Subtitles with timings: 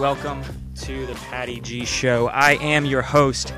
[0.00, 0.42] welcome
[0.74, 2.28] to the Patty G Show.
[2.28, 3.52] I am your host,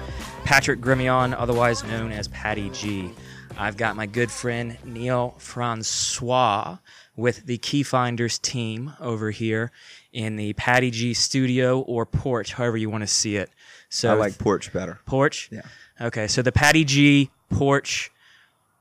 [0.44, 3.12] Patrick Grimion, otherwise known as Patty G.
[3.56, 6.78] I've got my good friend Neal Francois
[7.14, 9.70] with the Keyfinders team over here
[10.12, 13.48] in the Patty G studio or porch, however you want to see it.
[13.88, 14.98] So I like porch better.
[15.06, 15.48] porch.
[15.52, 15.62] Yeah.
[16.00, 18.10] Okay, so the Patty G porch.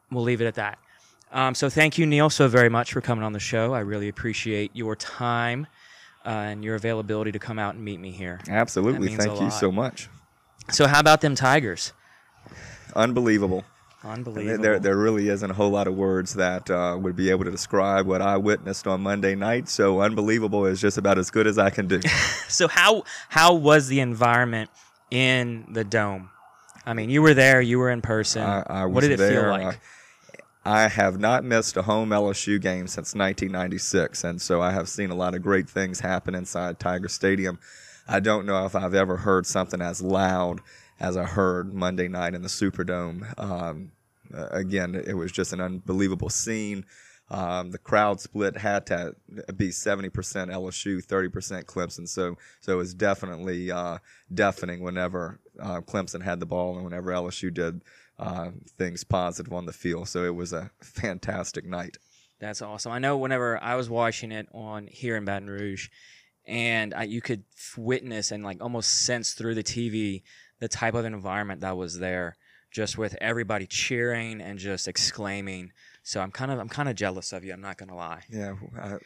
[0.09, 0.80] We'll leave it at that.
[1.31, 3.75] Um, so thank you, Neil, so very much for coming on the show.
[3.75, 5.67] I really appreciate your time
[6.25, 8.39] uh, and your availability to come out and meet me here.
[8.48, 9.16] Absolutely.
[9.16, 10.09] Thank you so much.
[10.70, 11.94] So how about them Tigers?
[12.95, 13.63] Unbelievable.
[14.03, 14.63] Unbelievable.
[14.63, 17.52] There, there really isn't a whole lot of words that uh, would be able to
[17.52, 19.70] describe what I witnessed on Monday night.
[19.70, 22.00] So unbelievable is just about as good as I can do.
[22.52, 24.69] So how how was the environment
[25.09, 26.31] in the dome?
[26.85, 28.41] I mean, you were there, you were in person.
[28.41, 29.41] I, I was what did it there.
[29.41, 29.75] feel like?
[29.75, 29.80] I,
[30.64, 35.09] I have not missed a home LSU game since 1996, and so I have seen
[35.09, 37.59] a lot of great things happen inside Tiger Stadium.
[38.08, 40.59] I don't know if I've ever heard something as loud
[41.00, 43.40] as I heard Monday night in the Superdome.
[43.40, 43.92] Um,
[44.31, 46.86] again, it was just an unbelievable scene.
[47.31, 49.16] Um, the crowd split had to
[49.56, 52.08] be 70% LSU, 30% Clemson.
[52.08, 53.98] So, so it was definitely uh,
[54.31, 57.81] deafening whenever uh, Clemson had the ball and whenever LSU did
[58.22, 60.08] uh, things positive on the field.
[60.08, 61.97] So it was a fantastic night.
[62.39, 62.91] That's awesome.
[62.91, 65.89] I know whenever I was watching it on here in Baton Rouge,
[66.45, 67.44] and I, you could
[67.78, 70.23] witness and like almost sense through the TV
[70.59, 72.38] the type of environment that was there,
[72.72, 75.72] just with everybody cheering and just exclaiming.
[76.03, 77.53] So I'm kind of I'm kind of jealous of you.
[77.53, 78.23] I'm not gonna lie.
[78.30, 78.55] Yeah,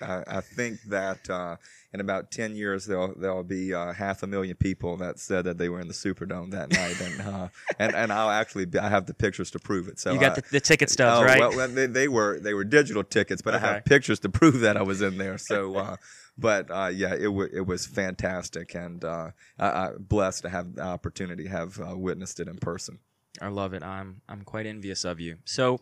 [0.01, 1.57] I, I, think that uh,
[1.93, 5.57] in about ten years there'll there'll be uh, half a million people that said that
[5.57, 7.47] they were in the Superdome that night, and uh,
[7.79, 9.99] and and I'll actually be, I have the pictures to prove it.
[9.99, 11.39] So You got I- the, the ticket stubs, oh, right?
[11.39, 14.61] Well, well, they, they were they were digital tickets, but I have pictures to prove
[14.61, 15.37] that I was in there.
[15.37, 15.95] So, uh,
[16.37, 20.75] but uh, yeah, it wa it was fantastic, and uh, I, I blessed to have
[20.75, 22.99] the opportunity to have uh, witnessed it in person.
[23.41, 23.83] I love it.
[23.83, 25.39] I'm I'm quite envious of you.
[25.43, 25.81] So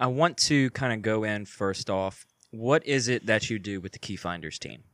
[0.00, 2.24] I want to kind of go in first off.
[2.52, 4.84] What is it that you do with the Key Finders team?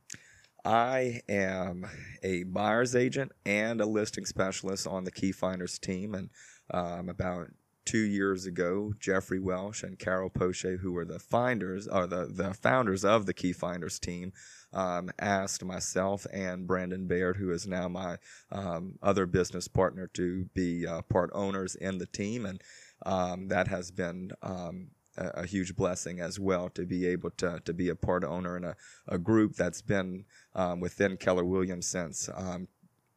[0.65, 1.85] I am
[2.21, 6.29] a buyer's agent and a listing specialist on the Key Finders team, and
[6.71, 7.47] um, about
[7.85, 12.53] two years ago, Jeffrey Welsh and Carol Poche, who were the finders or the, the
[12.53, 14.33] founders of the Key Finders team,
[14.73, 18.17] um, asked myself and Brandon Baird, who is now my
[18.51, 22.61] um, other business partner, to be uh, part owners in the team, and
[23.05, 27.59] um, that has been um, a, a huge blessing as well to be able to
[27.65, 28.75] to be a part owner in a,
[29.07, 32.67] a group that's been um, within Keller Williams since um,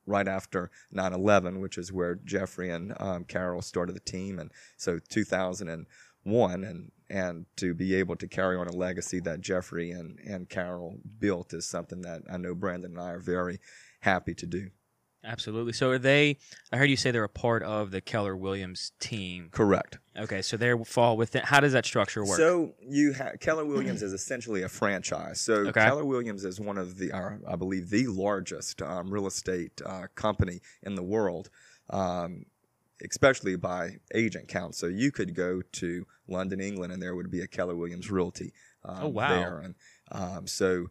[0.07, 4.99] right after 9/11, which is where Jeffrey and um, Carol started the team, and so
[5.09, 10.49] 2001, and and to be able to carry on a legacy that Jeffrey and and
[10.49, 13.61] Carol built is something that I know Brandon and I are very
[14.01, 14.71] happy to do.
[15.23, 15.73] Absolutely.
[15.75, 16.39] So are they?
[16.73, 19.49] I heard you say they're a part of the Keller Williams team.
[19.53, 19.99] Correct.
[20.19, 21.43] Okay, so they fall within.
[21.45, 22.39] How does that structure work?
[22.39, 25.41] So you ha- Keller Williams is essentially a franchise.
[25.41, 25.85] So Okay.
[25.85, 30.07] Keller Williams is one of the, our, I believe, the largest um, real estate uh,
[30.15, 31.51] company in the world,
[31.91, 32.47] um,
[33.05, 34.75] especially by agent count.
[34.75, 38.53] So you could go to London, England, and there would be a Keller Williams Realty
[38.85, 39.29] um, Oh, wow.
[39.29, 39.59] there.
[39.59, 39.75] And
[40.13, 40.87] um, so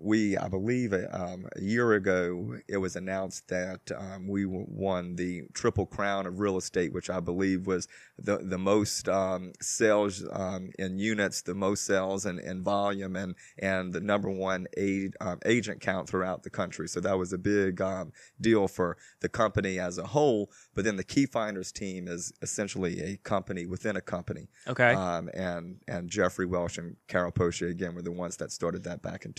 [0.00, 5.16] we, I believe, uh, um, a year ago, it was announced that um, we won
[5.16, 7.88] the Triple Crown of Real Estate, which I believe was
[8.18, 13.34] the the most um, sales um, in units, the most sales in, in volume, and
[13.58, 16.88] and the number one aid, um, agent count throughout the country.
[16.88, 20.50] So that was a big um, deal for the company as a whole.
[20.74, 24.48] But then the Key Finders team is essentially a company within a company.
[24.66, 24.92] okay.
[24.92, 29.02] Um, and and Jeffrey Welsh and Carol Poche again were the ones that started that
[29.02, 29.32] back in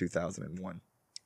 [0.55, 0.81] 2001.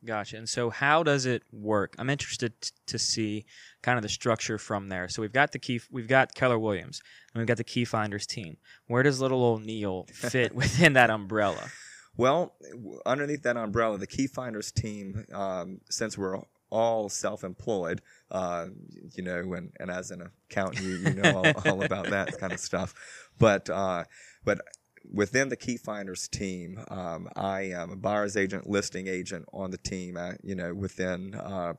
[0.06, 0.38] Gotcha.
[0.38, 1.96] And so, how does it work?
[1.98, 3.46] I'm interested t- to see
[3.82, 5.08] kind of the structure from there.
[5.08, 7.02] So we've got the key, we've got Keller Williams,
[7.34, 8.58] and we've got the Key Finders team.
[8.88, 11.70] Where does little old Neal fit within that umbrella?
[12.18, 16.38] Well, w- underneath that umbrella, the Key Finders team, um, since we're
[16.70, 18.66] all self-employed, uh,
[19.16, 22.52] you know, and, and as an accountant, you, you know all, all about that kind
[22.52, 22.94] of stuff.
[23.40, 24.04] But uh,
[24.44, 24.60] but
[25.12, 29.78] within the Key Finders team, um, I am a buyer's agent, listing agent on the
[29.78, 30.18] team.
[30.18, 31.74] Uh, you know, within uh,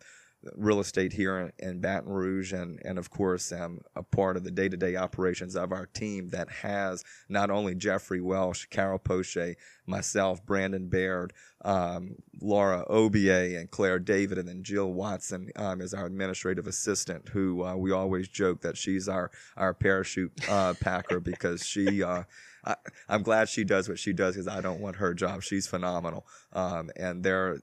[0.56, 4.50] real estate here in, Baton Rouge, and and of course, I'm a part of the
[4.50, 9.56] day-to-day operations of our team that has not only Jeffrey Welsh, Carol Poche,
[9.86, 11.32] myself, Brandon Baird,
[11.64, 17.28] um, Laura Obier, and Claire David, and then Jill Watson um, is our administrative assistant,
[17.30, 22.02] who uh, we always joke that she's our our parachute uh, packer because she.
[22.64, 22.76] I,
[23.08, 25.42] I'm glad she does what she does because I don't want her job.
[25.42, 27.58] She's phenomenal, um, and there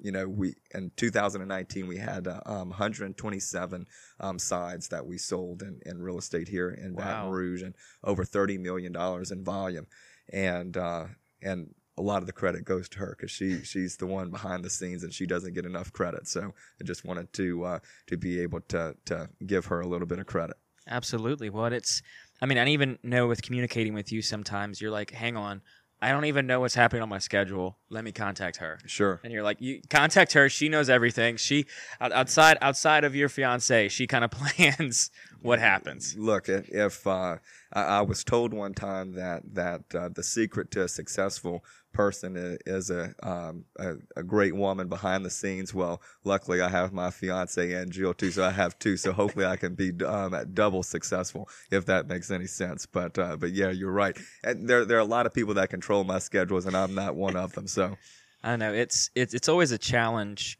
[0.00, 3.86] you know, we in 2019 we had uh, um, 127
[4.20, 7.04] um, sides that we sold in, in real estate here in Wow.
[7.04, 7.74] Baton Rouge, and
[8.04, 9.86] over 30 million dollars in volume,
[10.32, 11.06] and uh,
[11.42, 14.64] and a lot of the credit goes to her because she she's the one behind
[14.64, 16.28] the scenes and she doesn't get enough credit.
[16.28, 20.06] So I just wanted to uh, to be able to to give her a little
[20.06, 20.56] bit of credit.
[20.90, 21.50] Absolutely.
[21.50, 22.02] Well, it's,
[22.40, 25.60] I mean, I even know with communicating with you sometimes, you're like, hang on,
[26.00, 27.76] I don't even know what's happening on my schedule.
[27.90, 28.78] Let me contact her.
[28.86, 29.20] Sure.
[29.24, 30.48] And you're like, you contact her.
[30.48, 31.36] She knows everything.
[31.36, 31.66] She
[32.00, 35.10] outside outside of your fiance, she kind of plans
[35.42, 36.16] what happens.
[36.16, 37.36] Look, if, if uh,
[37.72, 42.36] I, I was told one time that that uh, the secret to a successful person
[42.36, 45.72] i- is a, um, a a great woman behind the scenes.
[45.72, 48.96] Well, luckily I have my fiance and Jill too, so I have two.
[48.96, 52.86] So hopefully I can be um, at double successful if that makes any sense.
[52.86, 54.16] But uh, but yeah, you're right.
[54.44, 57.14] And there there are a lot of people that control my schedules, and I'm not
[57.16, 57.66] one of them.
[57.66, 57.96] So
[58.42, 60.58] I know it's it's it's always a challenge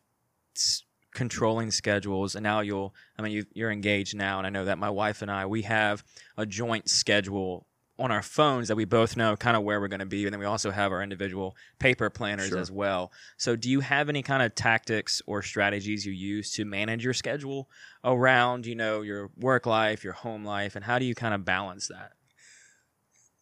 [1.13, 4.79] controlling schedules and now you'll i mean you, you're engaged now and i know that
[4.79, 6.05] my wife and i we have
[6.37, 7.67] a joint schedule
[7.99, 10.33] on our phones that we both know kind of where we're going to be and
[10.33, 12.59] then we also have our individual paper planners Sure.
[12.59, 16.65] as well so do you have any kind of tactics or strategies you use to
[16.65, 17.69] manage your schedule
[18.05, 21.45] around you know your work life your home life and how do you kind of
[21.45, 22.13] balance that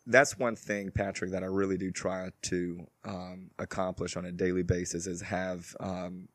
[0.06, 4.62] that's one thing, Patrick, that I really do try to um, accomplish on a daily
[4.62, 6.28] basis is have um,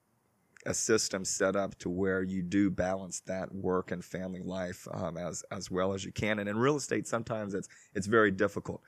[0.65, 5.17] a system set up to where you do balance that work and family life um,
[5.17, 6.39] as as well as you can.
[6.39, 8.81] And in real estate, sometimes it's it's very difficult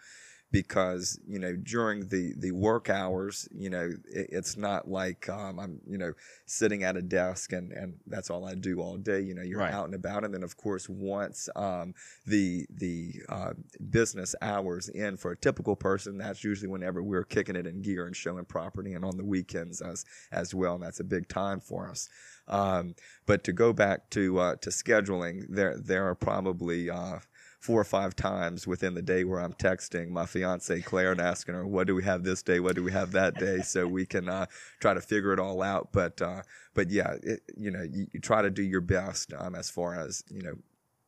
[0.53, 5.59] because you know during the the work hours you know it, it's not like um,
[5.59, 6.13] i'm you know
[6.45, 9.19] sitting at a desk and and that's all i do all day.
[9.19, 9.73] You know you're Right.
[9.73, 10.23] out and about.
[10.23, 11.93] And then of course once um,
[12.25, 13.53] the the uh,
[13.89, 18.05] business hours in for a typical person that's usually whenever we're kicking it in gear
[18.05, 20.75] and showing property and on the weekends as as well.
[20.75, 22.07] And that's a big time for us.
[22.47, 22.95] Um,
[23.25, 27.19] but to go back to uh, to scheduling there there are probably uh,
[27.63, 31.55] four or five times within the day where I'm texting my fiance Claire and asking
[31.55, 32.59] her, "What do we have this day?
[32.59, 34.47] What do we have that day?" So we can uh,
[34.81, 35.89] try to figure it all out.
[35.93, 36.41] But uh,
[36.73, 39.97] but yeah, it, you know, you, you try to do your best um, as far
[39.97, 40.55] as you know,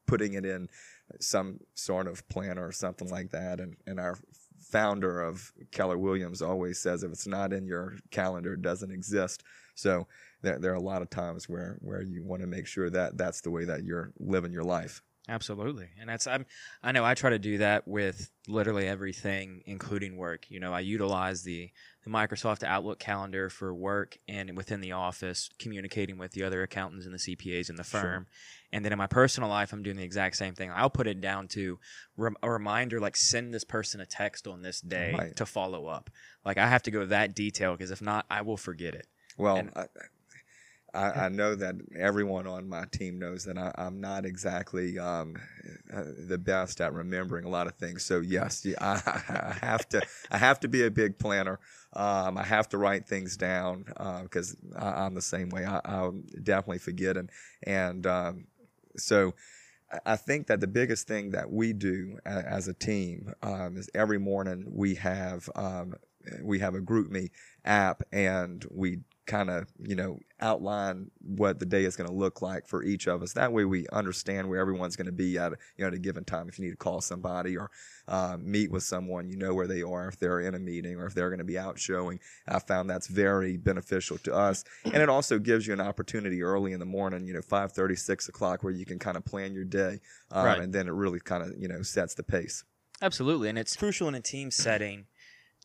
[0.07, 0.69] putting it in
[1.19, 3.59] some sort of planner or something like that.
[3.59, 4.17] And and our
[4.61, 9.43] founder of Keller Williams always says, if it's not in your calendar, it doesn't exist.
[9.75, 10.07] So
[10.41, 13.17] there, there are a lot of times where, where you want to make sure that
[13.17, 15.03] that's the way that you're living your life.
[15.27, 16.45] Absolutely, and that's I'm
[16.83, 20.45] I know I try to do that with literally everything, including work.
[20.49, 21.71] You know, I utilize the
[22.03, 27.05] the Microsoft Outlook calendar for work and within the office, communicating with the other accountants
[27.05, 28.01] and the CPAs in the Sure.
[28.01, 28.27] firm.
[28.71, 30.69] And then in my personal life, I'm doing the exact same thing.
[30.69, 31.79] I'll put it down to
[32.17, 35.35] rem- a reminder, like send this person a text on this day Right.
[35.37, 36.11] to follow up.
[36.45, 39.07] Like I have to go that detail because if not, I will forget it.
[39.37, 39.87] Well, And- I,
[40.95, 45.35] I, I know that everyone on my team knows that I, I'm not exactly um,
[45.93, 48.05] uh, the best at remembering a lot of things.
[48.05, 50.01] So yes, I, I have to.
[50.31, 51.59] I have to be a big planner.
[51.93, 53.85] Um, I have to write things down
[54.23, 55.65] because I I'm the same way.
[55.65, 57.29] I, I'll definitely forget, and
[57.63, 58.45] and um,
[58.97, 59.33] so
[60.05, 64.17] I- think that the biggest thing that we do as a team um, is every
[64.19, 65.95] morning we have um,
[66.41, 67.29] we have a GroupMe
[67.65, 72.41] app and we kind of you know outline what the day is going to look
[72.41, 73.33] like for each of us.
[73.33, 76.23] That way we understand where everyone's going to be at you know at a given
[76.23, 76.47] time.
[76.47, 77.71] If you need to call somebody or
[78.07, 80.07] uh, meet with someone you know where they are.
[80.07, 82.89] If they're in a meeting or if they're going to be out showing i found
[82.89, 84.63] that's very beneficial to us.
[84.83, 88.29] And it also gives you an opportunity early in the morning you know 5.30 6
[88.29, 89.99] o'clock where you can kind of plan your day
[90.31, 90.59] um, Right.
[90.59, 92.63] and then it really kind of you know sets the pace.
[93.01, 95.05] Absolutely, and it's crucial in a team setting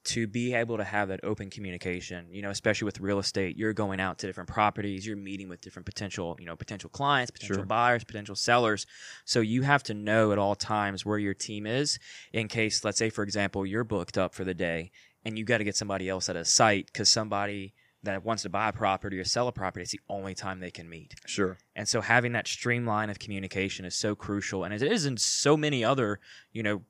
[0.02, 2.26] to be able to have that open communication.
[2.30, 5.60] You know, especially with real estate, you're going out to different properties, you're meeting with
[5.60, 7.66] different potential, you know, potential clients, potential Sure.
[7.66, 8.86] buyers, potential sellers.
[9.24, 11.98] So you have to know at all times where your team is
[12.32, 14.90] in case, let's say, for example, you're booked up for the day
[15.24, 18.48] and you got to get somebody else at a site because somebody that wants to
[18.48, 21.14] buy a property or sell a property, it's the only time they can meet.
[21.26, 25.18] sure And so having that streamline of communication is so crucial, and it is in
[25.18, 26.18] so many other,
[26.50, 26.82] you know,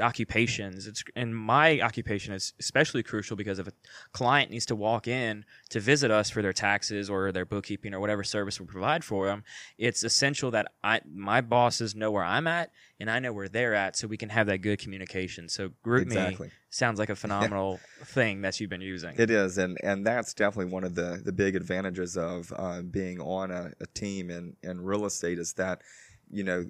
[0.00, 0.86] occupations.
[0.86, 3.72] It's and my occupation is especially crucial because if a
[4.12, 8.00] client needs to walk in to visit us for their taxes or their bookkeeping or
[8.00, 9.44] whatever service we provide for them,
[9.78, 13.74] it's essential that I my bosses know where I'm at and I know where they're
[13.74, 15.48] at, so we can have that good communication.
[15.48, 19.14] So GroupMe exactly sounds like a phenomenal thing that you've been using.
[19.18, 23.20] It is, and and that's definitely one of the the big advantages of uh, being
[23.20, 25.82] on a, a team in in real estate is that
[26.30, 26.66] you know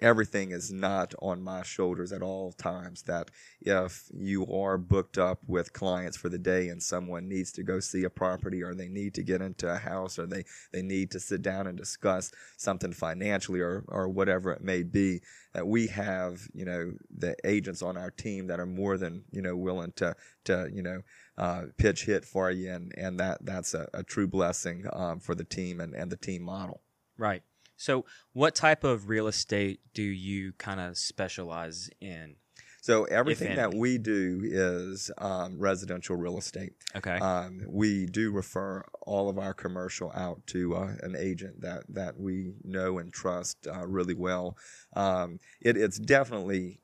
[0.00, 3.02] everything is not on my shoulders at all times.
[3.02, 3.30] That
[3.60, 7.80] if you are booked up with clients for the day and someone needs to go
[7.80, 11.10] see a property or they need to get into a house or they, they need
[11.12, 15.20] to sit down and discuss something financially or, or whatever it may be,
[15.52, 19.42] that we have, you know, the agents on our team that are more than, you
[19.42, 20.14] know, willing to,
[20.44, 21.00] to, you know,
[21.38, 22.70] uh, pitch hit for you.
[22.70, 26.16] And, and that, that's a, a true blessing um, for the team and, and the
[26.16, 26.82] team model.
[27.18, 27.42] Right.
[27.80, 32.36] So, what type of real estate do you kind of specialize in?
[32.82, 36.72] So everything that we do is um, residential real estate.
[36.96, 37.18] Okay.
[37.18, 42.18] Um, we do refer all of our commercial out to uh, an agent that that
[42.18, 44.56] we know and trust uh, really well.
[44.94, 46.80] Um, it, it's definitely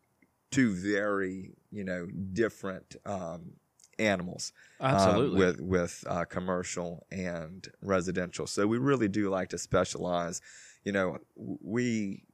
[0.50, 2.96] two very you know different
[3.98, 4.52] animals.
[4.80, 5.38] um, Absolutely.
[5.38, 8.46] with with uh, commercial and residential.
[8.46, 10.40] So we really do like to specialize.
[10.84, 12.24] You know, we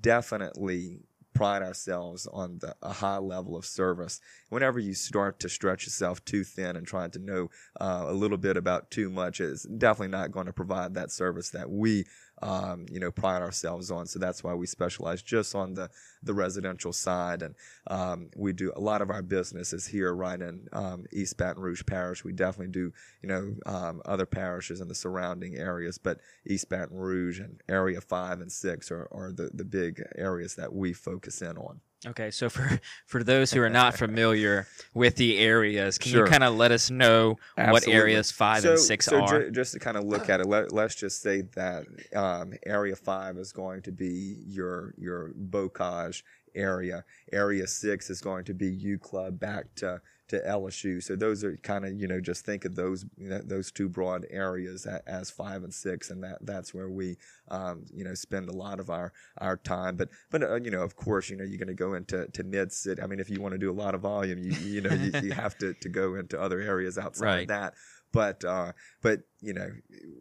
[0.00, 1.00] definitely
[1.36, 4.20] pride ourselves on the, a high level of service.
[4.48, 8.38] Whenever you start to stretch yourself too thin and trying to know uh, a little
[8.38, 12.06] bit about too much, is definitely not going to provide that service that we
[12.42, 14.06] um, you know, pride ourselves on.
[14.06, 15.90] So that's why we specialize just on the,
[16.22, 17.42] the residential side.
[17.42, 17.54] And
[17.86, 21.62] um, we do a lot of our business is here right in um, East Baton
[21.62, 22.24] Rouge Parish.
[22.24, 26.96] We definitely do, you know, um, other parishes in the surrounding areas, but East Baton
[26.96, 31.40] Rouge and Area 5 and 6 are, are the, the big areas that we focus
[31.42, 31.80] in on.
[32.06, 36.24] Okay, so for for those who are not familiar with the areas, can Sure.
[36.26, 39.44] you kind of let us know what areas five and six so are?
[39.44, 42.96] ju- just to kind of look at it, let, let's just say that um, Area
[42.96, 46.22] Five is going to be your your Bocage
[46.54, 47.04] area.
[47.32, 51.02] Area Six is going to be U Club back to to LSU.
[51.02, 53.88] So those are kind of you know just think of those you know, those two
[53.88, 57.16] broad areas as five and six, and that that's where we
[57.48, 59.96] um, you know spend a lot of our our time.
[59.96, 62.44] But but uh, you know of course you know you're going to go into to
[62.44, 63.00] mid city.
[63.02, 65.12] I mean if you want to do a lot of volume, you you know you,
[65.22, 67.40] you have to to go into other areas outside Right.
[67.42, 67.74] of that
[68.12, 69.68] but uh, but you know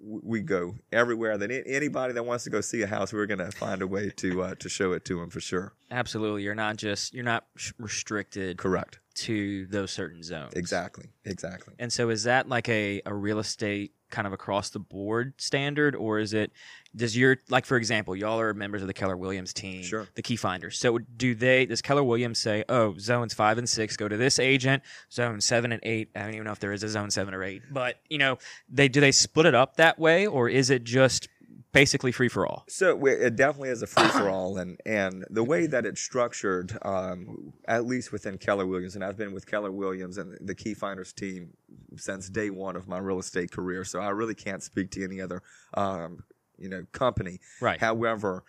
[0.04, 3.52] we go everywhere that anybody that wants to go see a house we're going to
[3.52, 6.78] find a way to uh, to show it to them for sure Absolutely, you're not
[6.78, 7.46] just you're not
[7.78, 10.54] restricted correct to those certain zones.
[10.56, 14.80] exactly exactly And so, is that like a, a real estate kind of across the
[14.80, 16.52] board standard, or is it?
[16.96, 20.08] Does your like for example, y'all are members of the Keller Williams team, Sure.
[20.16, 20.78] the key finders.
[20.78, 21.66] So do they?
[21.66, 25.72] Does Keller Williams say, "Oh, zones five and six go to this agent, zone seven
[25.72, 26.10] and eight?
[26.16, 28.38] I don't even know if there is a zone seven or eight, but you know,
[28.70, 31.28] they do they split it up that way, or is it just
[31.76, 32.64] basically free for all?
[32.68, 36.76] So it definitely is a free for all, and and the way that it's structured,
[36.82, 40.74] um, at least within Keller Williams, and I've been with Keller Williams and the Key
[40.74, 41.52] Finders team
[41.98, 43.84] since day one of my real estate career.
[43.84, 45.44] So I really can't speak to any other,
[45.76, 46.24] um,
[46.58, 47.40] you know, company.
[47.62, 47.80] Right.
[47.80, 48.44] However,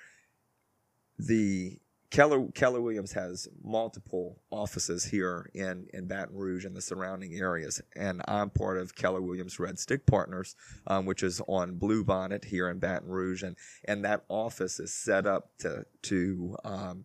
[1.18, 1.78] the
[2.10, 7.80] Keller Keller Williams has multiple offices here in, in Baton Rouge and the surrounding areas,
[7.94, 10.54] and I'm part of Keller Williams Red Stick Partners,
[10.86, 15.26] um, which is on Bluebonnet here in Baton Rouge, and and that office is set
[15.26, 17.04] up to to um,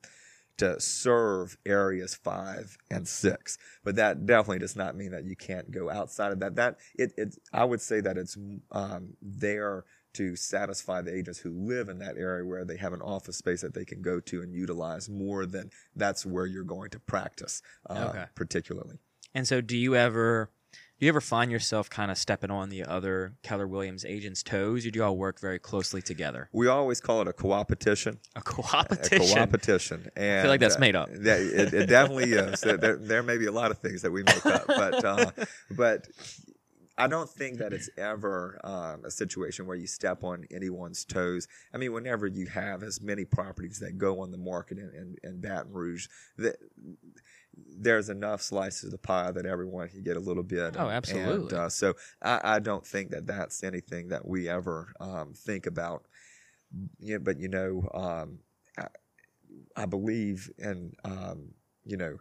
[0.58, 3.58] to serve areas five and six.
[3.84, 6.56] But that definitely does not mean that you can't go outside of that.
[6.56, 8.38] That it, it I would say that it's
[8.72, 13.02] um, there to satisfy the agents who live in that area where they have an
[13.02, 16.90] office space that they can go to and utilize more than that's where you're going
[16.90, 18.26] to practice, uh, Okay.
[18.36, 18.98] particularly.
[19.34, 20.50] And so, do you ever
[21.00, 24.86] do you ever find yourself kind of stepping on the other Keller Williams agents' toes?
[24.86, 26.48] Or do you all work very closely together?
[26.54, 28.20] We always call it a co-opetition.
[28.36, 29.22] A co-opetition.
[29.22, 30.12] A co-opetition.
[30.16, 31.10] And, I feel like that's uh, made up.
[31.12, 32.62] that- it, it definitely is.
[32.62, 35.32] There, there, there may be a lot of things that we make up, but uh,
[35.72, 36.08] but
[36.98, 41.48] I don't think that it's ever um, a situation where you step on anyone's toes.
[41.74, 45.16] I mean, whenever you have as many properties that go on the market in, in,
[45.24, 46.08] in Baton Rouge,
[46.38, 46.58] that
[47.56, 50.76] there's enough slices of the pie that everyone can get a little bit.
[50.78, 51.50] Oh, absolutely.
[51.50, 55.66] And, uh, so I, I don't think that that's anything that we ever um, think
[55.66, 56.06] about.
[57.00, 58.40] Yeah, but you know, um,
[58.78, 58.88] I,
[59.76, 61.50] I believe in um,
[61.84, 62.18] you know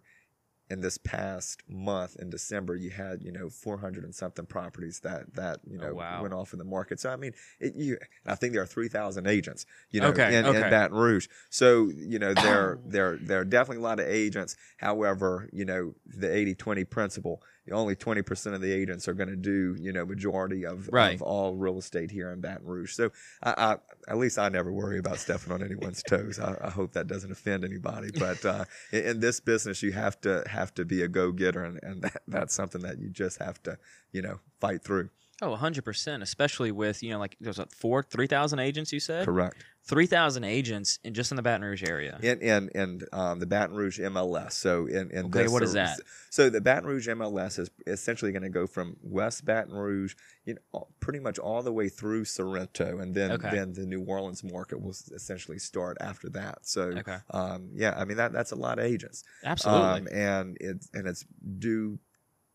[0.71, 5.35] in this past month in December, you had you know 400 and something properties that
[5.35, 6.23] that you Oh, know wow.
[6.23, 7.01] went off in the market.
[7.01, 10.47] So I mean, it, you I think there are 3,000 agents you know Okay, in,
[10.47, 10.63] okay.
[10.65, 11.27] in Baton Rouge.
[11.51, 14.57] So you know there there there are definitely a lot of agents.
[14.79, 17.43] However, you know the 80-20 principle.
[17.73, 21.15] Only 20% of the agents are going to do, you know, majority of, Right.
[21.15, 22.93] of all real estate here in Baton Rouge.
[22.95, 23.11] So
[23.43, 23.77] I, I,
[24.11, 26.39] at least I never worry about stepping on anyone's toes.
[26.39, 28.11] I, I hope that doesn't offend anybody.
[28.19, 31.63] But uh, in, in this business, you have to have to be a go getter,
[31.65, 33.79] and, and that, that's something that you just have to,
[34.13, 35.11] you know, fight through.
[35.43, 39.25] Oh, 100%, especially with, you know, like there's what, four, 3,000 agents, you said?
[39.25, 39.65] Correct.
[39.85, 42.19] 3,000 agents in just in the Baton Rouge area.
[42.23, 44.53] In in, in um, the Baton Rouge MLS.
[44.53, 45.99] So in, in Okay, this, what is that?
[46.29, 50.57] So the Baton Rouge MLS is essentially going to go from West Baton Rouge, you
[50.75, 53.51] know, pretty much all the way through Sorrento, and then Okay.
[53.51, 56.59] then the New Orleans market will essentially start after that.
[56.67, 57.17] So Okay.
[57.31, 59.25] um, yeah, I mean that that's a lot of agents.
[59.43, 60.01] Absolutely.
[60.03, 61.25] Um, and it's and it's
[61.59, 61.99] due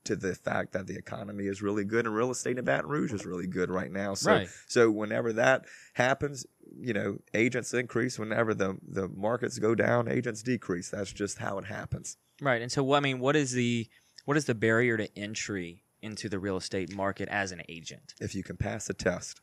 [0.06, 3.14] to the fact that the economy is really good and real estate in Baton Rouge
[3.14, 4.14] is really good right now.
[4.14, 4.50] So Right.
[4.68, 6.46] so whenever that happens,
[6.80, 8.18] you know, agents increase.
[8.18, 10.90] Whenever the the markets go down, agents decrease.
[10.90, 12.18] That's just how it happens.
[12.42, 12.62] right.
[12.62, 13.88] And so, what I mean, what is the
[14.26, 18.14] what is the barrier to entry into the real estate market as an agent?
[18.20, 19.42] If you can pass the test,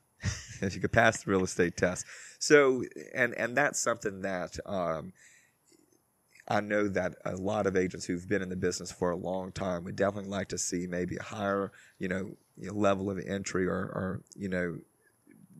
[0.61, 2.07] if you can pass the real estate test.
[2.39, 2.83] So
[3.15, 4.59] and and that's something that.
[4.67, 5.13] Um,
[6.49, 9.53] I know that a lot of agents who've been in the business for a long
[9.53, 13.75] time would definitely like to see maybe a higher, you know, level of entry or,
[13.75, 14.79] or, you know,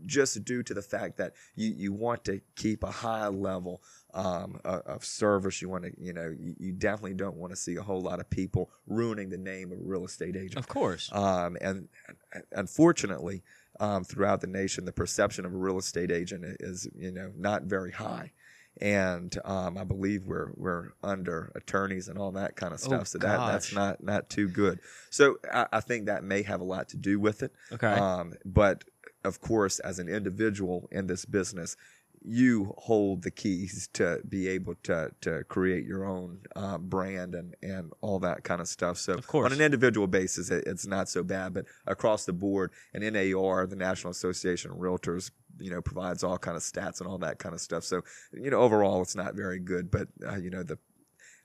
[0.07, 3.83] just due to the fact that you, you want to keep a high level
[4.15, 5.63] um, of, service.
[5.63, 8.29] You want to, you know, you, definitely don't want to see a whole lot of
[8.29, 10.57] people ruining the name of a real estate agent.
[10.57, 11.11] Of course.
[11.13, 13.43] Um, and and unfortunately,
[13.81, 17.63] um, throughout the nation, the perception of a real estate agent is, you know, not
[17.63, 18.33] very high.
[18.81, 23.09] And um, I believe we're we're under attorneys and all that kind of Oh, stuff.
[23.09, 24.81] so that that's not not too good.
[25.11, 27.53] So I, I think that may have a lot to do with it.
[27.73, 27.87] Okay.
[27.93, 28.85] Um, but
[29.25, 31.77] of course, as an individual in this business,
[32.25, 37.55] you hold the keys to be able to to create your own uh, brand and
[37.63, 38.97] and all that kind of stuff.
[38.97, 39.47] So Of course.
[39.47, 43.67] on an individual basis, it, it's not so bad, but across the board, and NAR,
[43.67, 45.31] the National Association of Realtors,
[45.63, 47.85] you know, provides all kind of stats and all that kind of stuff.
[47.85, 48.03] So
[48.33, 50.79] you know, overall, it's not very good, but uh, you know the.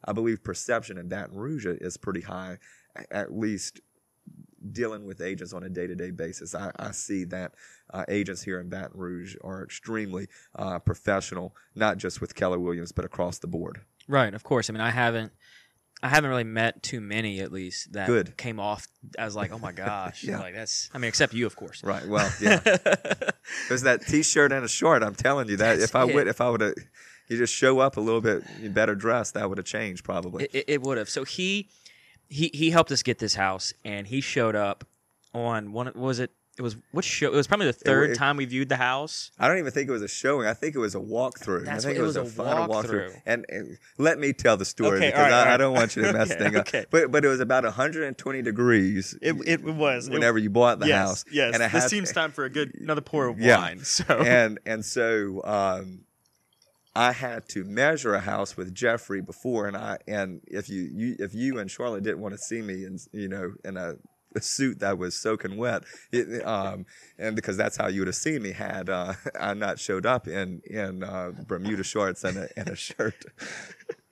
[0.05, 2.59] I believe perception in Baton Rouge is pretty high,
[3.09, 3.81] at least
[4.71, 6.53] dealing with agents on a day-to-day basis.
[6.53, 7.53] I, I see that
[7.91, 12.91] uh, agents here in Baton Rouge are extremely uh, professional, not just with Keller Williams,
[12.91, 13.81] but across the board.
[14.07, 14.69] Right, of course.
[14.69, 15.31] I mean, I haven't,
[16.03, 18.37] I haven't really met too many, at least that Good.
[18.37, 20.39] came off as like, oh my gosh, Yeah.
[20.39, 20.89] like that's.
[20.93, 21.83] I mean, except you, of course.
[21.83, 22.07] Right.
[22.07, 22.59] Well, yeah.
[23.67, 25.01] There's that T-shirt and a short.
[25.03, 26.13] I'm telling you that That's if I it.
[26.13, 26.75] would, if I would have,
[27.29, 30.45] you just show up a little bit better dressed, that would have changed probably.
[30.45, 31.09] It, it, it would have.
[31.09, 31.69] So he,
[32.29, 34.85] he, he helped us get this house, and he showed up
[35.33, 35.87] on one.
[35.87, 36.31] what Was it?
[36.57, 37.27] It was which show?
[37.27, 39.29] It was probably the third it- time we viewed the house.
[39.37, 40.47] I don't even think it was a showing.
[40.47, 41.65] I think it was a walkthrough.
[41.65, 43.09] That's I think what- it was, it a, was a final walkthrough.
[43.11, 43.21] walkthrough.
[43.27, 45.95] And, and let me tell the story Okay, because right, I, all I don't want
[45.95, 46.67] you to mess Okay, things up.
[46.67, 46.85] okay.
[46.89, 49.15] But but it was about 120 degrees.
[49.21, 51.25] it was whenever you bought the house.
[51.31, 53.57] Yes, And it this had- seems time for a good another pour of Yeah.
[53.59, 53.79] wine.
[53.83, 56.05] So and and so um,
[56.95, 61.15] I had to measure a house with Jeffrey before, and I and if you, you
[61.19, 63.93] if you and Charlotte didn't want to see me in you know in a,
[64.37, 66.85] a suit that was soaking wet, it, um,
[67.17, 70.27] and because that's how you would have seen me had uh, I not showed up
[70.27, 73.25] in in uh, Bermuda shorts and a and a shirt.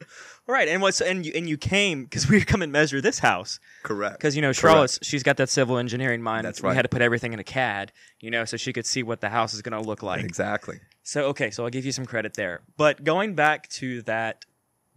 [0.48, 3.02] All right, and what's and you and you came because we were come and measure
[3.02, 4.18] this house Correct.
[4.18, 4.60] because you know Correct.
[4.60, 6.46] Charlotte's she's got that civil engineering mind.
[6.46, 6.72] That's right.
[6.72, 9.22] We had to put everything in a CAD, you know, so she could see what
[9.22, 10.24] the house is going to look like.
[10.24, 10.80] exactly.
[11.04, 12.62] So okay, so I'll give you some credit there.
[12.78, 14.46] But going back to that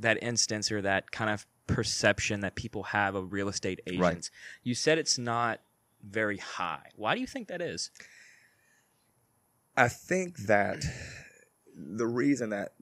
[0.01, 4.31] that instance or that kind of perception that people have of real estate agents,
[4.65, 5.61] you said it's not
[6.03, 6.91] very high.
[6.97, 7.91] Why do you think that is?
[9.77, 10.85] I think that
[11.77, 12.73] the reason that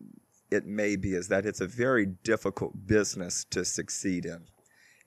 [0.50, 4.46] it may be is that it's a very difficult business to succeed in.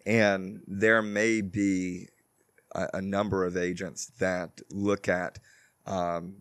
[0.06, 2.10] And there may be
[2.76, 5.40] a, a number of agents that look at
[5.88, 6.36] um,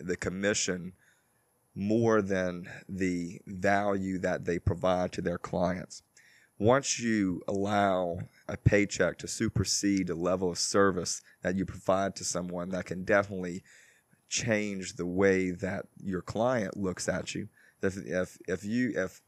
[0.00, 0.94] the commission
[1.74, 6.02] more than the value that they provide to their clients.
[6.58, 12.24] Once you allow a paycheck to supersede a level of service that you provide to
[12.24, 13.62] someone, that can definitely
[14.28, 17.48] change the way that your client looks at you.
[17.82, 19.20] If if if you if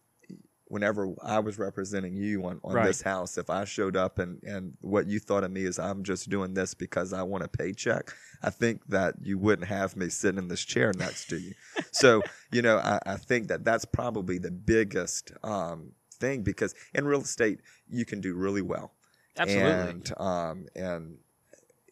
[0.68, 2.86] whenever I was representing you on, on Right.
[2.86, 6.02] this house, if I showed up and, and what you thought of me is I'm
[6.02, 8.12] just doing this because I want a paycheck,
[8.42, 11.52] I think that you wouldn't have me sitting in this chair next to you.
[11.92, 17.06] so, you know, I, I think that that's probably the biggest um, thing because in
[17.06, 18.92] real estate, you can do really well.
[19.38, 19.90] Absolutely.
[19.90, 21.18] And, um, and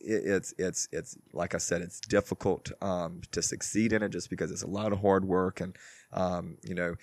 [0.01, 4.31] it, it's it's it's like I said, it's difficult um, to succeed in it just
[4.31, 5.77] because it's a lot of hard work and
[6.13, 6.97] um, you know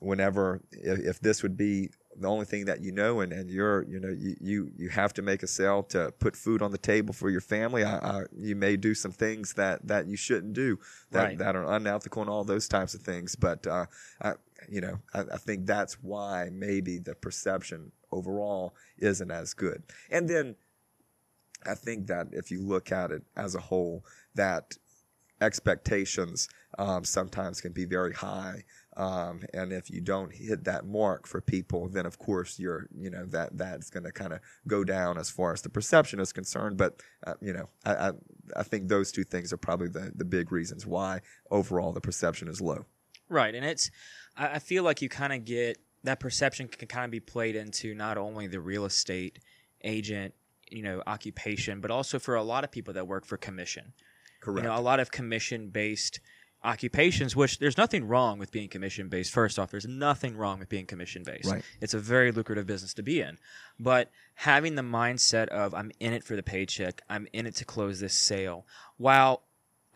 [0.00, 3.82] whenever if, if this would be the only thing that you know and, and you're
[3.84, 6.78] you know you, you you have to make a sale to put food on the
[6.78, 10.52] table for your family I, I, you may do some things that that you shouldn't
[10.52, 10.78] do
[11.12, 11.38] that Right.
[11.38, 13.86] that are unethical and all those types of things but uh,
[14.22, 14.34] I,
[14.68, 20.28] you know I, I think that's why maybe the perception overall isn't as good and
[20.28, 20.56] then
[21.64, 24.76] I think that if you look at it as a whole, that
[25.40, 28.64] expectations um, sometimes can be very high.
[28.96, 33.10] Um, and if you don't hit that mark for people, then of course you're, you
[33.10, 36.32] know, that that's going to kind of go down as far as the perception is
[36.32, 36.78] concerned.
[36.78, 38.12] But uh, you know, I, I,
[38.56, 42.48] I think those two things are probably the the big reasons why overall the perception
[42.48, 42.86] is low.
[43.28, 43.90] Right, and it's
[44.36, 47.56] I I feel like you kind of get that perception can kind of be played
[47.56, 49.38] into not only the real estate
[49.82, 50.34] agent,
[50.70, 53.92] you know, occupation, but also for a lot of people that work for commission.
[54.40, 54.64] Correct.
[54.64, 56.20] You know, a lot of commission based
[56.64, 59.32] occupations, which there's nothing wrong with being commission based.
[59.32, 61.50] First off, there's nothing wrong with being commission based.
[61.50, 61.62] Right.
[61.80, 63.38] It's a very lucrative business to be in.
[63.78, 67.64] But having the mindset of I'm in it for the paycheck, I'm in it to
[67.64, 69.42] close this sale, while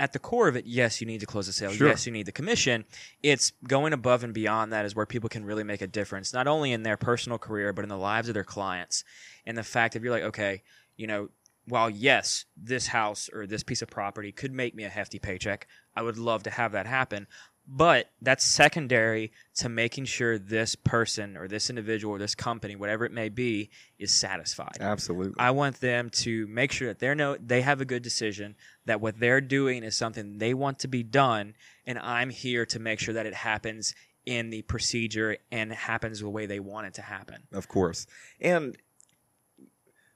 [0.01, 1.71] at the core of it, yes, you need to close the sale.
[1.71, 1.89] Sure.
[1.89, 2.87] Yes, you need the commission.
[3.23, 6.49] It's going above and beyond that is where people can really make a difference, not
[6.49, 9.05] only in their personal career, but in the lives of their clients.
[9.45, 10.63] And the fact that you're like, okay,
[10.97, 11.29] you know,
[11.67, 15.69] while yes, this house or this piece of property could make me a hefty paycheck,
[15.95, 17.27] I would love to have that happen.
[17.73, 23.05] But that's secondary to making sure this person or this individual or this company, whatever
[23.05, 24.79] it may be, is satisfied.
[24.81, 25.35] Absolutely.
[25.39, 28.57] I want them to make sure that they know they have a good decision,
[28.87, 31.55] that what they're doing is something they want to be done,
[31.87, 33.95] and I'm here to make sure that it happens
[34.27, 37.45] in the procedure and happens the way they want it to happen.
[37.53, 38.07] Of course.
[38.41, 38.77] And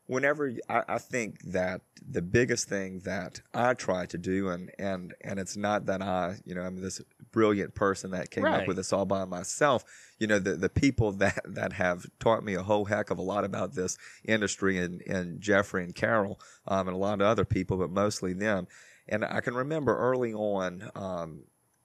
[0.07, 5.38] whenever I think that the biggest thing that I try to do, and, and, and
[5.38, 7.01] it's not that I, you know, I'm this
[7.35, 8.61] brilliant person that came Right.
[8.62, 9.85] up with this all by myself.
[10.20, 13.23] You know, the, the people that, that have taught me a whole heck of a
[13.23, 17.44] lot about this industry and, and Jeffrey and Carol, um, and a lot of other
[17.44, 18.68] people, but mostly them.
[19.09, 21.40] And I can remember early on, um,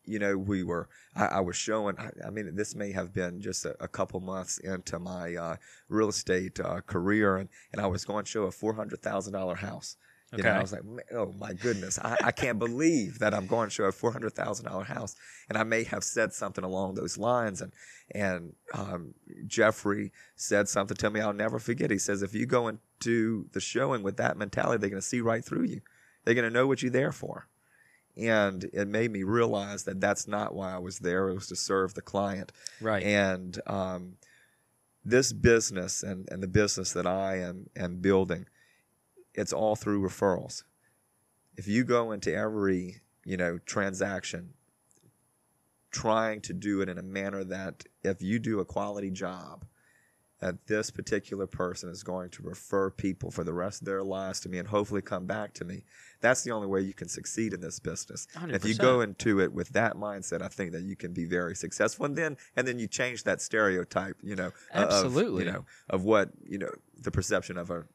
[0.06, 3.42] you know, we were, I, I was showing, I, I mean, this may have been
[3.42, 5.56] just a, a couple months into my uh,
[5.90, 9.98] real estate uh, career, and, and I was going to show a $400,000 house.
[10.38, 10.82] You know, I was like,
[11.14, 14.34] oh my goodness, I, I can't believe that I'm going to show a four hundred
[14.34, 15.16] thousand dollar house,
[15.50, 17.72] and I may have said something along those lines, and
[18.14, 19.16] and um,
[19.48, 21.90] Jeffrey said something to me I'll never forget.
[21.90, 25.22] He says, if you go into the showing with that mentality, they're going to see
[25.22, 25.82] right through you.
[26.26, 27.48] They're going to know what you're there for,
[28.16, 31.30] and it made me realize that that's not why I was there.
[31.30, 33.02] It was to serve the client, Right.
[33.04, 34.18] and um,
[35.04, 38.46] this business and, and the business that I am am building,
[39.40, 40.64] it's all through referrals.
[41.56, 44.54] If you go into every you know transaction,
[45.92, 49.66] trying to do it in a manner that if you do a quality job,
[50.40, 54.40] that this particular person is going to refer people for the rest of their lives
[54.40, 55.84] to me and hopefully come back to me.
[56.22, 58.28] That's the only way you can succeed in this business.
[58.48, 61.56] If you go into it with that mindset, I think that you can be very
[61.56, 62.06] successful.
[62.06, 65.44] And then, and then you change that stereotype, you know, Absolutely.
[65.44, 67.86] of, you know, of what, you know, the perception of a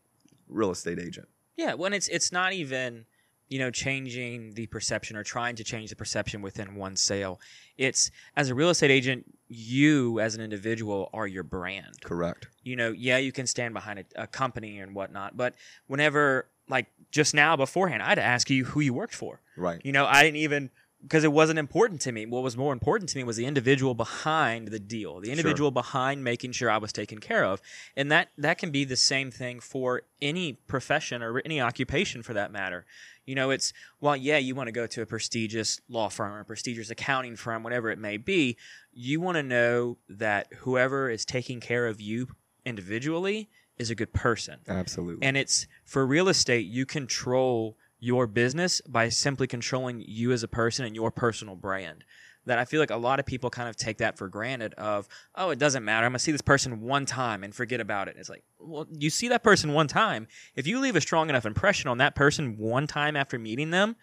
[0.49, 1.29] real estate agent.
[1.57, 3.07] Yeah, when it's it's not even
[3.49, 7.41] you know changing the perception or trying to change the perception within one sale.
[7.77, 12.03] It's as a real estate agent, you as an individual are your brand.
[12.03, 12.49] Correct.
[12.63, 15.55] You know, yeah, you can stand behind a, a company and whatnot, but
[15.87, 19.41] whenever like just now beforehand, I had to ask you who you worked for.
[19.57, 19.81] Right.
[19.85, 20.71] You know, I didn't even
[21.05, 22.25] because it wasn't important to me.
[22.25, 26.25] What was more important to me was the individual behind the deal, the individual behind
[26.25, 27.61] making sure I was taken care of,
[27.95, 32.33] and that that can be the same thing for any profession or any occupation for
[32.33, 32.87] that matter.
[33.27, 36.41] You know, it's well, yeah, you want to go to a prestigious law firm or
[36.41, 38.57] a prestigious accounting firm, whatever it may be.
[38.93, 42.29] You want to know that whoever is taking care of you
[42.65, 44.61] individually is a good person.
[44.69, 45.27] Absolutely.
[45.27, 50.49] And it's for real estate, you control your business by simply controlling you as a
[50.49, 52.05] person and your personal brand.
[52.45, 55.09] That I feel like a lot of people kind of take that for granted of,
[55.35, 56.05] oh, it doesn't matter.
[56.05, 58.17] I'm gonna see this person one time and forget about it.
[58.19, 60.27] It's like, well, you see that person one time.
[60.55, 63.97] If you leave a strong enough impression on that person one time after meeting them,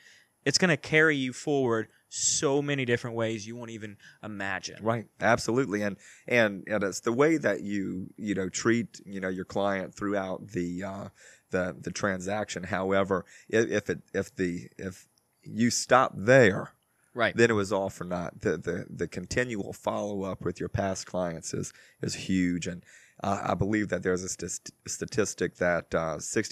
[0.43, 4.83] it's gonna carry you forward so many different ways you won't even imagine.
[4.83, 9.29] Right, absolutely, and and and it's the way that you you know treat you know
[9.29, 11.07] your client throughout the uh,
[11.51, 12.63] the the transaction.
[12.63, 15.07] However, if, if it if the if
[15.43, 16.73] you stop there,
[17.13, 17.35] Right.
[17.35, 18.41] then it was all for naught.
[18.41, 22.83] The the the continual follow up with your past clients is is huge, and
[23.23, 25.93] uh, I believe that there's a st- statistic that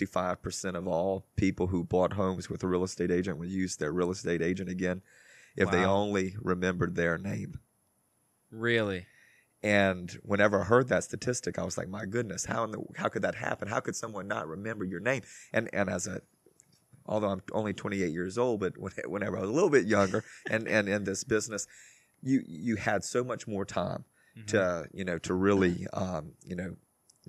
[0.06, 3.78] five percent of all people who bought homes with a real estate agent would use
[3.78, 5.02] their real estate agent again
[5.56, 7.60] if they only remembered their name.
[8.52, 9.08] Really.
[9.62, 13.10] And whenever I heard that statistic, I was like, my goodness, how in the, how
[13.10, 13.68] could that happen?
[13.68, 15.24] How could someone not remember your name?
[15.52, 16.22] And and as a
[17.06, 20.24] although I'm only 28 years old, but when, whenever I was a little bit younger
[20.50, 21.68] and, and in this business,
[22.22, 24.06] you you had so much more time
[24.48, 26.76] to you know to really um, you know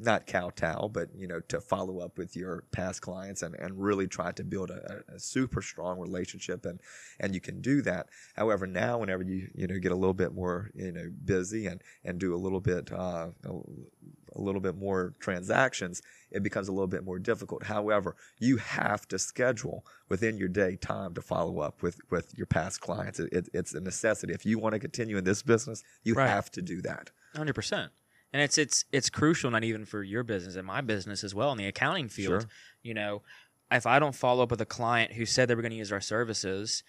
[0.02, 4.06] not kowtow, but you know, to follow up with your past clients and, and really
[4.06, 6.80] try to build a, a super strong relationship, and
[7.18, 8.08] and you can do that.
[8.34, 11.82] However, now whenever you you know get a little bit more you know busy and
[12.04, 16.86] and do a little bit uh, a little bit more transactions, it becomes a little
[16.86, 17.64] bit more difficult.
[17.64, 22.46] However, you have to schedule within your day time to follow up with, with your
[22.46, 23.18] past clients.
[23.18, 24.32] It, it, it's a necessity.
[24.32, 26.28] If you want to continue in this business, you Right.
[26.28, 27.10] have to do that.
[27.34, 27.90] Hundred percent.
[28.32, 31.50] And it's it's it's crucial not even for your business and my business as well
[31.52, 32.42] in the accounting field.
[32.42, 32.50] Sure.
[32.82, 33.22] You know,
[33.70, 35.92] if I don't follow up with a client who said they were going to use
[35.92, 36.82] our services,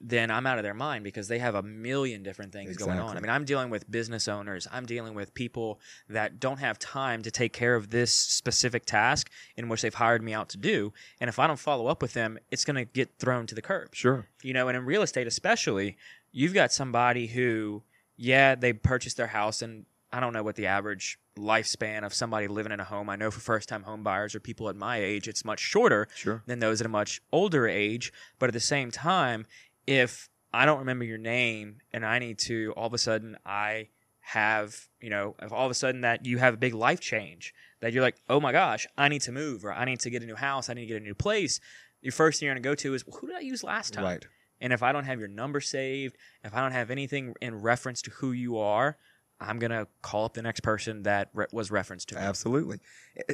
[0.00, 3.16] then I'm out of their mind because they have a million different things going on.
[3.16, 4.68] I mean, I'm dealing with business owners.
[4.70, 9.30] I'm dealing with people that don't have time to take care of this specific task
[9.56, 10.92] in which they've hired me out to do.
[11.20, 13.62] And if I don't follow up with them, it's going to get thrown to the
[13.62, 14.28] curb Sure.
[14.42, 15.96] you know, and in real estate especially,
[16.30, 17.82] you've got somebody who,
[18.16, 22.48] yeah, they purchased their house, and I don't know what the average lifespan of somebody
[22.48, 23.10] living in a home.
[23.10, 26.08] I know for first time home buyers or people at my age, it's much shorter
[26.14, 26.42] Sure.
[26.46, 28.12] than those at a much older age.
[28.38, 29.46] But at the same time,
[29.86, 33.88] if I don't remember your name and I need to, all of a sudden, I
[34.20, 37.54] have, you know, if all of a sudden that you have a big life change,
[37.80, 40.22] that you're like, oh my gosh, I need to move or I need to get
[40.22, 41.60] a new house, I need to get a new place.
[42.00, 43.92] Your first thing you're going to go to is, well, who did I use last
[43.94, 44.04] time?
[44.04, 44.26] Right.
[44.60, 48.02] And if I don't have your number saved, if I don't have anything in reference
[48.02, 48.96] to who you are,
[49.40, 52.20] I'm gonna call up the next person that re- was referenced to me.
[52.20, 52.80] Absolutely.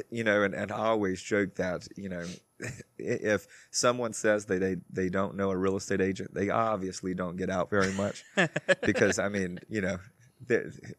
[0.09, 2.25] You know, and, and I always joke that, you know,
[2.99, 7.37] if someone says they, they, they don't know a real estate agent, they obviously don't
[7.37, 8.23] get out very much
[8.81, 9.97] because, I mean, you know,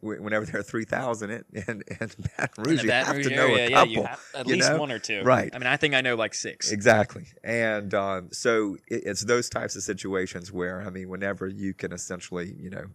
[0.01, 3.27] whenever there are 3,000 in, in, in Baton In Rouge, the you Baton have Rouge
[3.27, 4.03] to know area, a yeah, couple.
[4.03, 4.79] have at least know?
[4.79, 5.21] one or two.
[5.23, 5.49] Right.
[5.53, 6.71] I mean, I think I know like six.
[6.71, 7.25] Exactly.
[7.43, 11.93] And um, so it, it's those types of situations where, I mean, whenever you can
[11.93, 12.85] essentially, you know,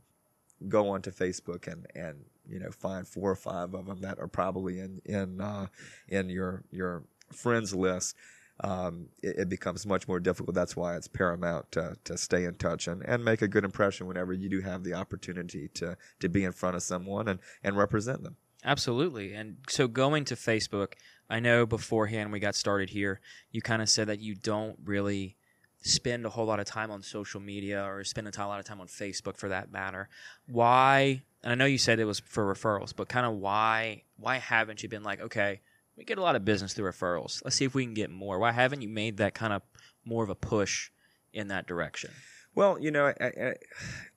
[0.69, 4.29] go onto Facebook and, and you know, find four or five of them that are
[4.29, 5.67] probably in, in, uh,
[6.09, 8.17] in your, your friends list,
[8.61, 10.55] um, it, it becomes much more difficult.
[10.55, 14.07] That's why it's paramount to, to stay in touch and, and make a good impression
[14.07, 17.77] whenever you do have the opportunity to, to be in front of someone and, and
[17.77, 18.37] represent them.
[18.65, 19.35] Absolutely.
[19.35, 20.93] And so going to Facebook,
[21.29, 23.21] I know beforehand we got started here,
[23.51, 25.37] you kind of said that you don't really
[25.83, 28.81] spend a whole lot of time on social media or spend a lot of time
[28.81, 30.09] on Facebook for that matter.
[30.47, 31.23] Why?
[31.43, 34.05] And I know you said it was for referrals, but kind of why?
[34.17, 35.61] Why haven't you been like, okay,
[35.97, 37.43] we get a lot of business through referrals.
[37.45, 38.39] Let's see if we can get more.
[38.39, 39.63] Why haven't you made that kind of
[40.05, 40.91] more of a push
[41.33, 42.11] in that direction?
[42.55, 43.55] Well, you know, I,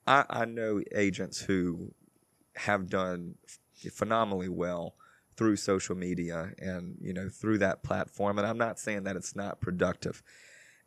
[0.06, 1.92] I, I know agents who
[2.56, 3.34] have done
[3.92, 4.94] phenomenally well
[5.36, 9.36] through social media and you know through that platform and i'm not saying that it's
[9.36, 10.22] not productive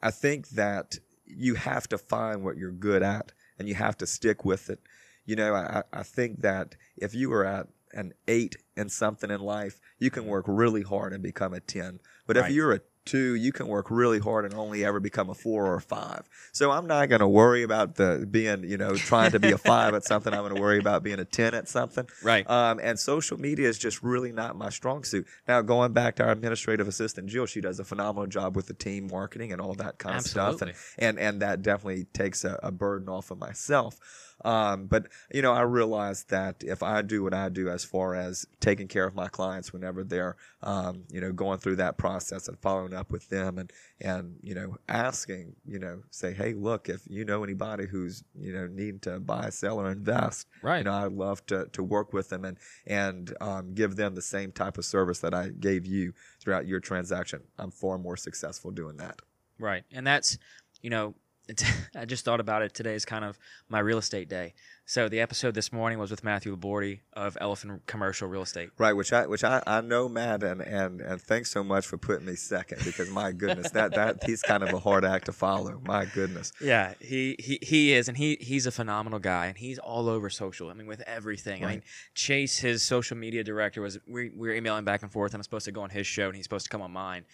[0.02, 4.08] i think that you have to find what you're good at and you have to
[4.08, 4.80] stick with it.
[5.26, 9.42] You know i, I think that if you are at an eight in something in
[9.42, 10.32] life you can mm-hmm.
[10.32, 13.90] work really hard and become a 10 but if you're a two you can work
[13.90, 17.22] really hard and only ever become a four or a five so i'm not going
[17.22, 20.42] to worry about the being you know trying to be a five at something i'm
[20.42, 22.48] going to worry about being a 10 at something Right.
[22.50, 25.26] um, and social media is just really not my strong suit.
[25.48, 28.74] Now, going back to our administrative assistant Jill, she does a phenomenal job with the
[28.74, 32.60] team marketing and all that kind of stuff, and and and that definitely takes a,
[32.62, 34.00] a burden off of myself.
[34.46, 38.16] Um, but you know, I realize that if I do what I do as far
[38.16, 42.48] as taking care of my clients whenever they're, um, you know, going through that process
[42.48, 43.72] and following up with them and
[44.02, 48.54] and you know, asking, you know, say, hey, look, if you know anybody who's you
[48.54, 50.80] know needing to buy, sell, or invest, Right.
[50.80, 54.22] you know, I'd love to, to work with them and and um, give them the
[54.22, 57.42] same type of service that I gave you throughout your transaction.
[57.58, 59.20] I'm far more successful doing that.
[59.60, 59.84] Right.
[59.92, 60.38] And that's,
[60.82, 61.16] you know,
[61.96, 62.74] I just thought about it.
[62.74, 63.38] Today is kind of
[63.70, 64.54] my real estate day.
[64.86, 68.70] So the episode this morning was with Matthew Labordi of Elephant Commercial Real Estate.
[68.78, 71.98] Right, which I which I, I know Matt and, and and thanks so much for
[71.98, 75.32] putting me second because my goodness that that he's kind of a hard act to
[75.32, 75.80] follow.
[75.86, 76.52] My goodness.
[76.62, 80.30] Yeah, he, he he is, and he he's a phenomenal guy, and he's all over
[80.30, 80.70] social.
[80.70, 81.64] I mean, with everything.
[81.64, 81.84] I mean,
[82.16, 85.44] Chase, his social media director, was we, we were emailing back and forth, and I'm
[85.44, 87.26] supposed to go on his show, and he's supposed to come on mine,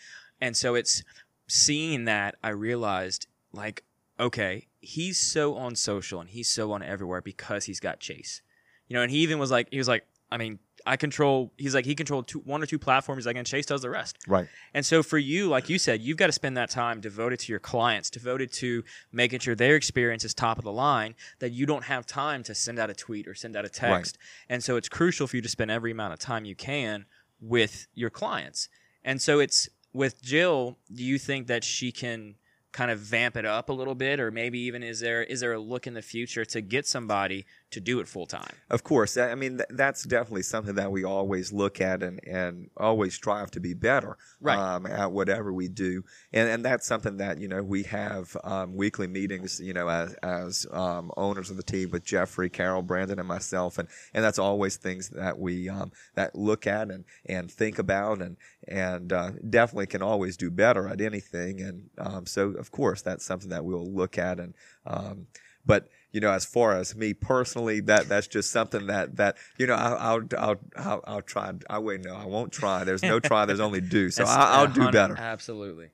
[0.42, 1.04] and so it's
[1.48, 3.84] seeing that I realized like,
[4.20, 8.42] okay, he's so on social and he's so on everywhere because he's got Chase,
[8.88, 11.52] you know, and he even was like, he was like, I mean, I control.
[11.58, 13.26] He's like, he controlled two, one or two platforms.
[13.26, 14.18] Like, and Chase does the rest.
[14.28, 14.48] Right.
[14.74, 17.52] And so for you, like you said, you've got to spend that time devoted to
[17.52, 21.66] your clients, devoted to making sure their experience is top of the line, that you
[21.66, 24.18] don't have time to send out a tweet or send out a text.
[24.48, 27.06] And so it's crucial for you to spend every amount of time you can
[27.42, 28.70] with your clients.
[29.04, 32.36] And so it's with Jill, do you think that she can
[32.76, 35.54] kind of vamp it up a little bit or maybe even is there is there
[35.54, 38.54] a look in the future to get somebody to do it full time.
[38.70, 42.70] Of course, I mean th- that's definitely something that we always look at and, and
[42.78, 44.58] always strive to be better Right.
[44.58, 48.76] um, at whatever we do, and and that's something that you know we have um,
[48.76, 53.20] weekly meetings, you know, as as um, owners of the team with Jeffrey, Carol, Brandon,
[53.20, 57.52] and myself, and and that's always things that we um, that look at and and
[57.52, 62.50] think about, and and uh, definitely can always do better at anything, and um, so
[62.52, 64.54] of course that's something that we'll look at, and
[64.86, 65.28] um,
[65.66, 69.68] but you know, as far as me personally, that that's just something that that you
[69.68, 71.52] know, I'll I'll I'll, I'll, I'll try.
[71.70, 72.84] I wait, no, I won't try.
[72.86, 73.46] There's no try.
[73.46, 74.10] There's only do.
[74.16, 75.16] So I, I'll do better.
[75.18, 75.90] Absolutely.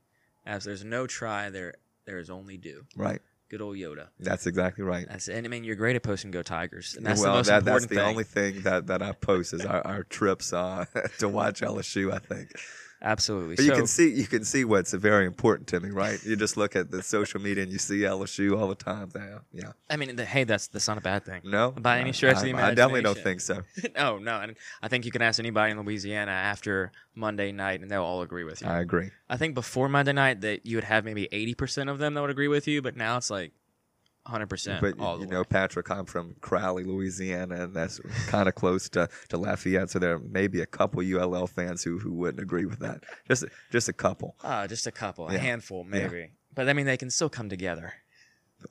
[0.46, 1.74] As there's no try, there
[2.06, 2.84] there is only do.
[2.96, 3.20] Right.
[3.50, 4.08] Good old Yoda.
[4.20, 5.08] That's exactly right.
[5.10, 6.96] That's and I mean you're great at posting go Tigers.
[6.96, 8.06] And that's well, the most that, that's the thing.
[8.06, 10.86] only thing that, that I post is our, our trips uh,
[11.18, 12.14] to watch LSU.
[12.14, 12.52] I think,
[13.02, 13.56] Absolutely.
[13.56, 16.24] but so, you can see you can see what's very important to me, right?
[16.24, 19.10] You just look at the social media and you see LSU all the time.
[19.14, 19.72] There, yeah.
[19.90, 21.42] I mean, the, hey, that's that's not a bad thing.
[21.44, 23.64] No, By any I- stretch of I, the I definitely don't think so.
[23.96, 27.90] no, no, and I think you can ask anybody in Louisiana after Monday night, and
[27.90, 28.68] they'll all agree with you.
[28.68, 29.10] I agree.
[29.30, 32.22] I think before Monday night that you would have maybe eighty percent of them that
[32.22, 33.52] would agree with you, but now it's like
[34.26, 34.82] hundred percent.
[34.82, 35.46] But you know, way.
[35.50, 39.90] Patrick, I'm from Crowley, Louisiana, and that's kind of close to, to Lafayette.
[39.90, 43.04] So there may be a couple ULL fans who, who wouldn't agree with that.
[43.28, 44.36] Just just a couple.
[44.44, 45.40] Ah, just a couple, a Yeah.
[45.40, 46.02] handful, Yeah.
[46.08, 46.32] maybe.
[46.54, 47.94] But I mean, they can still come together.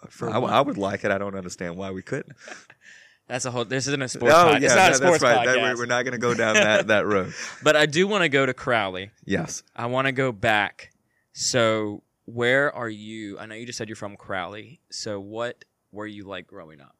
[0.09, 1.11] For I, I would like it.
[1.11, 2.37] I don't understand why we couldn't.
[3.27, 3.65] That's a whole.
[3.65, 4.35] This isn't a sports.
[4.35, 5.47] oh pod- yeah, it's not a that- sports that's right.
[5.47, 7.33] That- we're not going to go down that, that road.
[7.63, 9.11] But I do want to go to Crowley.
[9.25, 9.63] Yes.
[9.77, 10.91] I want to go back.
[11.33, 12.03] So,
[12.35, 13.39] where are you?
[13.39, 14.81] I know you just said you're from Crowley.
[14.91, 16.97] So, what were you like growing up?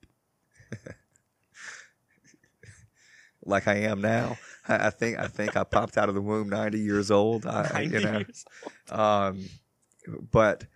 [3.45, 4.37] Like I am now.
[4.69, 7.47] I, think I think I popped out of the womb 90 years old.
[7.47, 8.19] I, you know.
[8.19, 8.45] years
[8.91, 9.47] Um,
[10.31, 10.67] but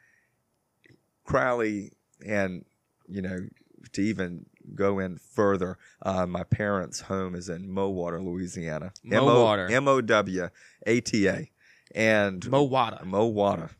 [1.24, 1.92] Crowley,
[2.26, 2.64] and
[3.08, 3.46] you know,
[3.92, 8.92] to even go in further, uh, my parents' home is in Mowata, Louisiana.
[9.04, 9.70] Mowata.
[9.70, 10.48] M O W
[10.86, 11.50] A T A,
[11.94, 13.04] and Mowata.
[13.04, 13.70] Mowater.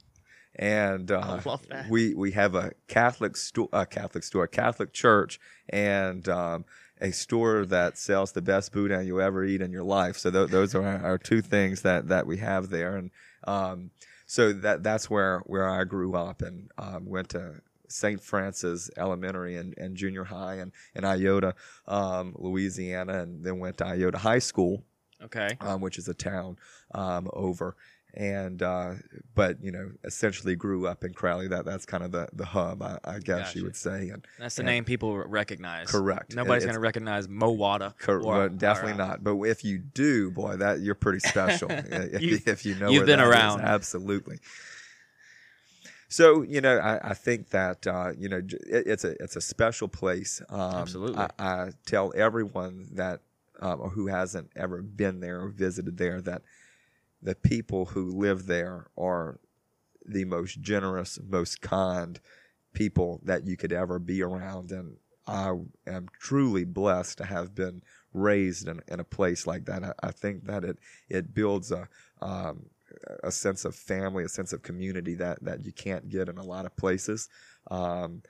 [0.57, 1.89] And uh, I love that.
[1.89, 6.65] we we have a Catholic store, a Catholic store, a Catholic church, and um,
[7.01, 10.17] a store that sells the best boudin you'll ever eat in your life.
[10.17, 13.11] So th- those are our, our two things that that we have there, and
[13.49, 13.91] um,
[14.27, 18.23] so that that's where where I grew up and um, went to St.
[18.23, 21.55] Francis Elementary and, and junior high and in Iota,
[21.87, 24.85] um, Louisiana, and then went to Iota High School
[25.23, 25.57] Okay.
[25.61, 26.59] um, which is a town
[26.95, 27.77] um, over.
[28.17, 28.93] And uh,
[29.35, 31.49] but you know, essentially grew up in Crowley.
[31.49, 33.59] That that's kind of the the hub, I, I guess Gotcha.
[33.59, 34.11] you would say.
[34.11, 34.67] And That's the Yeah.
[34.67, 35.91] name people recognize.
[35.91, 36.35] Correct.
[36.37, 37.95] Nobody's going to recognize Mowata.
[37.99, 39.25] cor- or- definitely or, uh, not.
[39.25, 41.69] But if you do, boy, that you're pretty special.
[41.73, 43.35] if, you, if you know, you've been that is.
[43.35, 43.61] around.
[43.63, 44.39] absolutely.
[46.09, 49.41] So you know, I, I think that uh, you know it, it's a it's a
[49.41, 50.41] special place.
[50.49, 51.19] Um, Absolutely.
[51.19, 53.21] I, I tell everyone that
[53.61, 56.43] um, or who hasn't ever been there or visited there that
[57.25, 59.41] the people who live there are
[60.07, 62.21] the most generous, most kind
[62.75, 65.55] people that you could ever be around, and I
[65.87, 67.83] am truly blessed to have been
[68.13, 69.83] raised in, in a place like that.
[69.83, 71.89] I, I think that it it builds a
[72.21, 72.67] um,
[73.23, 76.45] a sense of family, a sense of community that that you can't get in a
[76.45, 77.31] lot of places.
[77.71, 78.23] Um,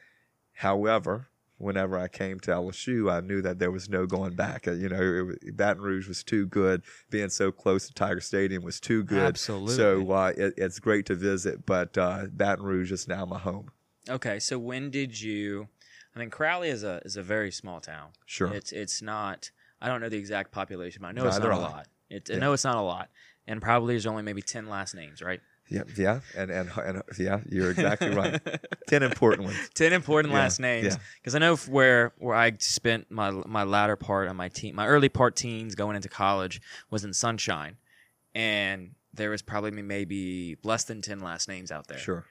[0.53, 1.29] however,
[1.65, 4.69] whenever I came to LSU, I knew that there was no going back.
[4.69, 6.83] Uh, You know, it, Baton Rouge was too good.
[7.11, 9.19] Being so close to Tiger Stadium was too good.
[9.23, 9.75] Absolutely.
[9.75, 13.71] So uh, it, it's great to visit, but uh, Baton Rouge is now my home.
[14.09, 15.69] Okay, so when did you?
[16.15, 18.11] I mean, Crowley is a is a very small town.
[18.27, 18.53] Sure.
[18.53, 19.51] It's it's not.
[19.81, 21.89] I don't know the exact population, but I know it's not a lot.
[22.11, 23.09] It, I know it's not a lot,
[23.47, 25.41] and probably there's only maybe ten last names, right?
[25.69, 28.41] Yeah, yeah, and and, and yeah, you're exactly right.
[28.87, 29.57] Ten important ones.
[29.75, 30.85] Ten important Yeah, last names.
[30.87, 30.97] yeah.
[31.17, 34.87] Because I know where where I spent my my latter part of my teen, my
[34.87, 37.77] early part teens going into college was in Sunshine,
[38.35, 41.99] and there was probably maybe less than ten last names out there.
[41.99, 42.25] Sure.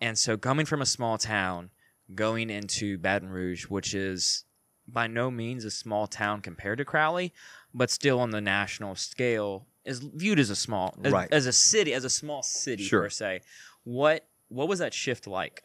[0.00, 1.70] And so coming from a small town,
[2.14, 4.44] going into Baton Rouge, which is
[4.86, 7.32] by no means a small town compared to Crowley,
[7.74, 11.28] but still on the national scale is viewed as a small as, Right.
[11.32, 13.02] as a city, as a small city Sure.
[13.02, 13.40] per se.
[13.84, 15.64] What what was that shift like?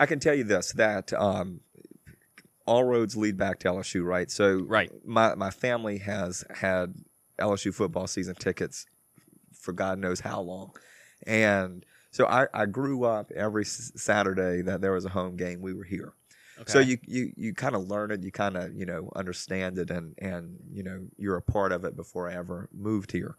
[0.00, 1.60] I can tell you this that um,
[2.66, 4.30] all roads lead back to LSU, right?
[4.30, 4.90] So Right.
[5.04, 6.94] my my family has had
[7.38, 8.86] LSU football season tickets
[9.54, 10.72] for God knows how long,
[11.26, 15.60] and so I, I grew up every s- Saturday that there was a home game.
[15.60, 16.12] We were here.
[16.60, 16.72] Okay.
[16.72, 19.90] So you you, you kind of learn it, you kind of you know understand it,
[19.90, 23.36] and and you know you're a part of it before I ever moved here.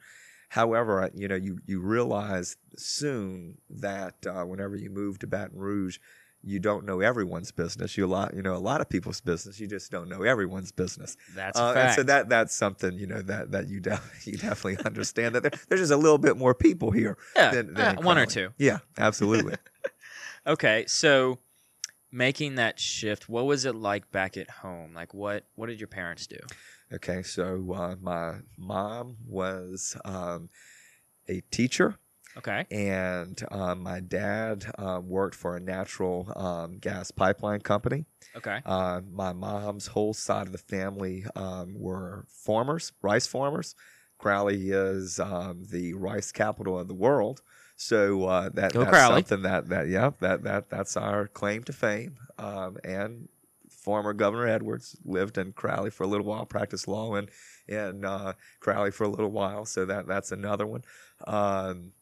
[0.50, 5.98] However, you know you you realize soon that uh, whenever you move to Baton Rouge,
[6.42, 7.98] you don't know everyone's business.
[7.98, 9.60] You a lot, you know, a lot of people's business.
[9.60, 11.18] You just don't know everyone's business.
[11.36, 11.96] That's Uh, fact.
[11.96, 13.82] so that that's something you know that that you
[14.24, 17.18] you definitely understand that there, there's just a little bit more people here.
[17.36, 18.54] Yeah, than, than uh, one or two.
[18.58, 19.56] Yeah, absolutely.
[20.48, 21.38] Okay, so
[22.12, 24.94] making that shift, what was it like back at home?
[24.94, 26.40] Like what what did your parents do?
[26.94, 30.50] okay, so uh, my mom was um,
[31.28, 31.98] a teacher.
[32.38, 32.66] Okay.
[32.70, 38.06] and um, my dad um, worked for a natural um, gas pipeline company.
[38.36, 38.62] Okay.
[38.66, 43.76] Uh, my mom's whole side of the family um, were farmers, rice farmers.
[44.20, 47.42] Crowley is um, the rice capital of the world,
[47.82, 49.22] so uh, that Go that's Crowley.
[49.22, 52.18] something that that yeah that that that's our claim to fame.
[52.38, 53.30] Um, and
[53.70, 57.30] former Governor Edwards lived in Crowley for a little while, practiced law in
[57.70, 60.84] in uh, Crowley for a little while, so that that's another one.
[61.26, 61.94] Um,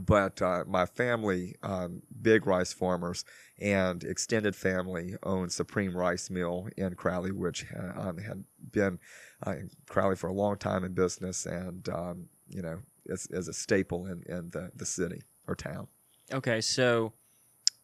[0.00, 3.26] but uh, my family, um, big rice farmers,
[3.60, 8.98] and extended family owned Supreme Rice Mill in Crowley, which uh, um, had been
[9.46, 13.48] uh, in Crowley for a long time in business, and um, you know is, is
[13.48, 15.88] a staple in, in the, the city or town.
[16.32, 17.12] Okay, so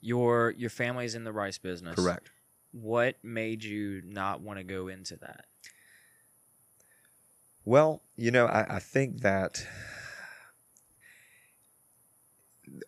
[0.01, 1.97] your your family's in the rice business.
[1.97, 2.31] Correct.
[2.73, 5.47] What made you not want to go into that?
[7.64, 9.66] Well, you know, I, I think that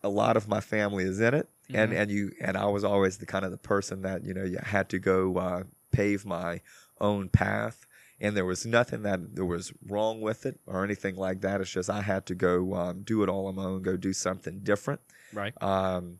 [0.02, 1.96] a lot of my family is in it, and Mhm.
[1.96, 4.58] and you and I was always the kind of the person that you know you
[4.62, 6.60] had to go uh, pave my
[7.00, 7.86] own path,
[8.20, 11.60] and there was nothing that there was wrong with it or anything like that.
[11.60, 14.12] It's just I had to go um, do it all on my own, go do
[14.12, 15.00] something different.
[15.32, 15.54] Right.
[15.62, 16.18] Um,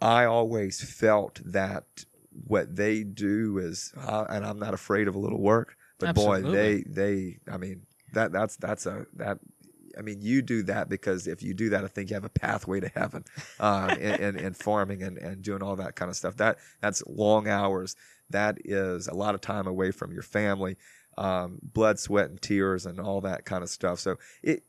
[0.00, 2.04] I always felt that
[2.46, 6.42] what they do is, uh, and I'm not afraid of a little work, but boy,
[6.42, 7.82] they they, I mean,
[8.12, 9.38] that that's that's a that.
[9.98, 12.30] I mean, you do that because if you do that, I think you have a
[12.30, 13.24] pathway to heaven,
[13.58, 16.36] uh, in, in, in farming and, and doing all that kind of stuff.
[16.36, 17.96] That that's long hours.
[18.30, 20.76] That is a lot of time away from your family,
[21.18, 24.00] um, blood, sweat, and tears, and all that kind of stuff.
[24.00, 24.64] So, it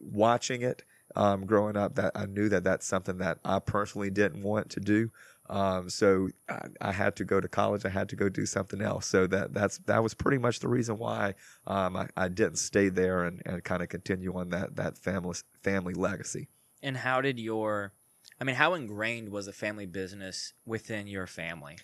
[0.00, 0.84] watching it,
[1.14, 4.80] um, growing up, that I knew that that's something that I personally didn't want to
[4.80, 5.10] do.
[5.48, 7.84] Um, so I, I had to go to college.
[7.84, 9.06] I had to go do something else.
[9.06, 11.34] So that that's that was pretty much the reason why
[11.66, 15.36] um, I, I didn't stay there and, and kind of continue on that that family
[15.62, 16.48] family legacy.
[16.82, 17.92] And how did your
[18.40, 21.78] I mean, how ingrained was the family business within your family?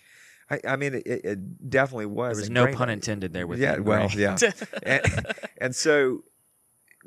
[0.53, 2.37] I, I mean, it, it definitely was.
[2.37, 4.41] There was no pun intended there with Yeah, well, ingrained.
[4.41, 4.51] yeah.
[4.83, 5.25] and,
[5.59, 6.23] and so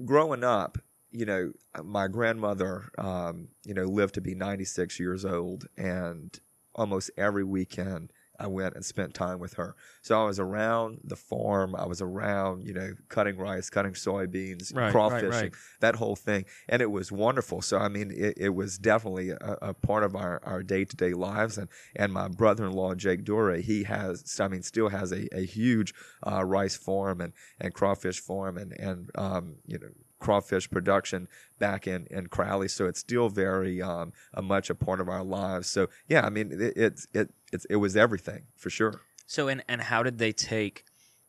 [0.05, 0.79] growing up
[1.11, 6.39] you know my grandmother um, you know lived to be 96 years old and
[6.75, 9.75] almost every weekend i went and spent time with her.
[10.03, 11.75] So i was around the farm.
[11.75, 15.53] I was around you know cutting rice cutting soybeans Right, crawfishing right, right.
[15.81, 16.45] that whole thing.
[16.69, 17.63] And it was wonderful.
[17.63, 21.59] So i mean it, it was definitely a, a part of our, our day-to-day lives.
[21.59, 25.95] And and my brother-in-law jake dore he has i mean still has a, a huge
[26.27, 29.89] uh, rice farm and and crawfish farm and and um, you know
[30.27, 32.69] crawfish production back in in Crowley.
[32.69, 35.69] So it's still very um, a much a part of our lives.
[35.69, 39.01] So yeah i mean it it's it it's, it was everything for sure.
[39.27, 40.85] So and and how did they take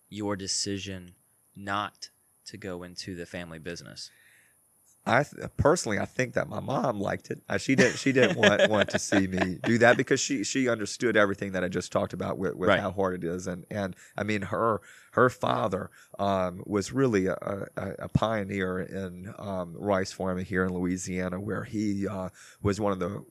[0.10, 1.14] your decision
[1.56, 2.10] not
[2.46, 4.10] to go into the family business?
[5.08, 7.42] I th- personally, I think that my mom liked it.
[7.60, 7.98] She didn't.
[7.98, 11.64] She didn't want want to see me do that because she she understood everything that
[11.64, 12.80] I just talked about with, with Right.
[12.80, 14.82] how hard it is, and and I mean her
[15.12, 15.90] her father
[16.20, 17.38] um, was really a,
[17.76, 22.30] a, a pioneer in um, rice farming here in Louisiana, where he uh,
[22.62, 23.24] was one of the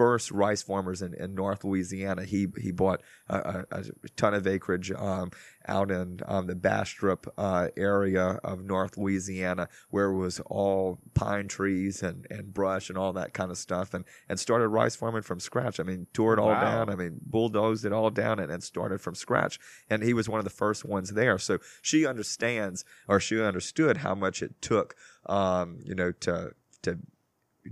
[0.00, 2.24] first rice farmers in, in North Louisiana.
[2.24, 3.36] He he bought a,
[3.70, 5.30] a, a ton of acreage um,
[5.68, 11.48] out in um, the Bastrop uh, area of North Louisiana, where it was all pine
[11.48, 15.20] trees and, and brush and all that kind of stuff, and, and started rice farming
[15.20, 15.78] from scratch.
[15.78, 16.60] I mean, tore it all Wow.
[16.60, 16.88] down.
[16.88, 19.60] I mean, bulldozed it all down and, and started from scratch.
[19.90, 21.38] And he was one of the first ones there.
[21.38, 24.96] So she understands, or she understood how much it took,
[25.26, 26.52] um, you know, to
[26.84, 26.98] to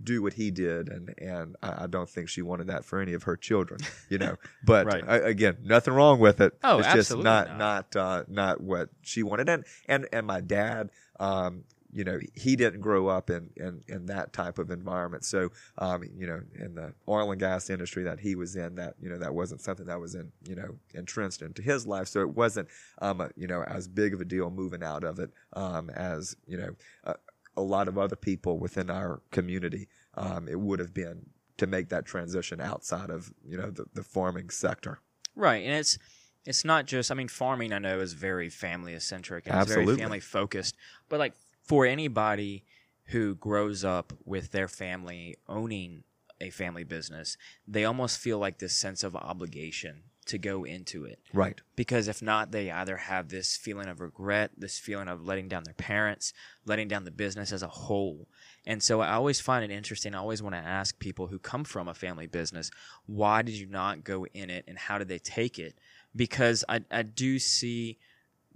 [0.05, 3.15] do what he did and and I, I don't think she wanted that for any
[3.15, 4.37] of her children you know?
[4.63, 5.05] But Right.
[5.09, 6.53] uh, again nothing wrong with it.
[6.63, 7.95] Oh, it's just not not.
[7.95, 9.49] not uh, not what she wanted.
[9.49, 14.07] And and and my dad um you know he didn't grow up in in, in
[14.07, 15.25] that type of environment.
[15.25, 18.95] So um you know in the oil and gas industry that he was in that
[19.01, 22.09] you know that wasn't something that was in you know entrenched into his life.
[22.09, 22.69] So it wasn't
[23.01, 26.37] um a, you know as big of a deal moving out of it um as
[26.47, 26.71] you know
[27.05, 27.15] uh,
[27.59, 31.89] a lot of other people within our community um, it would have been to make
[31.89, 35.01] that transition outside of you know the, the farming sector
[35.39, 35.99] Right, and it's
[36.45, 37.13] it's not just.
[37.13, 40.03] I mean, farming I know is very family centric and it's very Absolutely.
[40.03, 40.77] family focused.
[41.09, 42.65] But like for anybody
[43.07, 46.03] who grows up with their family owning
[46.41, 47.37] a family business,
[47.69, 51.19] they almost feel like this sense of obligation to go into it.
[51.33, 51.61] Right.
[51.75, 55.65] Because if not, they either have this feeling of regret, this feeling of letting down
[55.65, 56.33] their parents,
[56.65, 58.29] letting down the business as a whole.
[58.67, 60.15] And so I always find it interesting.
[60.15, 62.71] I always want to ask people who come from a family business,
[63.07, 65.79] why did you not go in it and how did they take it?
[66.15, 67.99] Because I, I do see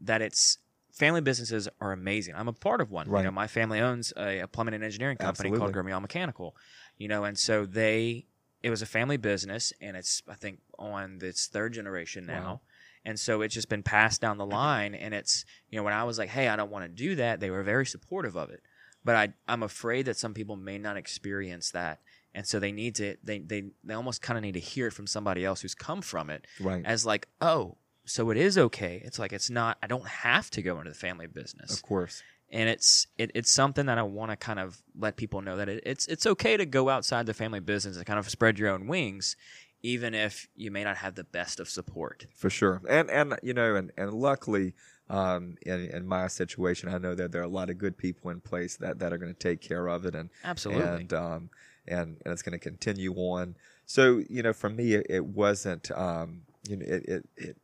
[0.00, 0.58] that it's
[0.92, 2.34] family businesses are amazing.
[2.36, 3.08] I'm a part of one.
[3.08, 3.20] Right.
[3.20, 6.00] You know, my family owns a, a plumbing and engineering company called Absolutely.
[6.00, 6.56] Mechanical.
[6.98, 8.26] You know, and so they
[8.62, 12.44] it was a family business and it's I think on its third generation now.
[12.44, 12.60] Wow.
[13.04, 16.04] And so it's just been passed down the line and it's you know, when I
[16.04, 18.62] was like, Hey, I don't want to do that, they were very supportive of it.
[19.04, 22.00] But I I'm afraid that some people may not experience that.
[22.34, 24.92] And so they need to they they, they almost kind of need to hear it
[24.92, 26.84] from somebody else who's come from it Right.
[26.86, 29.00] as like, oh, so it is okay.
[29.04, 29.78] It's like it's not.
[29.82, 32.22] I don't have to go into the family business, Of course.
[32.52, 35.68] And it's it, it's something that I want to kind of let people know that
[35.68, 38.68] it, it's it's okay to go outside the family business and kind of spread your
[38.70, 39.36] own wings,
[39.82, 42.26] even if you may not have the best of support.
[42.34, 42.82] for sure.
[42.88, 44.74] And and you know, and and luckily,
[45.08, 48.30] um, in in my situation, I know that there are a lot of good people
[48.30, 50.84] in place that that are going to take care of it, and Absolutely.
[50.84, 51.50] and um,
[51.88, 53.56] and and it's going to continue on.
[53.86, 57.56] So you know, for me, it, it wasn't um, you know, it it it,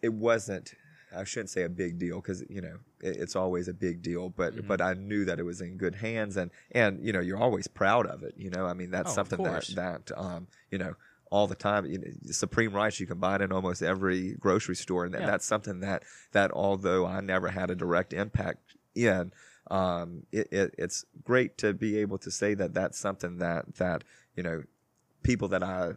[0.00, 0.74] it wasn't.
[1.16, 4.28] I shouldn't say a big deal because you know it, it's always a big deal,
[4.30, 4.66] but Mhm.
[4.66, 7.66] but I knew that it was in good hands, and and you know you're always
[7.66, 8.34] proud of it.
[8.36, 10.94] You know, I mean that's Oh, something that that um, you know
[11.30, 11.86] all the time.
[11.86, 15.20] You know, Supreme rice you can buy it in almost every grocery store, and that,
[15.22, 15.26] Yeah.
[15.26, 19.32] that's something that that although I never had a direct impact in,
[19.70, 24.04] um, it, it, it's great to be able to say that that's something that that
[24.36, 24.62] you know
[25.22, 25.92] people that I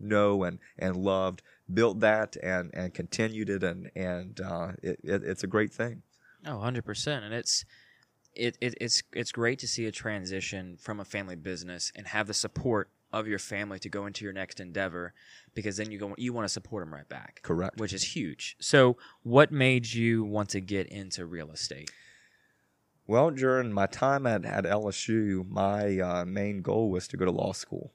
[0.00, 1.42] know and and loved
[1.74, 6.02] built that and and continued it and and uh, it, it, it's a great thing.
[6.46, 7.22] Oh, 100%.
[7.22, 7.64] And it's
[8.34, 12.26] it, it it's it's great to see a transition from a family business and have
[12.26, 15.12] the support of your family to go into your next endeavor
[15.54, 17.40] because then you go you want to support them right back.
[17.42, 17.78] Correct.
[17.78, 18.56] Which is huge.
[18.60, 21.90] So, what made you want to get into real estate?
[23.06, 27.30] Well, during my time at, at LSU, my uh, main goal was to go to
[27.30, 27.92] law school.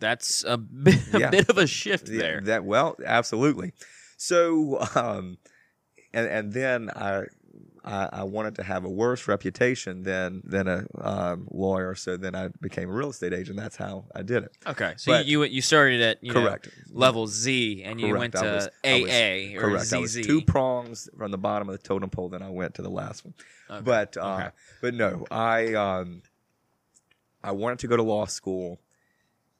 [0.00, 1.30] That's a bit, a Yeah.
[1.30, 2.40] bit of a shift Yeah, there.
[2.44, 3.72] That well, absolutely.
[4.16, 5.38] So, um,
[6.12, 7.24] and and then I,
[7.84, 11.94] I I wanted to have a worse reputation than than a um, lawyer.
[11.94, 13.56] So then I became a real estate agent.
[13.58, 14.52] That's how I did it.
[14.66, 16.68] Okay, so But- you, you started at you know, Correct.
[16.90, 18.18] level Z and you Correct.
[18.20, 19.92] went to was- I was- AA or Correct.
[19.92, 20.26] I was ZZ.
[20.26, 22.28] two prongs from the bottom of the totem pole.
[22.28, 23.34] Then I went to the last one.
[23.70, 24.48] Okay, But uh, okay.
[24.80, 26.22] but no, I um,
[27.44, 28.80] I wanted to go to law school.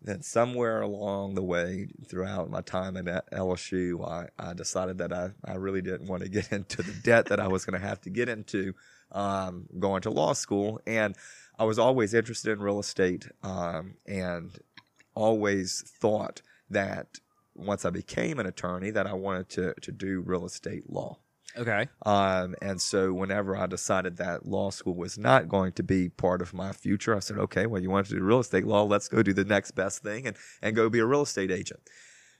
[0.00, 5.30] Then somewhere along the way, throughout my time at LSU, I, I decided that I,
[5.44, 8.00] I really didn't want to get into the debt that I was going to have
[8.02, 8.74] to get into
[9.10, 10.80] um, going to law school.
[10.86, 11.16] And
[11.58, 14.56] I was always interested in real estate um, and
[15.14, 17.18] always thought that
[17.54, 21.18] once I became an attorney that I wanted to, to do real estate law.
[21.58, 26.08] Okay, Um, and so whenever I decided that law school was not going to be
[26.08, 28.84] part of my future, I said, okay, well, you want to do real estate law.
[28.84, 31.80] Let's go do the next best thing and, and go be a real estate agent.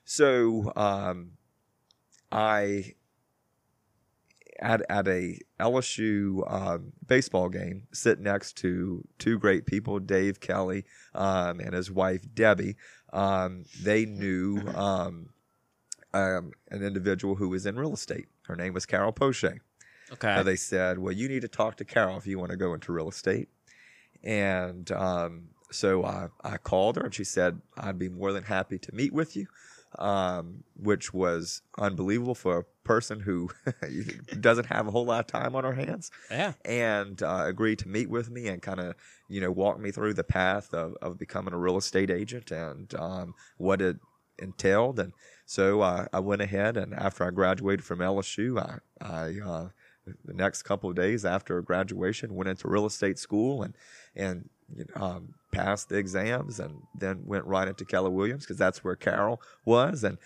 [0.04, 1.32] So, um,
[2.30, 2.94] I,
[4.60, 10.84] at, at a LSU um, baseball game, sit next to two great people, Dave Kelly
[11.14, 12.76] um, and his wife Debbie.
[13.12, 15.30] Um, they knew um,
[16.12, 18.26] um, an individual who was in real estate.
[18.48, 19.44] Her name was Carol Poche.
[20.12, 20.42] okay.
[20.42, 22.92] They said, "Well, you need to talk to Carol if you want to go into
[22.92, 23.48] real estate."
[24.24, 28.78] And um, so I, I called her, and she said, "I'd be more than happy
[28.78, 29.46] to meet with you,"
[29.98, 33.50] um, which was unbelievable for a person who
[34.40, 37.88] doesn't have a whole lot of time on her hands yeah, and uh, agreed to
[37.88, 38.94] meet with me and kind of
[39.28, 42.94] you know walk me through the path of, of becoming a real estate agent and
[42.94, 43.98] um, what it
[44.38, 45.12] entailed and
[45.48, 49.68] so uh, I went ahead and after I graduated from LSU I, I uh,
[50.24, 53.74] the next couple of days after graduation went into real estate school and
[54.14, 54.48] and
[54.94, 59.40] um, passed the exams and then went right into Keller Williams because that's where Carol
[59.64, 60.18] was and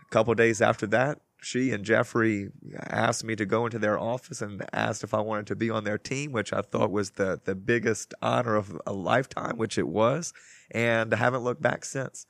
[0.00, 2.50] a couple of days after that, she and Jeffrey
[2.86, 5.84] asked me to go into their office and asked if I wanted to be on
[5.84, 9.88] their team, which I thought was the, the biggest honor of a lifetime, which it
[9.88, 10.32] was.
[10.70, 12.26] And I haven't looked back since.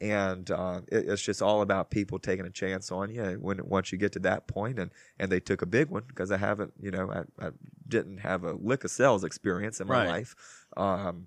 [0.00, 3.92] And uh, it, it's just all about people taking a chance on you when once
[3.92, 6.72] you get to that point, and and they took a big one because I haven't,
[6.80, 7.50] you know, I, I
[7.88, 9.98] didn't have a lick of sales experience in my Right.
[9.98, 10.34] life,
[10.76, 11.26] um,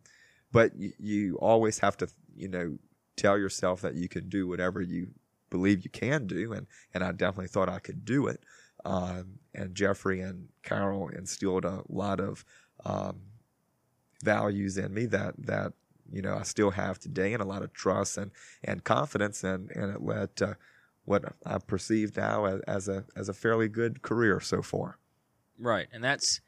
[0.52, 2.78] but you, you always have to, you know,
[3.16, 5.08] tell yourself that you can do whatever you
[5.50, 8.44] believe you can do, and and I definitely thought I could do it.
[8.84, 12.46] Um, and Jeffrey and Carol instilled a lot of
[12.86, 13.22] um,
[14.24, 15.74] values in me that that
[16.12, 18.32] you know I still have today, and a lot of trust and
[18.64, 20.54] and confidence, and and it led to uh,
[21.06, 25.00] what I perceive now as, as a as a fairly good career so far.
[25.58, 25.88] Right.
[25.92, 26.42] And that's,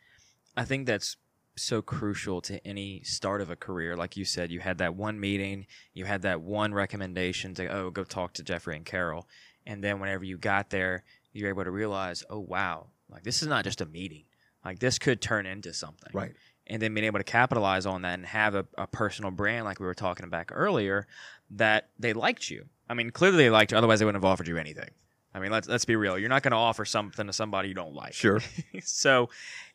[0.55, 1.17] I think that's
[1.55, 3.95] so crucial to any start of a career.
[3.95, 7.89] Like you said, you had that one meeting, you had that one recommendation to, oh,
[7.89, 9.27] go talk to Jeffrey and Carol.
[9.65, 11.03] And then whenever you got there,
[11.33, 14.25] you're able to realize, oh, wow, like this is not just a meeting.
[14.63, 16.11] Like this could turn into something.
[16.13, 16.33] Right.
[16.67, 19.79] And then being able to capitalize on that and have a, a personal brand, like
[19.79, 21.07] we were talking about earlier,
[21.51, 22.65] that they liked you.
[22.89, 24.89] I mean, clearly they liked you, otherwise they wouldn't have offered you anything.
[25.33, 26.17] I mean, let's let's be real.
[26.17, 28.13] You're not going to offer something to somebody you don't like.
[28.13, 28.41] Sure.
[28.83, 29.29] so,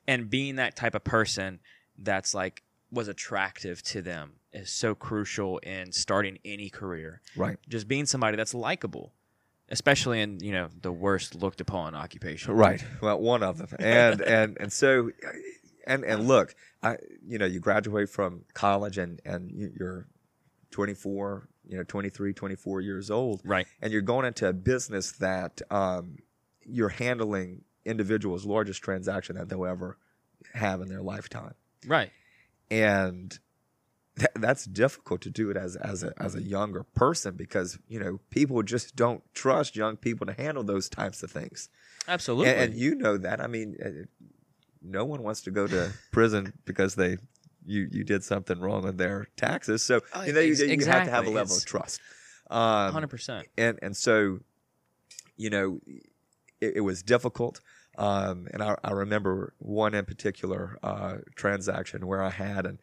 [0.08, 1.60] and being that type of person
[1.98, 7.20] that's like was attractive to them is so crucial in starting any career.
[7.36, 7.58] Right.
[7.68, 9.12] Just being somebody that's likable,
[9.68, 12.54] especially in you know the worst looked upon occupation.
[12.54, 12.84] Right.
[13.00, 15.10] Well, one of them, and and and so,
[15.86, 20.06] and and look, I you know you graduate from college and and you- you're
[20.70, 23.66] 24, you know 23, 24 years old, Right.
[23.80, 26.16] and you're going into a business that um,
[26.64, 29.98] you're handling individuals' largest transaction that they'll ever
[30.54, 31.54] have in their lifetime,
[31.86, 32.10] Right.
[32.70, 33.38] and
[34.16, 38.00] th- that's difficult to do it as as a as a younger person because you
[38.00, 41.68] know people just don't trust young people to handle those types of things.
[42.08, 42.48] Absolutely.
[42.50, 43.40] And, and you know that.
[43.40, 43.88] I mean, uh,
[44.84, 47.18] no one wants to go to prison because they
[47.64, 49.82] you you did something wrong with their taxes.
[49.82, 52.00] So Uh, you know you, ex- you have to have a level It's- of trust.
[52.50, 53.46] Um, Hundred percent.
[53.56, 54.40] and and so,
[55.36, 55.80] you know,
[56.60, 57.60] it, it was difficult.
[57.96, 62.78] Um, and I, I remember one in particular uh, transaction where I had, and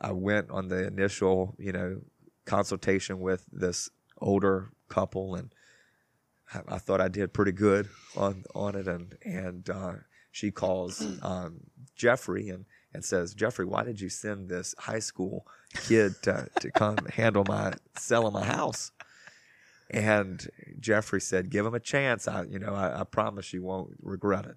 [0.00, 2.00] I went on the initial, you know,
[2.46, 3.90] consultation with this
[4.20, 5.52] older couple, and
[6.54, 9.92] I, I thought I did pretty good on on it, and and uh,
[10.30, 11.60] she calls um,
[11.96, 15.46] Jeffrey and and says, Jeffrey, why did you send this high school
[15.86, 18.90] kid to, to come handle my selling my house?
[19.90, 22.28] And Jeffrey said, "Give him a chance.
[22.28, 24.56] I, you know, I, I promise you won't regret it."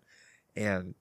[0.55, 0.93] And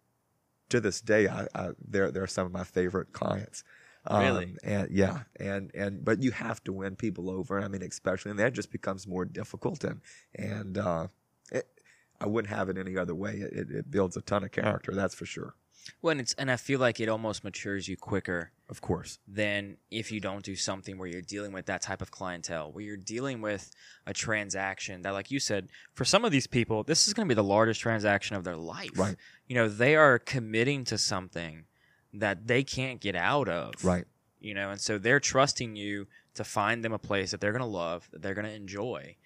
[0.70, 3.62] to this day, I, I they're they're some of my favorite clients.
[4.06, 4.56] Um, Really?
[4.64, 7.60] And yeah, and and but you have to win people over.
[7.60, 9.84] I mean, especially, and that just becomes more difficult.
[9.84, 10.00] And
[10.34, 11.08] and uh,
[12.22, 13.32] I wouldn't have it any other way.
[13.34, 15.54] It, it, it builds a ton of character, that's for sure.
[16.00, 19.18] Well, and it's and I feel like it almost matures you quicker Of course.
[19.26, 22.84] than if you don't do something where you're dealing with that type of clientele, where
[22.84, 23.72] you're dealing with
[24.06, 27.34] a transaction that, like you said, for some of these people, this is going to
[27.34, 28.96] be the largest transaction of their life.
[28.96, 29.16] Right.
[29.48, 31.64] You know, they are committing to something
[32.14, 33.84] that they can't get out of.
[33.84, 34.04] Right.
[34.38, 37.60] You know, and so they're trusting you to find them a place that they're going
[37.60, 39.16] to love, that they're going to enjoy,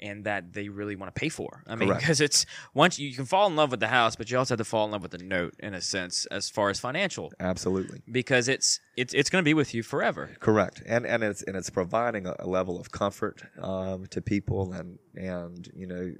[0.00, 1.62] and that they really want to pay for.
[1.66, 2.44] I mean, because it's
[2.74, 4.64] once you, you can fall in love with the house, but you also have to
[4.64, 8.02] fall in love with the note in a sense, as far as financial, Absolutely.
[8.10, 10.30] because it's it's it's going to be with you forever.
[10.40, 14.72] Correct, and and it's and it's providing a, a level of comfort um, to people,
[14.72, 16.12] and and you know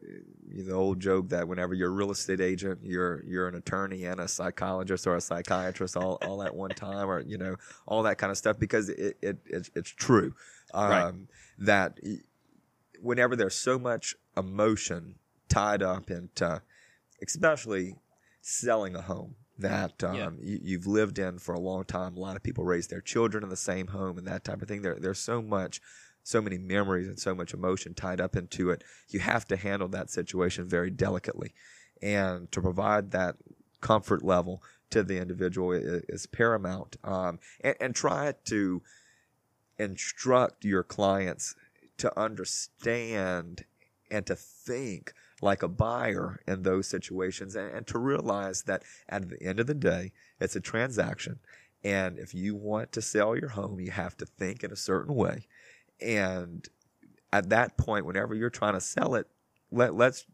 [0.48, 4.20] the old joke that whenever you're a real estate agent, you're you're an attorney and
[4.20, 7.56] a psychologist or a psychiatrist all, all at one time, or you know
[7.86, 10.34] all that kind of stuff, because it, it it's, it's true
[10.74, 11.14] um, Right.
[11.58, 11.98] that
[13.00, 15.16] whenever there's so much emotion
[15.48, 16.62] tied up into,
[17.22, 17.96] especially
[18.40, 20.30] selling a home that um, Yeah.
[20.40, 22.16] you, you've lived in for a long time.
[22.16, 24.68] A lot of people raise their children in the same home and that type of
[24.68, 24.82] thing.
[24.82, 25.80] There, there's so much,
[26.22, 28.84] so many memories and so much emotion tied up into it.
[29.08, 31.54] You have to handle that situation very delicately,
[32.02, 33.36] and to provide that
[33.80, 36.96] comfort level to the individual is, is paramount.
[37.02, 38.82] Um, and, and try to
[39.78, 41.54] instruct your clients
[41.98, 43.64] to understand
[44.10, 49.28] and to think like a buyer in those situations and, and to realize that at
[49.28, 51.38] the end of the day, it's a transaction.
[51.84, 55.14] And if you want to sell your home, you have to think in a certain
[55.14, 55.46] way.
[56.00, 56.66] And
[57.32, 59.28] at that point, whenever you're trying to sell it,
[59.70, 60.24] let, let's,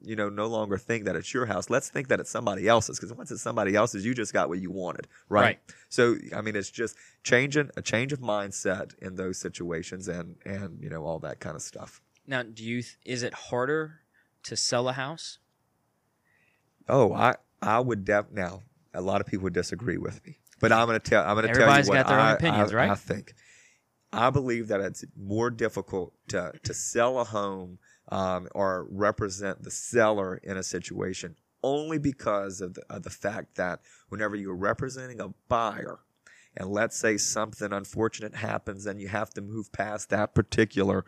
[0.00, 1.70] you know, no longer think that it's your house.
[1.70, 2.98] Let's think that it's somebody else's.
[2.98, 5.06] Because once it's somebody else's, you just got what you wanted.
[5.28, 5.42] Right?
[5.42, 5.58] Right.
[5.88, 10.82] So, I mean, it's just changing a change of mindset in those situations and, and,
[10.82, 12.00] you know, all that kind of stuff.
[12.26, 14.00] Now, do you th- is it harder
[14.44, 15.38] to sell a house?
[16.88, 18.62] Oh, I I would def now.
[18.94, 21.24] A lot of people would disagree with me, but I'm going to tell.
[21.24, 22.90] I'm going to tell you Everybody's what got their own opinions, I- right?
[22.90, 23.34] I think.
[24.12, 27.78] I believe that it's more difficult to to sell a home
[28.10, 33.56] um, or represent the seller in a situation only because of the, of the fact
[33.56, 36.00] that whenever you're representing a buyer,
[36.56, 41.04] and let's say something unfortunate happens and you have to move past that particular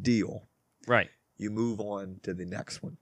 [0.00, 0.46] deal,
[0.86, 1.10] Right.
[1.36, 2.96] you move on to the next one.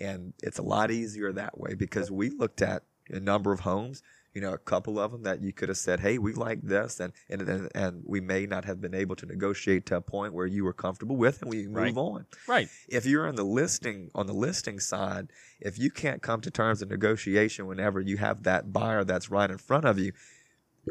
[0.00, 4.02] And it's a lot easier that way because we looked at a number of homes.
[4.36, 7.00] You know, a couple of them that you could have said, "Hey, we like this,"
[7.00, 10.44] and and and, we may not have been able to negotiate to a point where
[10.46, 11.96] you were comfortable with, and we move Right.
[11.96, 12.26] on.
[12.46, 12.68] Right.
[12.86, 16.82] If you're in the listing on the listing side, if you can't come to terms
[16.82, 20.12] of negotiation whenever you have that buyer that's right in front of you,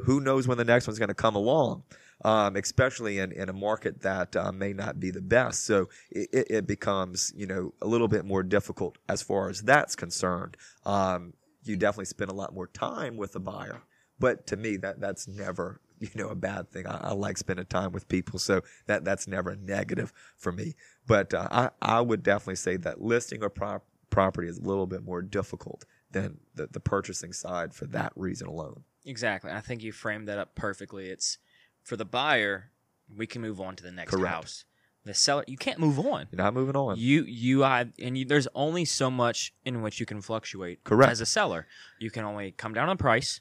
[0.06, 1.84] who knows when the next one's going to come along?
[2.24, 5.66] Um, especially in, in a market that uh, may not be the best.
[5.66, 9.62] So it, it- it becomes, you know, a little bit more difficult as far as
[9.62, 10.58] that's concerned.
[10.86, 11.34] Um,
[11.68, 13.82] you definitely spend a lot more time with the buyer.
[14.20, 16.88] But to me, that that's never, you know, a bad thing.
[16.88, 20.76] I, I like spending time with people, so that that's never a negative for me.
[21.06, 24.88] But uh, I I would definitely say that listing a prop- property is a little
[24.88, 28.84] bit more difficult than the, the purchasing side for that reason alone.
[29.06, 29.52] Exactly.
[29.52, 31.10] I think you framed that up perfectly.
[31.10, 31.38] It's
[31.84, 32.72] for the buyer,
[33.14, 34.34] we can move on to the next Correct.
[34.34, 34.66] house.
[35.06, 36.28] The seller, you can't move on.
[36.32, 36.98] You're not moving on.
[36.98, 40.84] You you I and you, there's only so much in which you can fluctuate.
[40.84, 41.12] Correct.
[41.12, 41.68] As a seller,
[42.00, 43.40] you can only come down on price,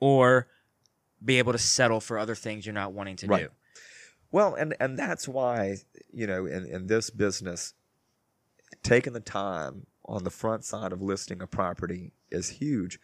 [0.00, 0.48] or
[1.24, 3.44] be able to settle for other things you're not wanting to Right.
[3.44, 3.48] do.
[4.32, 5.76] Well, and and that's why
[6.12, 7.74] you know in in this business,
[8.82, 12.98] taking the time on the front side of listing a property is huge.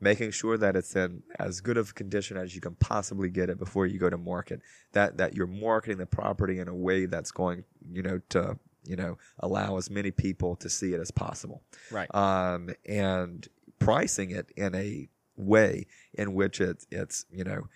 [0.00, 3.58] Making sure that it's in as good of condition as you can possibly get it
[3.58, 4.60] before you go to market.
[4.92, 8.96] That that you're marketing the property in a way that's going you know to you
[8.96, 11.62] know allow as many people to see it as possible.
[11.90, 12.12] Right.
[12.14, 13.46] Um, and
[13.78, 17.68] pricing it in a way in which it's it's you know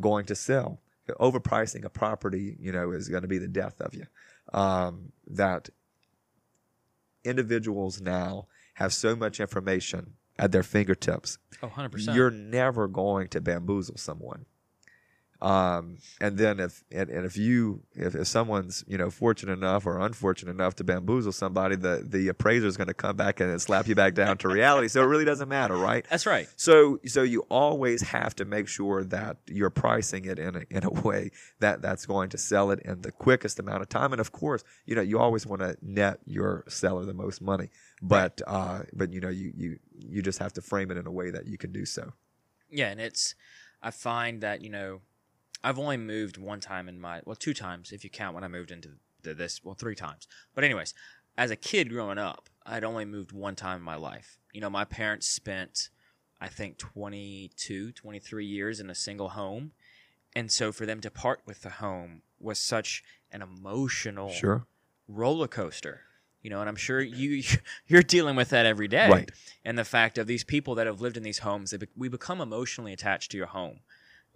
[0.00, 0.80] going to sell.
[1.18, 4.06] Overpricing a property, you know, is going to be the death of you.
[4.52, 5.70] Um, that
[7.24, 11.38] individuals now have so much information at their fingertips.
[11.62, 12.14] Oh, 100%.
[12.14, 14.46] You're never going to bamboozle someone.
[15.40, 19.86] Um, and then if and, and if you if, if someone's you know fortunate enough
[19.86, 23.60] or unfortunate enough to bamboozle somebody, the the appraiser is going to come back and
[23.62, 24.88] slap you back down to reality.
[24.88, 26.04] So it really doesn't matter, right?
[26.10, 26.48] That's right.
[26.56, 30.84] So, so you always have to make sure that you're pricing it in a, in
[30.84, 31.30] a way
[31.60, 34.12] that that's going to sell it in the quickest amount of time.
[34.12, 37.70] And of course, you know, you always want to net your seller the most money,
[38.02, 41.10] but, uh, but you know, you, you, you just have to frame it in a
[41.10, 42.12] way that you can do so.
[42.70, 43.34] Yeah, and it's
[43.82, 45.00] I find that you know
[45.64, 48.48] I've only moved one time in my well two times if you count when I
[48.48, 48.90] moved into
[49.22, 50.28] the, this well three times.
[50.54, 50.92] But anyways,
[51.36, 54.38] as a kid growing up, I'd only moved one time in my life.
[54.52, 55.88] You know, my parents spent
[56.40, 59.72] I think 22, 23 years in a single home.
[60.36, 64.66] And so for them to part with the home was such an emotional Sure.
[65.08, 66.02] roller coaster.
[66.48, 67.42] You know, and I'm sure you
[67.88, 69.10] you're dealing with that every day.
[69.10, 69.30] Right.
[69.66, 72.08] And the fact of these people that have lived in these homes, they be, we
[72.08, 73.80] become emotionally attached to your home.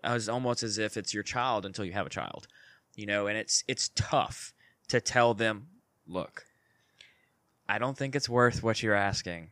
[0.05, 2.49] It's almost as if it's your child until you have a child.
[2.97, 4.53] You know, and it's it's tough
[4.89, 5.69] to tell them,
[6.07, 6.45] look,
[7.67, 9.51] I don't think it's worth what you're asking,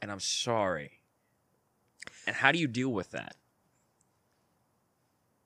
[0.00, 1.02] and I'm sorry.
[2.26, 3.36] And how do you deal with that?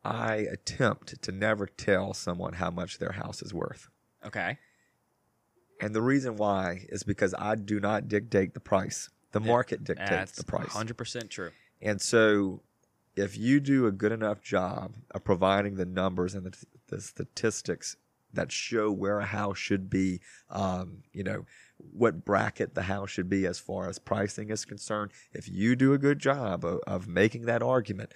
[0.03, 3.91] I attempt to never tell someone how much their house is worth.
[4.25, 4.57] Okay.
[5.81, 9.11] And the reason why is because I do not dictate the price.
[9.33, 10.75] The market dictates That's the price.
[10.75, 11.51] 100% true.
[11.83, 12.63] And so,
[13.17, 17.97] if you do a good enough job of providing the numbers and the, the statistics
[18.33, 20.21] that show where a house should be,
[20.51, 21.47] um, you know,
[21.79, 25.93] what bracket the house should be as far as pricing is concerned, if you do
[25.93, 28.13] a good job of, of making that argument,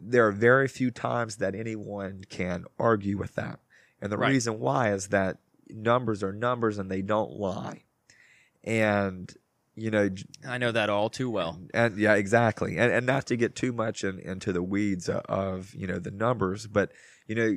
[0.00, 3.60] there are very few times that anyone can argue with that.
[4.00, 4.30] And the Right.
[4.30, 5.38] reason why is that
[5.70, 7.82] numbers are numbers and they don't lie.
[8.64, 9.32] And,
[9.74, 10.08] you know,
[10.46, 11.60] I know that all too well.
[11.74, 12.78] and yeah, exactly.
[12.78, 16.10] And, and not to get too much in, into the weeds of, you know, the
[16.10, 16.92] numbers, but,
[17.26, 17.56] you know,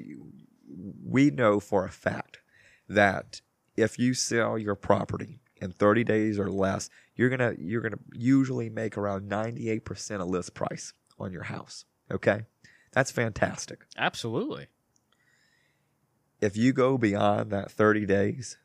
[1.04, 2.40] we know for a fact
[2.88, 3.42] that
[3.76, 7.94] if you sell your property in 30 days or less, you're going to, you're going
[7.94, 11.86] to usually make around 98% of list price on your house.
[12.12, 12.44] Okay.
[12.92, 13.86] That's fantastic.
[13.98, 14.68] Absolutely.
[16.42, 18.58] If you go beyond that 30 days,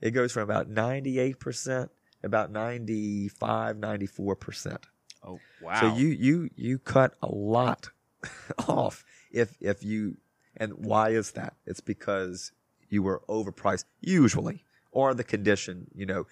[0.00, 1.88] it goes from about 98%,
[2.22, 4.76] about 95, 94%.
[5.26, 5.80] Oh, wow.
[5.80, 7.88] So you you you cut a lot
[8.68, 10.18] off if if you
[10.56, 11.54] and why is that?
[11.66, 12.52] It's because
[12.90, 16.26] you were overpriced usually or the condition, you know,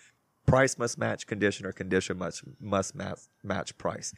[0.46, 4.14] price must match condition or condition must must match match price.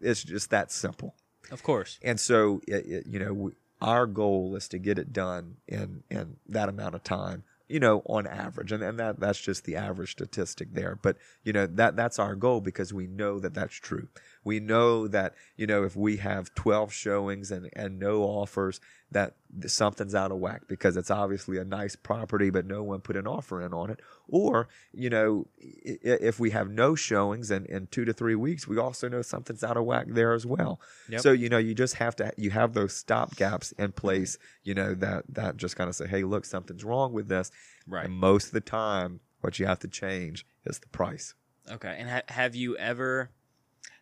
[0.00, 1.14] It's just that simple.
[1.50, 1.98] Of course.
[2.02, 6.36] And so it, it, you know, our goal is to get it done in in
[6.48, 10.12] that amount of time you know, on average, and, and that that's just the average
[10.12, 10.98] statistic there.
[11.00, 14.08] But you know that that's our goal because we know that that's true.
[14.46, 18.78] We know that, you know, if we have 12 showings and, and no offers,
[19.10, 19.34] that
[19.66, 23.26] something's out of whack because it's obviously a nice property, but no one put an
[23.26, 23.98] offer in on it.
[24.28, 28.78] Or, you know, if we have no showings and in two to three weeks, we
[28.78, 30.80] also know something's out of whack there as well.
[31.08, 31.22] Yep.
[31.22, 34.74] So, you know, you just have to, you have those stop gaps in place, you
[34.74, 37.50] know, that, that just kind of say, hey, look, something's wrong with this.
[37.88, 38.04] Right.
[38.04, 41.34] And most of the time, what you have to change is the price.
[41.68, 41.96] Okay.
[41.98, 43.30] And ha- have you ever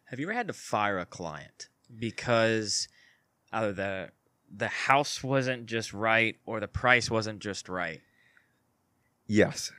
[0.05, 2.89] have you ever had to fire a client because
[3.53, 4.11] either the
[4.57, 8.01] the house wasn't just right or the price wasn't just right?
[9.27, 9.73] Yes.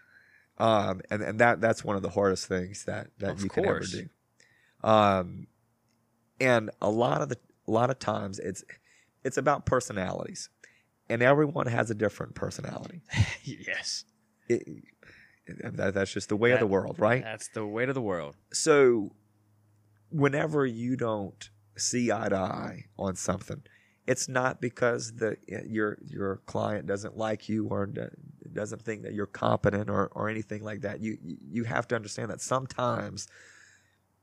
[0.58, 3.66] Um, and, and that that's one of the hardest things that, that Of you can
[3.66, 4.10] ever do.
[4.84, 5.48] Um,
[6.40, 8.64] and a lot of the a lot of times it's
[9.24, 10.50] it's about personalities,
[11.10, 13.02] and everyone has a different personality.
[13.44, 14.06] yes.
[14.48, 14.68] It,
[15.48, 17.24] that, that's just the way of the world, right?
[17.24, 18.36] That's the way of the world.
[18.52, 19.12] so
[20.16, 23.62] whenever you don't see eye to eye on something
[24.08, 28.10] it's not because the eh, your your client doesn't like you or do-
[28.54, 32.30] doesn't think that you're competent or, or anything like that you you have to understand
[32.30, 33.28] that sometimes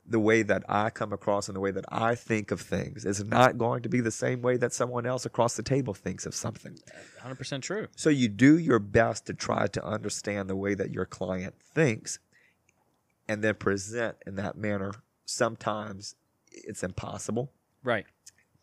[0.05, 3.23] the way that I come across and the way that I think of things is
[3.23, 6.35] not going to be the same way that someone else across the table thinks of
[6.35, 6.77] something.
[7.23, 7.87] 100% true.
[7.95, 12.19] So you do your best to try to understand the way that your client thinks
[13.29, 14.91] and then present in that manner.
[15.25, 16.15] Sometimes
[16.51, 17.51] it's impossible.
[17.83, 18.05] Right.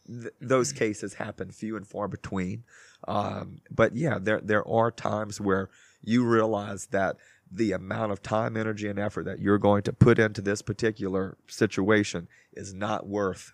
[0.06, 2.64] Th- those cases happen few and far between.
[3.06, 5.70] Um, but yeah, there there are times where
[6.02, 7.16] you realize that
[7.50, 11.36] the amount of time, energy, and effort that you're going to put into this particular
[11.48, 13.52] situation is not worth,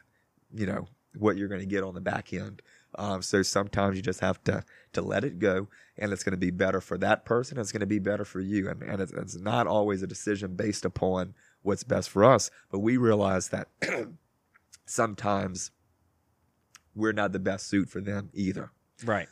[0.52, 0.86] you know,
[1.16, 2.60] what you're going to get on the back end.
[2.98, 6.38] Um, so sometimes you just have to to let it go, and it's going to
[6.38, 7.58] be better for that person.
[7.58, 10.56] It's going to be better for you, and and it's, it's not always a decision
[10.56, 11.34] based upon
[11.66, 12.50] what's best for us.
[12.70, 13.68] But we realize that
[14.86, 15.70] sometimes
[16.94, 18.70] we're not the best suit for them either.
[19.04, 19.28] Right.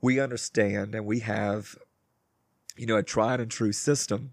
[0.00, 1.76] We understand, and we have,
[2.76, 4.32] you know, a tried and true system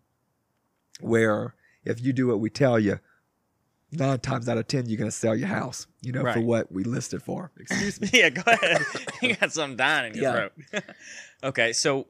[1.01, 1.53] where
[1.84, 2.99] if you do what we tell you,
[3.91, 6.71] nine times out of ten you're going to sell your house, you know, for what
[6.71, 7.51] we listed for.
[7.59, 8.09] Excuse me.
[8.13, 8.82] yeah, go ahead.
[9.21, 10.49] you got something dying in your Yeah.
[10.71, 10.84] throat.
[11.43, 12.07] okay, so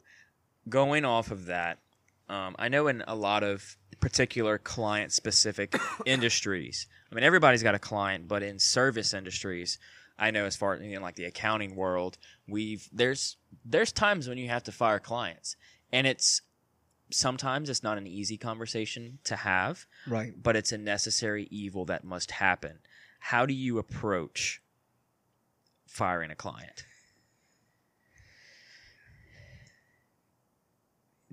[0.69, 1.79] going off of that,
[2.29, 5.75] um, I know in a lot of particular client specific
[6.05, 9.79] industries, I mean, everybody's got a client, but in service industries,
[10.19, 12.17] I know as far as in like the accounting world,
[12.47, 15.55] we've there's there's times when you have to fire clients,
[15.91, 16.41] and it's
[17.09, 20.33] sometimes it's not an easy conversation to have Right.
[20.41, 22.79] but it's a necessary evil that must happen.
[23.19, 24.61] How do you approach
[25.87, 26.83] firing a client?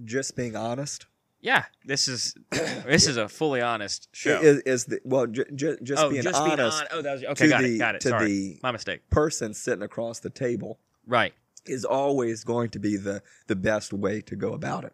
[0.04, 1.06] Just being honest
[1.44, 4.40] Yeah, this is this is a fully honest show.
[4.40, 6.86] is, is the well, j- j- just oh, being just honest being on.
[6.90, 7.48] Oh, that was okay.
[7.50, 7.78] Got the it.
[7.78, 8.00] Got it.
[8.00, 9.10] to Sorry, the my mistake.
[9.10, 11.34] person sitting across the table Right.
[11.66, 14.84] is always going to be the the best way to go about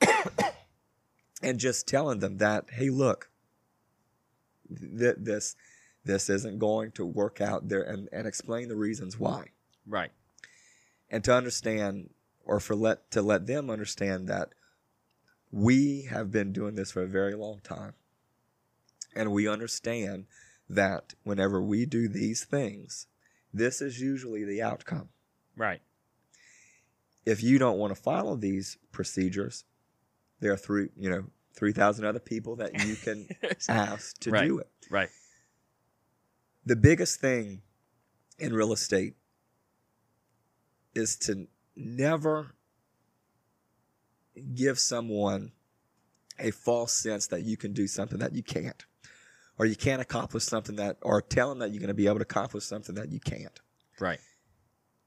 [0.00, 0.08] it.
[1.42, 3.28] and just telling them that, hey, look,
[4.74, 5.54] th- this
[6.04, 9.48] this isn't going to work out there, and and explain the reasons why,
[9.86, 10.12] Right.
[11.10, 12.08] and to understand
[12.46, 14.54] or for let to let them understand that
[15.50, 17.94] we have been doing this for a very long time,
[19.14, 20.26] and we understand
[20.68, 23.06] that whenever we do these things,
[23.52, 25.08] this is usually the outcome
[25.56, 25.80] Right.
[27.24, 29.64] if you don't want to follow these procedures,
[30.40, 31.24] there are three, you know,
[31.54, 33.28] three thousand other people that you can
[33.68, 34.46] ask to Right.
[34.46, 34.68] do it.
[34.90, 35.08] right.
[36.66, 37.62] The biggest thing
[38.38, 39.14] in real estate
[40.94, 42.54] is to never
[44.54, 45.52] give someone
[46.38, 48.84] a false sense that you can do something that you can't,
[49.58, 52.18] or you can't accomplish something that, or tell them that you're going to be able
[52.18, 53.60] to accomplish something that you can't.
[53.98, 54.20] Right.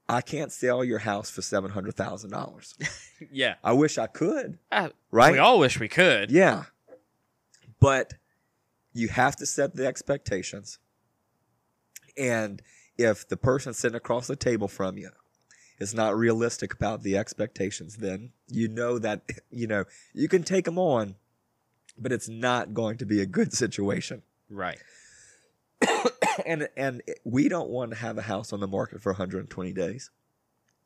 [0.08, 2.74] I can't sell your house for seven hundred thousand dollars.
[3.30, 3.54] Yeah.
[3.62, 5.32] I wish I could, Uh, right?
[5.32, 6.32] We all wish we could.
[6.32, 6.64] Yeah.
[7.78, 8.14] But
[8.92, 10.80] you have to set the expectations.
[12.18, 12.60] And
[12.98, 15.10] if the person sitting across the table from you
[15.82, 20.64] is not realistic about the expectations, then you know that, you know, you can take
[20.64, 21.16] them on,
[21.98, 24.22] but it's not going to be a good situation.
[24.48, 24.78] Right.
[26.46, 30.10] and and we don't want to have a house on the market for 120 days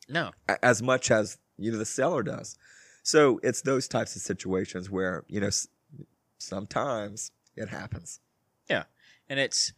[0.09, 0.31] No.
[0.63, 2.57] as much as you know the seller does.
[3.03, 5.51] So it's those types of situations where you know
[6.39, 8.21] sometimes it happens.
[8.71, 8.85] Yeah.
[9.29, 9.73] And it's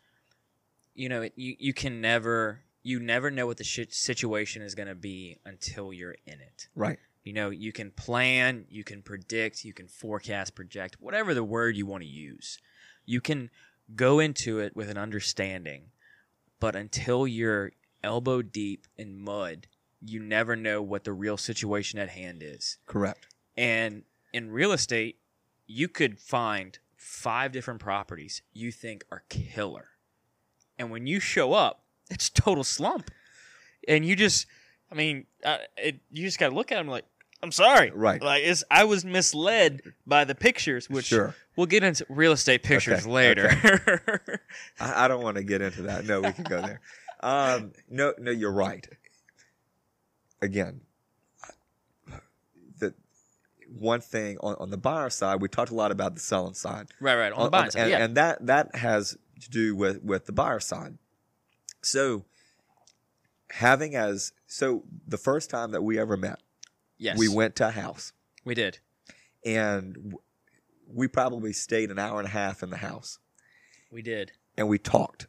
[0.94, 4.74] you know it, you you can never you never know what the shit situation is
[4.74, 6.98] going to be until you're in it Right.
[7.24, 11.76] you know you can plan you can predict you can forecast project whatever the word
[11.76, 12.58] you want to use
[13.04, 13.50] you can
[13.96, 15.84] go into it with an understanding,
[16.60, 17.72] but until you're
[18.04, 19.66] elbow deep in mud,
[20.00, 22.76] you never know what the real situation at hand is.
[22.84, 23.28] Correct.
[23.56, 24.02] And
[24.34, 25.16] in real estate,
[25.66, 29.88] you could find five different properties you think are killer.
[30.78, 33.10] And when you show up, it's total slump.
[33.86, 34.46] And you just,
[34.90, 37.04] I mean, uh, it, you just got to look at them like,
[37.42, 37.90] I'm sorry.
[37.94, 38.20] Right.
[38.20, 41.34] Like, it's, I was misled by the pictures, which Sure.
[41.56, 44.40] we'll get into real estate pictures Okay, later.
[44.80, 46.04] I, I don't want to get into that.
[46.04, 46.80] No, we can go there.
[47.20, 48.86] Um, no, no, you're right.
[50.42, 50.80] Again,
[52.78, 52.94] the
[53.76, 56.88] one thing on, on the buyer side, we talked a lot about the selling side.
[57.00, 57.32] right, right.
[57.32, 57.80] On the buying side.
[57.82, 58.04] and, yeah.
[58.04, 60.98] and that that has to do with with the buyer side.
[61.88, 62.24] So
[63.50, 66.40] having as so the first time that we ever met,
[66.98, 67.18] yes.
[67.18, 68.12] we went to a house
[68.44, 68.78] We did.
[69.44, 70.14] and
[70.86, 73.18] we probably stayed an hour and a half in the house
[73.90, 74.32] We did.
[74.56, 75.26] and we talked.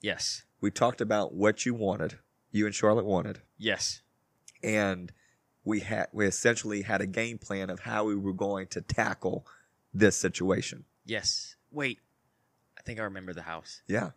[0.00, 0.44] Yes.
[0.60, 2.18] We talked about what you wanted,
[2.50, 4.02] you and Charlotte wanted, Yes.
[4.62, 5.12] and
[5.64, 9.46] we had we essentially had a game plan of how we were going to tackle
[9.92, 10.84] this situation.
[11.04, 11.56] Yes.
[11.70, 11.98] Wait.
[12.78, 13.82] I think I remember the house.
[13.86, 14.10] Yeah.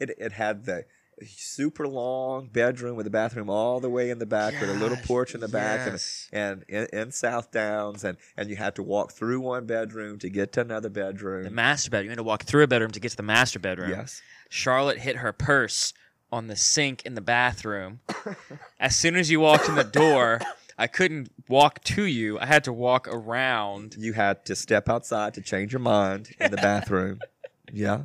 [0.00, 0.84] It it had the
[1.26, 4.96] super long bedroom with a bathroom all the way in the back with a little
[5.04, 6.28] porch in the back yes.
[6.32, 10.18] and and in, in South Downs and and you had to walk through one bedroom
[10.18, 11.44] to get to another bedroom.
[11.44, 12.06] The master bedroom.
[12.06, 13.90] You had to walk through a bedroom to get to the master bedroom.
[13.90, 14.22] Yes.
[14.48, 15.92] Charlotte hit her purse
[16.32, 18.00] on the sink in the bathroom.
[18.80, 20.40] as soon as you walked in the door,
[20.78, 22.38] I couldn't walk to you.
[22.38, 23.94] I had to walk around.
[23.98, 27.20] You had to step outside to change your mind in the bathroom.
[27.72, 28.04] yeah.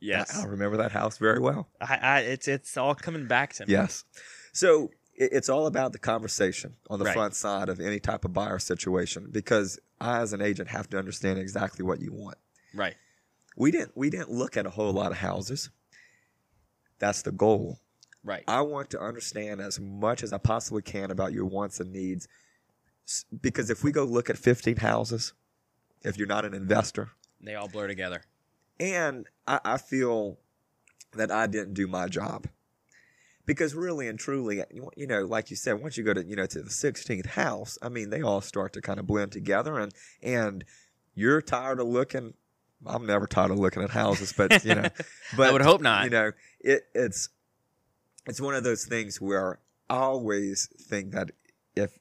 [0.00, 0.36] Yes.
[0.36, 1.68] I, I remember that house very well.
[1.80, 3.72] I, I, it's it's all coming back to me.
[3.72, 4.04] Yes.
[4.52, 7.14] So it, it's all about the conversation on the Right.
[7.14, 10.98] front side of any type of buyer situation because I, as an agent, have to
[10.98, 12.36] understand exactly what you want.
[12.74, 12.94] Right.
[13.56, 15.70] We didn't we didn't look at a whole lot of houses.
[16.98, 17.78] That's the goal.
[18.24, 18.42] Right.
[18.48, 22.26] I want to understand as much as I possibly can about your wants and needs
[23.40, 25.32] because if we go look at 15 houses,
[26.02, 28.22] if you're not an investor, They all blur together.
[28.78, 30.38] And I, I feel
[31.12, 32.46] that I didn't do my job.
[33.44, 34.62] Because really and truly,
[34.96, 37.78] you know, like you said, once you go to you know to the 16th house,
[37.80, 40.64] I mean, they all start to kind of blend together, and and
[41.14, 42.34] you're tired of looking.
[42.84, 44.88] I'm never tired of looking at houses, but you know,
[45.36, 46.04] but I would hope not.
[46.04, 47.28] You know, it, it's
[48.26, 51.30] it's one of those things where I always think that
[51.76, 51.98] if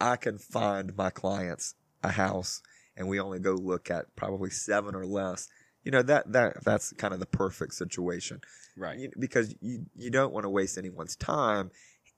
[0.00, 2.62] I can find my clients a house
[2.96, 5.48] and we only go look at probably seven or less,
[5.88, 8.42] you know that that that's kind of the perfect situation
[8.76, 8.98] right.
[8.98, 11.70] You- because you you don't want to waste anyone's time,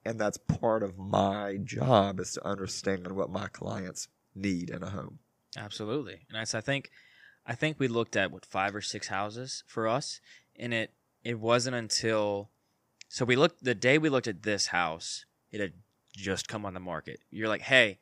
[0.05, 4.91] and that's part of my job is to understand what my clients need in a
[4.91, 5.21] home.
[5.57, 6.27] Absolutely.
[6.29, 6.91] And I think,
[7.47, 10.21] I think we looked at what five or six houses for us,
[10.59, 10.93] and it
[11.23, 12.51] it wasn't until
[13.09, 15.75] so we looked the day we looked at this house, it had
[16.13, 17.21] just come on the market.
[17.31, 18.01] You're like, hey,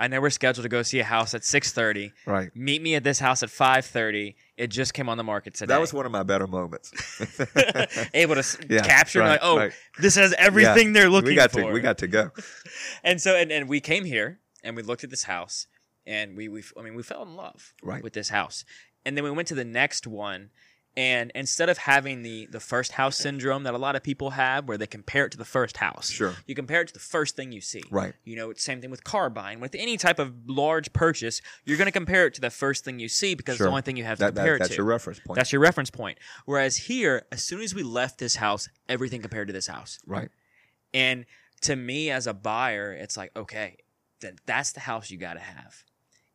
[0.00, 2.12] I know we're scheduled to go see a house at six thirty.
[2.26, 2.50] Right.
[2.56, 4.34] Meet me at this house at five thirty.
[4.56, 5.74] It just came on the market today.
[5.74, 6.90] That was one of my better moments.
[8.14, 9.72] able to Yeah, capture right, like, oh, right.
[10.00, 11.60] this has everything they're looking we got for.
[11.60, 12.30] to we got to go.
[13.04, 15.66] and so and, and we came here and we looked at this house
[16.06, 18.02] and we we I mean we fell in love Right.
[18.02, 18.64] with this house.
[19.04, 20.50] And then we went to the next one
[21.00, 24.66] and instead of having the the first house syndrome that a lot of people have
[24.68, 26.10] where they compare it to the first house.
[26.10, 26.34] Sure.
[26.46, 27.82] You compare it to the first thing you see.
[27.90, 28.12] Right.
[28.24, 29.60] You know, it's same thing with car buying.
[29.60, 32.98] With any type of large purchase, you're going to compare it to the first thing
[32.98, 34.70] you see because it's the only thing you have to That, compare that, it that's
[34.70, 34.76] to.
[34.76, 35.36] your reference point.
[35.36, 36.18] That's your reference point.
[36.44, 39.98] Whereas here, as soon as we left this house, everything compared to this house.
[40.06, 40.28] right.
[40.92, 41.24] And
[41.62, 43.76] to me as a buyer, it's like, okay,
[44.20, 45.84] then that's the house you got to have.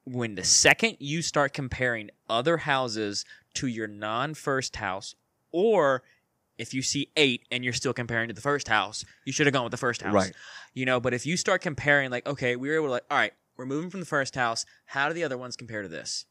[0.06, 3.26] When the second you start comparing other houses
[3.56, 5.16] to your non first house,
[5.52, 6.04] or
[6.58, 9.54] if you see eight and you're still comparing to the first house, you should have
[9.54, 10.14] gone with the first house.
[10.14, 10.34] Right.
[10.74, 13.18] You know, but if you start comparing, like, okay, we were able to, like, all
[13.18, 14.66] right, we're moving from the first house.
[14.86, 16.26] How do the other ones compare to this?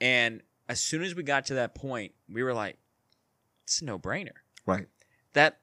[0.00, 2.76] And as soon as we got to that point, we were like,
[3.64, 4.32] it's a no brainer
[4.66, 4.86] Right.
[5.34, 5.59] that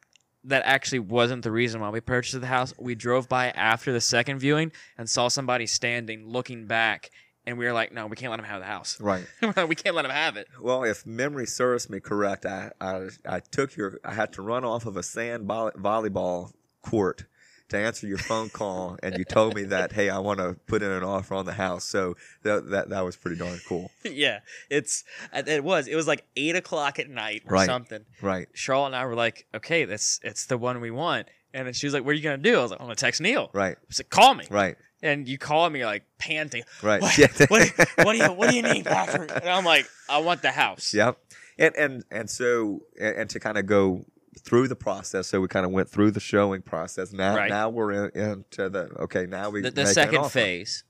[0.47, 2.73] that actually wasn't the reason why we purchased the house.
[2.79, 7.11] We drove by after the second viewing and saw somebody standing looking back,
[7.45, 8.99] and we were like, "No, we can't let him have the house.
[8.99, 9.25] Right.
[9.67, 13.39] we can't let him have it." Well, if memory serves me correct, I, I I
[13.39, 17.25] took your I had to run off of a sand volley, volleyball court
[17.69, 20.81] to answer your phone call, and you told me that hey, I want to put
[20.81, 21.83] in an offer on the house.
[21.83, 23.91] So that that, that was pretty darn cool.
[24.03, 24.39] yeah,
[24.69, 25.03] it's
[25.33, 27.65] uh, it was it was like eight o'clock at night or Right.
[27.65, 28.05] something.
[28.21, 28.47] Right.
[28.53, 31.87] Charlotte and I were like, "Okay, that's it's the one we want." And then she
[31.87, 33.75] was like, "What are you gonna do?" I was like, "I'm gonna text Neal." Right.
[33.77, 34.77] I said, "Call me." Right.
[35.03, 36.63] And you call me, like panting.
[36.81, 37.01] Right.
[37.01, 37.27] What, Yeah.
[37.49, 39.31] what, what do you What do you need, Patrick?
[39.33, 41.17] And I'm like, "I want the house." Yep.
[41.59, 44.05] and and and so and, and to kind of go
[44.37, 45.27] through the process.
[45.27, 47.11] So we kind of went through the showing process.
[47.13, 47.49] Now Right.
[47.49, 49.25] now we're in, into the okay.
[49.25, 50.83] Now we The, the second phase.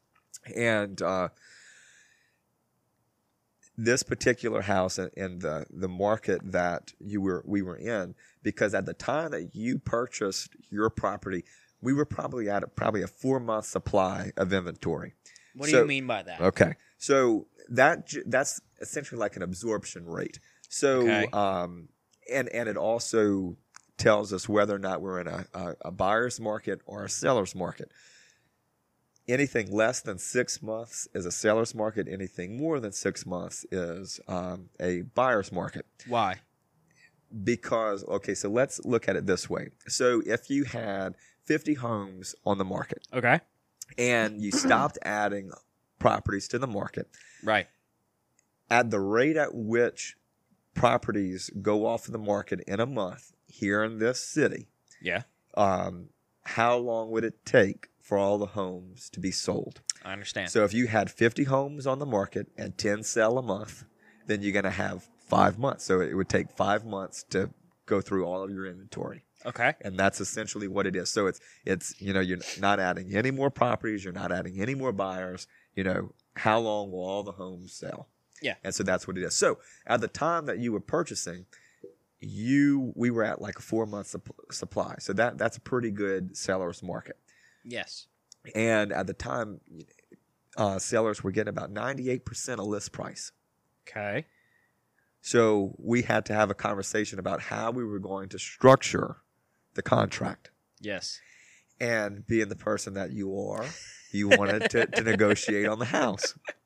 [0.55, 1.29] and uh,
[3.77, 8.73] this particular house in, in the the market that you were we were in because
[8.73, 11.43] at the time that you purchased your property
[11.79, 15.13] we were probably at a, probably a four month supply of inventory
[15.55, 16.41] What do you mean by that?
[16.41, 20.39] okay so that that's essentially like an absorption rate
[20.69, 21.27] so Okay.
[21.33, 21.89] um
[22.31, 23.55] and and it also
[23.97, 27.55] tells us whether or not we're in a, a, a buyer's market or a seller's
[27.55, 27.91] market
[29.27, 32.07] anything less than six months is a seller's market.
[32.09, 35.85] Anything more than six months is um, a buyer's market.
[36.07, 36.37] Why?
[37.43, 39.71] Because, okay, so let's look at it this way.
[39.87, 43.41] So if you had 50 homes on the market Okay.
[43.97, 45.51] and you stopped adding
[45.99, 47.09] properties to the market,
[47.43, 47.67] Right.
[48.69, 50.15] at the rate at which
[50.77, 54.67] properties go off the market in a month here in this city,
[55.01, 55.23] Yeah.
[55.55, 56.09] um,
[56.43, 59.81] how long would it take for all the homes to be sold?
[60.05, 60.49] I understand.
[60.51, 63.83] So if you had 50 homes on the market and 10 sell a month,
[64.27, 65.83] then you're going to have five months.
[65.83, 67.49] So it would take five months to
[67.85, 69.23] go through all of your inventory.
[69.45, 69.73] okay.
[69.81, 71.09] And that's essentially what it is.
[71.09, 74.03] So it's, it's, you know, you're not adding any more properties.
[74.03, 75.47] You're not adding any more buyers.
[75.75, 78.09] You know, how long will all the homes sell?
[78.41, 78.55] Yeah.
[78.63, 79.35] And so that's what it is.
[79.35, 81.45] So at the time that you were purchasing,
[82.19, 84.95] you, we were at like a four month supp- supply.
[84.99, 87.17] So that, that's a pretty good seller's market
[87.63, 88.07] Yes.
[88.55, 89.59] and at the time
[90.55, 93.31] uh, sellers were getting about 98% of list price
[93.87, 94.25] Okay.
[95.21, 99.17] so we had to have a conversation about how we were going to structure
[99.75, 101.19] the contract Yes.
[101.79, 103.65] and being the person that you are
[104.11, 106.33] you wanted to, to negotiate on the house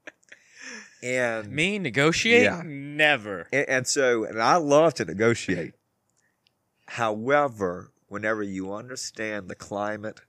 [1.04, 2.44] and Me negotiate?
[2.44, 2.62] Yeah.
[2.66, 3.48] Never.
[3.52, 5.74] And, and so, and I love to negotiate.
[6.88, 10.22] However, whenever you understand the climate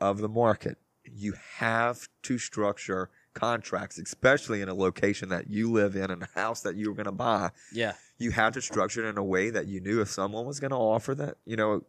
[0.00, 5.96] of the market, you have to structure contracts, especially in a location that you live
[5.96, 7.50] in and a house that you were going to buy.
[7.72, 7.94] Yeah.
[8.18, 10.70] You had to structure it in a way that you knew if someone was going
[10.70, 11.82] to offer that, you know,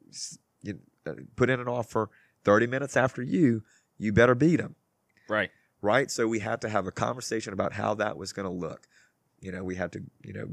[0.62, 2.10] you uh, put in an offer
[2.46, 3.64] 30 minutes after you,
[3.98, 4.76] you better beat them
[5.30, 5.52] Right.
[5.84, 6.10] Right?
[6.10, 8.88] So we had to have a conversation about how that was going to look.
[9.42, 10.48] You know, we had to, you know,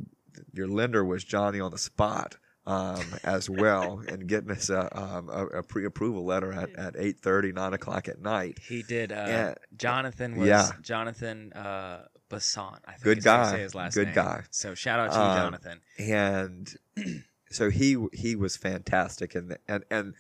[0.53, 5.29] your lender was Johnny on the spot um, as well, and getting us a, um,
[5.31, 8.59] a, a pre-approval letter at, at 8.30, 9 o'clock at night.
[8.69, 9.13] He did.
[9.13, 9.55] Uh, Yeah.
[9.77, 10.71] Jonathan was Yeah.
[10.83, 12.81] Jonathan uh, Basant.
[12.87, 13.51] I think Good is how you guy.
[13.53, 14.15] Say his last Good name.
[14.15, 14.43] guy.
[14.51, 15.81] So shout out to you, Um, Jonathan.
[15.99, 16.75] And
[17.51, 20.15] so he he was fantastic, and and and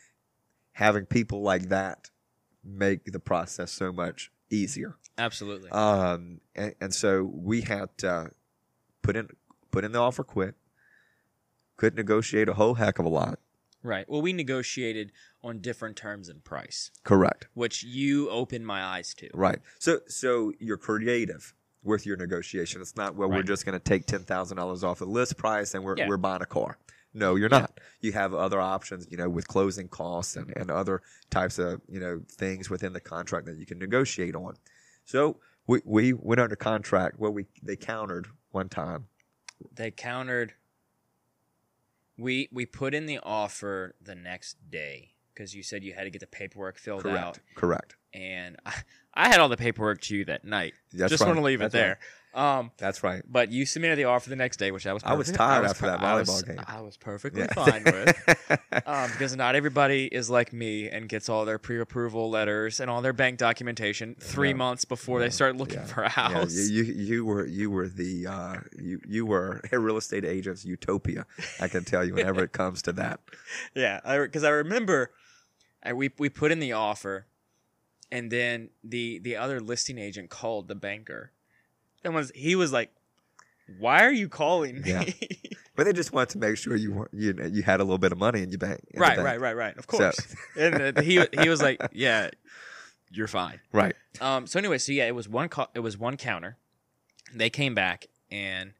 [0.72, 2.11] having people like that
[2.64, 4.96] make the process so much easier.
[5.18, 5.70] Absolutely.
[5.70, 8.30] Um, and, and so we had to
[9.03, 9.28] put in
[9.70, 10.55] put in the offer quick.
[11.76, 13.38] Could negotiate a whole heck of a lot.
[13.82, 14.07] right.
[14.09, 17.48] Well, we negotiated on different terms and price, Correct.
[17.55, 19.30] which you opened my eyes to.
[19.32, 19.61] Right.
[19.78, 22.82] So so you're creative with your negotiation.
[22.82, 25.72] It's not well we're just going to take ten thousand dollars off the list price
[25.74, 26.09] and we're Yeah.
[26.09, 26.76] we're buying a car.
[27.12, 27.80] No, you're not.
[28.00, 31.98] You have other options, you know, with closing costs and, and other types of, you
[31.98, 34.54] know, things within the contract that you can negotiate on.
[35.04, 37.18] So we, we went under contract.
[37.18, 39.06] Well, we they countered one time.
[39.74, 40.54] They countered.
[42.16, 46.11] We we put in the offer the next day because you said you had to
[46.11, 47.18] get the paperwork filled Correct.
[47.18, 47.96] out, Correct.
[48.12, 48.74] and I,
[49.14, 50.74] I had all the paperwork to you that night.
[50.92, 51.28] That's Just right.
[51.28, 51.98] want to leave it That's there.
[52.32, 53.24] Um, That's right.
[53.28, 55.02] but you submitted the offer the next day, which I was.
[55.02, 56.64] I was perfect- tired was after per- that I was- volleyball game.
[56.64, 57.52] I was perfectly Yeah.
[57.52, 58.28] fine with.
[58.86, 63.02] um, because not everybody is like me and gets all their pre-approval letters and all
[63.02, 64.55] their bank documentation three Yeah.
[64.55, 65.30] months before they Yeah.
[65.30, 66.55] start looking for a house.
[66.55, 70.64] you, you you were you were the uh, you you were a real estate agent's
[70.64, 71.26] utopia.
[71.60, 73.18] I can tell you whenever it comes to that.
[73.74, 75.10] Yeah, because I, remember
[75.82, 77.26] I, we we put in the offer,
[78.12, 81.32] and then the the other listing agent called the banker,
[82.05, 82.91] and was he was like,
[83.78, 85.05] "Why are you calling me?" Yeah.
[85.77, 87.97] But they just wanted to make sure you were you know, you had a little
[87.97, 88.81] bit of money in your bank.
[88.91, 89.24] in right, bank.
[89.27, 89.78] right, right, right.
[89.78, 90.37] Of So- course.
[90.59, 92.28] and uh, he he was like, "Yeah,
[93.11, 93.95] you're fine." Right.
[94.20, 94.47] Um.
[94.47, 96.59] So anyway, so yeah, it was one co- it was one counter.
[97.35, 98.73] They came back and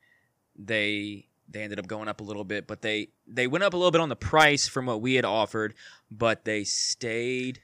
[0.59, 3.77] they they ended up going up a little bit, but they they went up a
[3.79, 5.73] little bit on the price from what we had offered,
[6.11, 7.61] but they stayed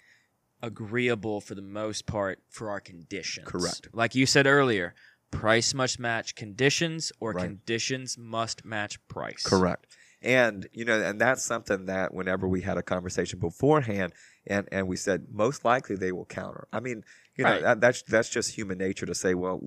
[0.62, 3.46] agreeable for the most part for our conditions.
[3.46, 3.88] Correct.
[3.92, 4.94] Like you said earlier,
[5.30, 7.44] price must match conditions or Right.
[7.46, 9.42] conditions must match price.
[9.42, 9.86] Correct.
[10.22, 14.12] And you know, and that's something that whenever we had a conversation beforehand,
[14.46, 16.66] and and we said most likely they will counter.
[16.72, 17.04] I mean,
[17.36, 17.62] you know, Right.
[17.62, 19.60] that, that's that's just human nature to say, well,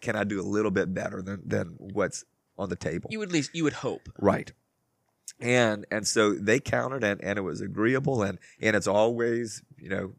[0.00, 2.24] can I do a little bit better than than what's
[2.58, 3.08] on the table.
[3.10, 4.08] You would at least you would hope.
[4.20, 4.52] Right.
[5.44, 9.90] And and so they countered and, and it was agreeable and, and it's always, you
[9.90, 10.12] know,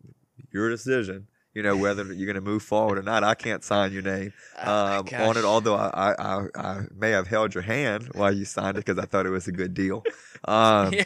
[0.51, 3.23] your decision, you know, whether you're gonna move forward or not.
[3.23, 4.33] I can't sign your name
[4.63, 8.45] Oh, um, on it, although I, I, I, may have held your hand while you
[8.45, 10.03] signed it because I thought it was a good deal.
[10.45, 11.03] Um, yeah,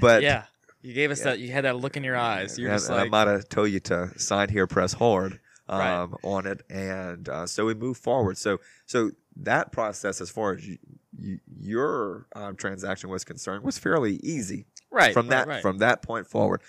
[0.00, 0.44] but yeah.
[0.80, 1.24] You gave us yeah.
[1.24, 1.38] that.
[1.40, 2.56] You had that look in your eyes.
[2.56, 6.08] You're just like, I might have told you to sign here, press hard um, Right.
[6.22, 8.38] on it, and uh, so we move forward.
[8.38, 10.78] So so that process, as far as you,
[11.18, 15.62] you, your um, transaction was concerned, was fairly easy right from right, that right.
[15.62, 16.60] from that point forward.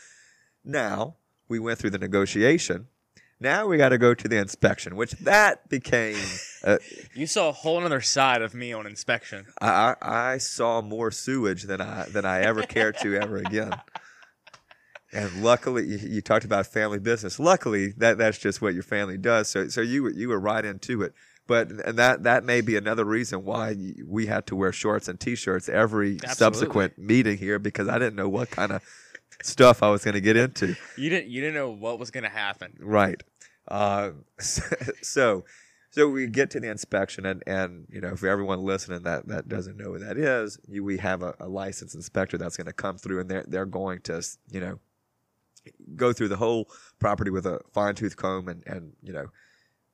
[0.63, 1.15] Now
[1.47, 2.87] we went through the negotiation.
[3.41, 6.17] Now we got to go to the inspection, which that became.
[6.61, 6.77] Uh,
[7.15, 9.45] You saw a whole other side of me on inspection.
[9.61, 13.71] I, I I saw more sewage than I than I ever cared to ever again.
[15.13, 17.39] And luckily, you, you talked about family business.
[17.39, 19.47] Luckily, that that's just what your family does.
[19.47, 21.13] So so you you were right into it.
[21.49, 25.19] But and that that may be another reason why we had to wear shorts and
[25.19, 26.35] t-shirts every Absolutely.
[26.35, 28.83] subsequent meeting here because I didn't know what kind of
[29.41, 30.75] stuff I was going to get into.
[30.95, 31.31] You didn't.
[31.31, 32.77] You didn't know what was going to happen.
[32.79, 33.23] Right.
[33.67, 35.43] Uh, so,
[35.89, 39.49] so we get to the inspection, and, and you know, for everyone listening that, that
[39.49, 42.73] doesn't know what that is, you, we have a, a licensed inspector that's going to
[42.73, 44.79] come through, and they're they're going to you know
[45.95, 46.69] go through the whole
[46.99, 49.31] property with a fine tooth comb, and and you know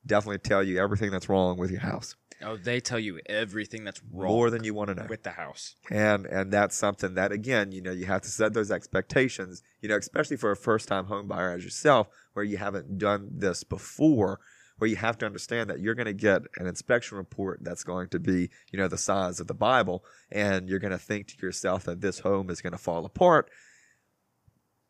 [0.05, 4.01] definitely tell you everything that's wrong with your house, Oh, they tell you everything that's
[4.11, 5.07] wrong more than you want to know.
[5.09, 5.75] with the house.
[5.89, 9.87] and and that's something that again you know you have to set those expectations you
[9.89, 13.63] know especially for a first time home buyer as yourself where you haven't done this
[13.63, 14.39] before
[14.77, 18.09] where you have to understand that you're going to get an inspection report that's going
[18.09, 21.37] to be you know the size of the bible and you're going to think to
[21.41, 23.49] yourself that this home is going to fall apart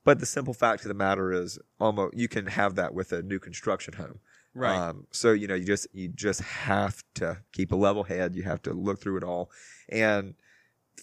[0.04, 3.22] but the simple fact of the matter is almost you can have that with a
[3.22, 4.20] new construction home
[4.57, 4.76] Right.
[4.77, 8.36] um, so you know, you just you just have to keep a level head.
[8.36, 9.52] You have to look through it all.
[9.90, 10.34] And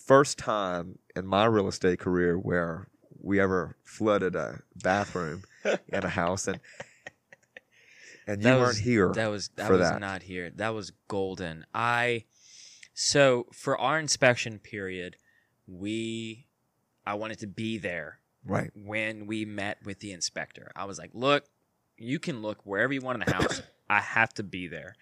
[0.07, 2.89] first time in my real estate career where
[3.21, 6.61] we ever flooded a bathroom in a house, and
[8.27, 9.13] and you That weren't was- here.
[9.13, 10.01] That was that was that.
[10.01, 10.51] not here.
[10.51, 11.67] That was golden.
[11.75, 12.25] I
[12.95, 15.17] so for our inspection period,
[15.67, 16.47] we
[17.07, 18.71] I wanted to be there right.
[18.75, 20.71] when we met with the inspector.
[20.77, 21.45] I was like, "Look,
[21.97, 23.63] you can look wherever you want in the house.
[23.89, 24.97] I have to be there,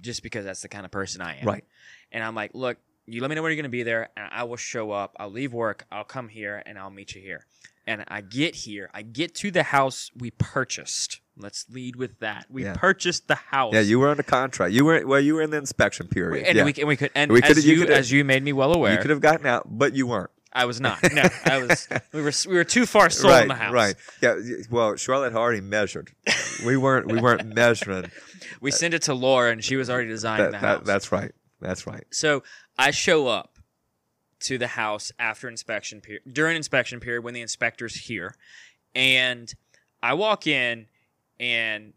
[0.00, 1.64] just because that's the kind of person I am." Right.
[2.12, 4.28] And I'm like, "Look, you let me know when you're going to be there, and
[4.30, 5.16] I will show up.
[5.18, 5.86] I'll leave work.
[5.90, 7.46] I'll come here, and I'll meet you here."
[7.86, 8.88] And I get here.
[8.94, 11.20] I get to the house we purchased.
[11.36, 12.46] Let's lead with that.
[12.48, 12.74] We Yeah.
[12.74, 13.74] purchased the house.
[13.74, 14.72] Yeah, you were under contract.
[14.72, 15.20] You were well.
[15.20, 16.46] You were in the inspection period.
[16.46, 16.64] and yeah.
[16.64, 18.92] we, and we could and We as you you, as you made me well aware,
[18.92, 20.30] you could have gotten out, but you weren't.
[20.54, 20.98] I was not.
[21.12, 21.88] No, I was.
[22.12, 23.72] We were we were too far sold right, in the house.
[23.72, 23.94] right.
[24.22, 24.38] Yeah.
[24.70, 26.12] Well, Charlotte had already measured.
[26.64, 27.06] We weren't.
[27.08, 28.10] We weren't measuring.
[28.60, 30.86] We sent it to Laura, and she was already designing That, the that, house.
[30.86, 31.32] that's right.
[31.60, 32.04] That's right.
[32.10, 32.42] So
[32.78, 33.58] I show up
[34.40, 38.34] to the house after inspection period, during inspection period when the inspector's here,
[38.94, 39.52] and
[40.02, 40.86] I walk in
[41.40, 41.94] and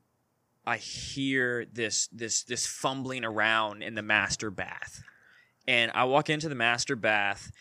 [0.66, 5.04] I hear this this this fumbling around in the master bath,
[5.68, 7.52] and I walk into the master bath,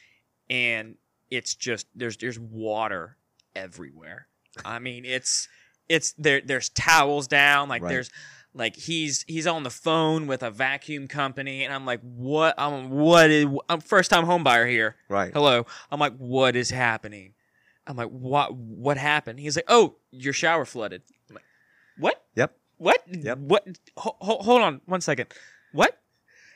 [0.51, 0.97] and
[1.31, 3.16] it's just there's there's water
[3.55, 4.28] everywhere.
[4.64, 5.48] I mean it's
[5.89, 7.90] it's there there's towels down like Right.
[7.90, 8.10] there's
[8.55, 12.89] like he's he's on the phone with a vacuum company and i'm like what i'm
[12.90, 15.31] what is i'm first time home buyer here Right.
[15.32, 17.35] hello i'm like what is happening
[17.86, 21.44] i'm like what what happened he's like oh your shower flooded I'm like,
[21.98, 22.56] what Yep.
[22.78, 23.39] what Yep.
[23.39, 23.66] what
[23.98, 25.27] ho- ho- hold on one second
[25.73, 25.98] what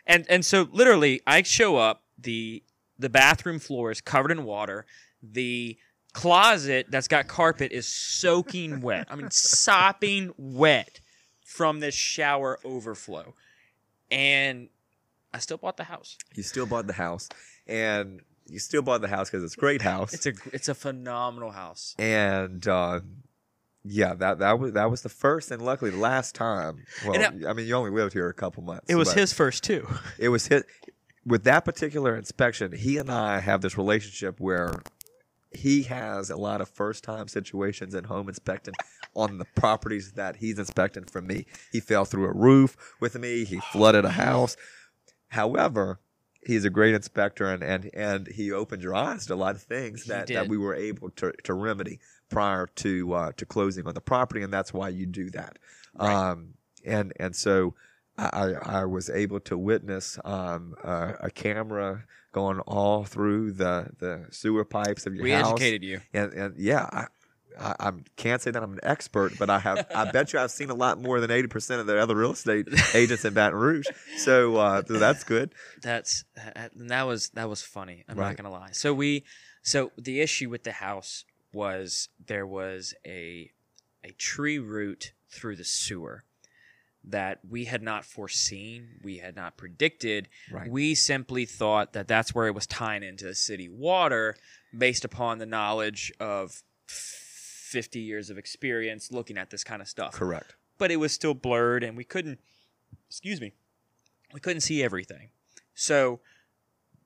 [0.07, 2.63] and and so literally i show up the
[3.01, 4.87] the bathroom floor is covered in water
[5.23, 5.77] the
[6.13, 11.01] closet that's got carpet is soaking wet i mean sopping wet
[11.45, 13.35] from this shower overflow
[14.11, 14.69] and
[15.33, 17.29] i still bought the house You still bought the house,
[17.67, 20.13] and you still bought the house because it's a great house.
[20.13, 23.01] it's a it's a phenomenal house and uh,
[23.85, 26.85] yeah, that that was that was the first and luckily the last time.
[27.07, 28.91] Well, And I mean, you only lived here a couple months.
[28.91, 30.65] it was his first too It was his.
[31.27, 34.83] With that particular inspection, he and I have this relationship where
[35.53, 38.75] he has a lot of first time situations in home inspecting
[39.15, 41.47] on the properties that he's inspecting for me.
[41.73, 43.45] He fell through a roof with me.
[43.45, 44.57] He flooded a house.
[45.29, 46.01] However,
[46.43, 49.63] he's a great inspector and, and, and he opened your eyes to a lot of
[49.63, 51.99] things that, that we were able to, to remedy
[52.31, 55.59] prior to uh, to closing on the property, and that's why you do that.
[55.99, 56.31] Right.
[56.31, 56.55] Um,
[56.87, 57.75] and and so
[58.33, 64.27] I, I was able to witness um, uh, a camera going all through the, the
[64.31, 65.51] sewer pipes of your we house.
[65.53, 67.07] educated you And, and yeah, I,
[67.59, 69.87] I, I can't say that I'm an expert, but I have.
[69.95, 72.33] I bet you I've seen a lot more than eighty percent of the other real
[72.33, 73.87] estate agents in Baton Rouge.
[74.19, 75.53] So, uh, that's good.
[75.83, 76.25] That's
[76.77, 78.05] that was that was funny.
[78.09, 78.29] I'm Right.
[78.29, 78.71] not gonna lie.
[78.73, 79.25] So we,
[79.63, 83.51] so the issue with the house was there was a
[84.05, 86.25] a tree root through the sewer
[87.05, 90.29] that we had not foreseen, we had not predicted.
[90.51, 90.71] Right.
[90.71, 94.37] We simply thought that that's where it was tying into the city water
[94.77, 100.13] based upon the knowledge of 50 years of experience looking at this kind of stuff
[100.13, 100.57] Correct.
[100.77, 102.41] but it was still blurred and we couldn't
[103.09, 103.53] excuse me
[104.33, 105.31] we couldn't see everything
[105.75, 106.19] so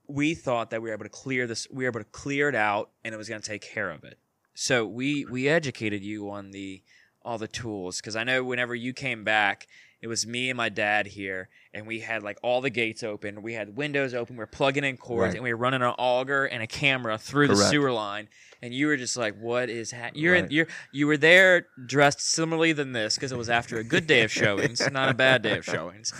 [0.07, 2.55] we thought that we were able to clear this we were able to clear it
[2.55, 4.19] out and it was going to take care of it
[4.55, 6.83] so we we educated you on the
[7.24, 9.66] all the tools because i know whenever you came back
[10.02, 13.40] it was me and my dad here and we had like all the gates open
[13.42, 15.34] we had windows open we were plugging in cords Right.
[15.36, 18.28] and we were running an auger and a camera through the sewer line
[18.60, 20.52] and you were just like what is happening?" you're in, Right.
[20.52, 24.22] you're you were there dressed similarly than this because it was after a good day
[24.22, 26.12] of showings, not a bad day of showings.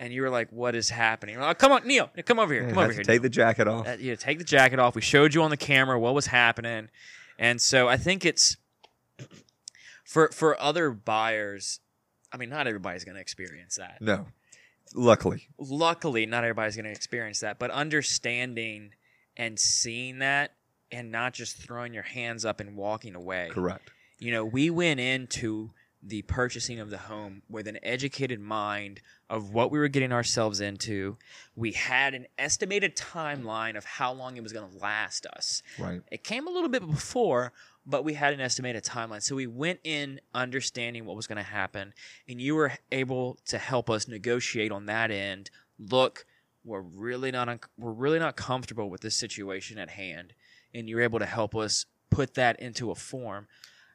[0.00, 2.68] And you were like, "What is happening?" Like, come on, Neal, come over here, Yeah,
[2.68, 3.02] come over here.
[3.02, 3.86] take Neal." the jacket off.
[3.88, 4.94] Uh, know, take the jacket off.
[4.94, 6.88] We showed you on the camera what was happening,
[7.36, 8.56] and so I think it's
[10.08, 11.80] for for other buyers.
[12.32, 13.98] I mean, not everybody's going to experience that.
[14.00, 14.26] no,
[14.94, 18.90] luckily, Luckily, not everybody's going to experience that, but understanding
[19.36, 20.54] and seeing that,
[20.90, 23.90] and not just throwing your hands up and walking away correct.
[24.18, 25.70] you know, we went into
[26.02, 30.60] the purchasing of the home with an educated mind of what we were getting ourselves
[30.60, 31.16] into.
[31.56, 35.60] We had an estimated timeline of how long it was going to last us.
[35.76, 36.00] Right.
[36.12, 37.52] It came a little bit before,
[37.86, 39.22] but we had an estimated timeline.
[39.22, 41.94] So we went in understanding what was going to happen,
[42.28, 45.50] and you were able to help us negotiate on that end.
[45.78, 46.26] Look,
[46.64, 50.34] we're really not un- we're really not comfortable with this situation at hand,
[50.74, 53.46] and you're able to help us put that into a form.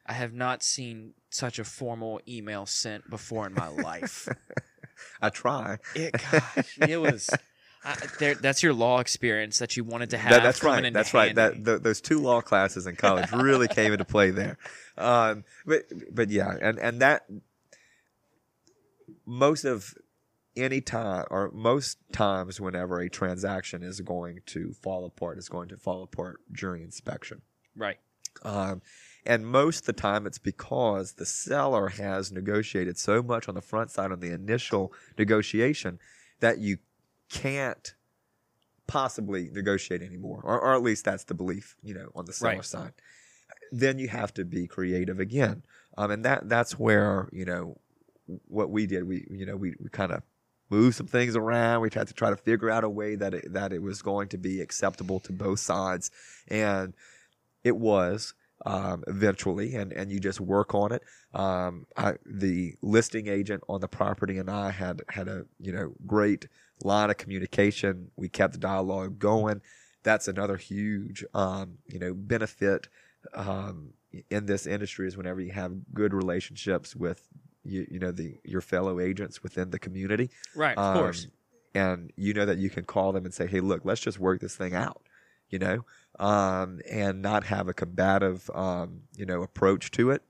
[0.06, 4.28] I have not seen such a formal email sent before in my life.
[5.22, 5.78] I try.
[5.94, 7.30] it, gosh, it was.
[7.84, 10.30] I, that's your law experience that you wanted to have.
[10.30, 10.92] That, that's right.
[10.92, 11.34] That's right.
[11.34, 14.58] That th- those two law classes in college really came into play there.
[14.96, 17.26] Um, but but yeah, and and that
[19.26, 19.92] most of
[20.56, 25.68] any time or most times whenever a transaction is going to fall apart is going
[25.70, 27.42] to fall apart during inspection.
[27.76, 27.98] right.
[28.44, 28.82] Um,
[29.26, 33.62] and most of the time, it's because the seller has negotiated so much on the
[33.62, 35.98] front side on the initial negotiation
[36.40, 36.78] that you
[37.34, 37.94] can't
[38.86, 42.56] possibly negotiate anymore, or, or at least that's the belief, you know, on the seller
[42.56, 42.64] Right.
[42.64, 42.92] side.
[43.72, 45.64] Then you have to be creative again,
[45.98, 47.78] um, and that that's where you know
[48.46, 49.04] what we did.
[49.04, 50.22] We you know we, we kind of
[50.70, 51.80] moved some things around.
[51.80, 54.28] We tried to try to figure out a way that it, that it was going
[54.28, 56.10] to be acceptable to both sides,
[56.48, 56.94] and
[57.64, 58.34] it was
[58.66, 61.02] um, eventually, and, and you just work on it.
[61.32, 65.94] Um, I, the listing agent on the property and I had had a you know
[66.06, 66.48] great
[66.82, 68.10] line of communication.
[68.16, 69.62] We kept the dialogue going.
[70.02, 72.88] That's another huge um, you know benefit
[73.34, 73.94] um,
[74.30, 77.26] in this industry is whenever you have good relationships with
[77.64, 80.30] you, you know the your fellow agents within the community.
[80.54, 80.76] Right.
[80.76, 81.26] Of Um, course.
[81.76, 84.40] And you know that you can call them and say, "Hey, look, let's just work
[84.40, 85.02] this thing out,"
[85.48, 85.84] you know,
[86.20, 90.22] um, and not have a combative, um, you know, approach to it.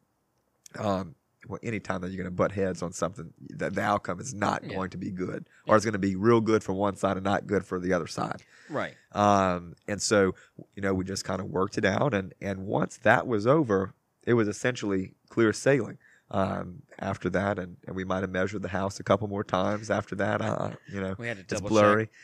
[0.79, 1.17] Um,
[1.49, 4.63] well, anytime that you're going to butt heads on something, that the outcome is not
[4.65, 4.75] Yeah.
[4.75, 7.25] going to be good, or it's going to be real good for one side and
[7.25, 8.43] not good for the other side.
[8.71, 8.95] Right.
[9.13, 10.35] Um, and so,
[10.75, 12.15] you know, we just kind of worked it out.
[12.15, 13.93] And, and once that was over,
[14.27, 15.99] it was essentially clear sailing.
[16.31, 19.91] Um, after that, and, and we might have measured the house a couple more times
[19.91, 20.41] after that.
[20.41, 22.07] Uh, you know, We had to it's double blurry.
[22.07, 22.15] check.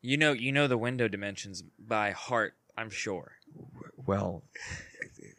[0.00, 2.54] You know, you know the window dimensions by heart.
[2.78, 3.32] I'm sure.
[4.06, 4.44] Well,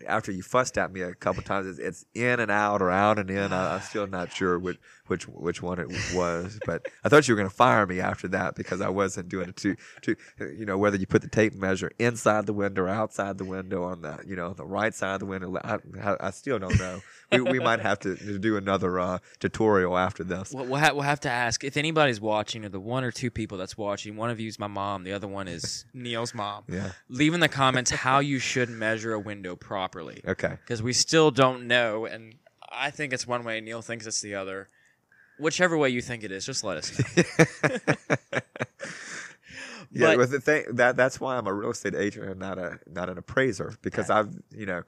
[0.07, 3.19] after you fussed at me a couple times, it's, it's in and out or out
[3.19, 3.53] and in.
[3.53, 4.77] I, I'm still not sure which
[5.07, 8.27] which which one it was, but I thought you were going to fire me after
[8.30, 10.15] that because I wasn't doing it too too.
[10.40, 13.84] You know, whether you put the tape measure inside the window or outside the window
[13.84, 16.80] on the you know the right side of the window, I, I, I still don't
[16.80, 17.02] know.
[17.32, 20.52] We, we might have to, to do another uh, tutorial after this.
[20.53, 23.32] We'll, we'll, ha- we'll have to ask if anybody's watching, or the one or two
[23.32, 24.15] people that's watching.
[24.15, 25.03] One of you is my mom.
[25.03, 26.64] The other one is Neal's mom.
[26.68, 26.91] Yeah.
[27.10, 29.95] Leave in the comments how you should measure a window properly,
[30.28, 30.58] Okay.
[30.64, 32.06] because we still don't know.
[32.06, 32.36] And
[32.72, 33.62] I think it's one way.
[33.62, 34.70] Neal thinks it's the other.
[35.40, 37.86] Whichever way you think it is, just let us know.
[39.92, 42.80] Yeah, But- the thing that that's why I'm a real estate agent and not a
[42.86, 44.10] not an appraiser because.
[44.10, 44.84] I've you know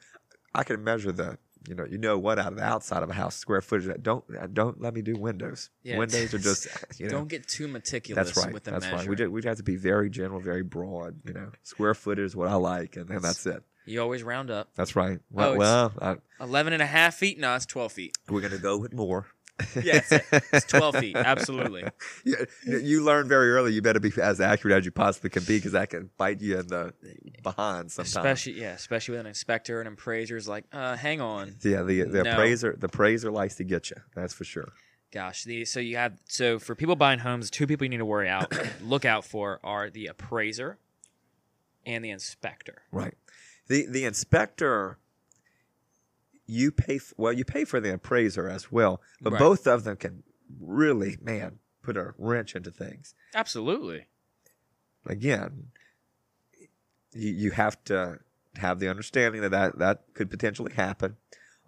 [0.54, 3.14] I can measure the you know, you know what out of the outside of a
[3.14, 4.02] house, square footage.
[4.02, 5.70] Don't uh, don't let me do windows.
[5.84, 6.68] Yeah, windows are just
[7.00, 7.12] you know.
[7.12, 8.54] Don't get too meticulous that's right.
[8.54, 8.98] with the That's measure.
[8.98, 9.08] right.
[9.10, 11.20] We just, we have to be very general, very broad.
[11.26, 13.64] You know, square footage is what I like, and, and that's it.
[13.86, 14.70] You always round up.
[14.76, 15.20] That's right.
[15.32, 17.40] Well, Oh, well I, 11 and a half feet?
[17.40, 18.18] No, it's 12 feet.
[18.28, 19.28] we're gonna go with more.
[19.76, 20.12] Yeah, it's,
[20.54, 21.16] it's 12 feet.
[21.16, 21.84] Absolutely.
[22.24, 23.74] Yeah, you- you learn very early.
[23.74, 26.60] You better be as accurate as you possibly can be, because that can bite you
[26.60, 26.94] in the
[27.44, 28.16] behind sometimes.
[28.16, 31.56] Especially, yeah, especially with an inspector and appraiser is like, uh, hang on.
[31.64, 32.32] yeah, the the No.
[32.34, 33.98] appraiser the appraiser likes to get you.
[34.16, 34.74] That's for sure.
[35.12, 38.06] Gosh, the so you have so for people buying homes, two people you need to
[38.06, 40.78] worry out, look out for are the appraiser
[41.86, 42.82] and the inspector.
[42.92, 43.14] Right.
[43.68, 45.00] The the inspector
[46.48, 49.40] you pay f- well you pay for the appraiser as well, but Right.
[49.40, 50.24] both of them can
[50.60, 53.14] really man put a wrench into things.
[53.36, 54.06] Absolutely.
[55.06, 55.68] Again,
[57.14, 58.20] you you have to
[58.56, 61.18] have the understanding that that, that could potentially happen.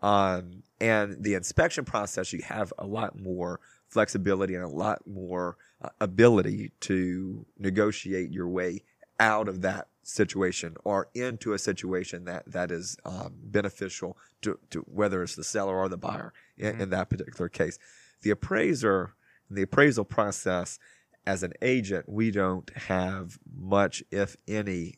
[0.01, 5.57] Um, and the inspection process, you have a lot more flexibility and a lot more
[5.81, 8.83] uh, ability to negotiate your way
[9.19, 14.79] out of that situation or into a situation that that is um, beneficial to, to
[14.81, 17.77] whether it's the seller or the buyer in, in that particular case.
[18.21, 19.13] The appraiser,
[19.49, 20.79] the appraisal process,
[21.25, 24.95] as an agent, we don't have much, if any,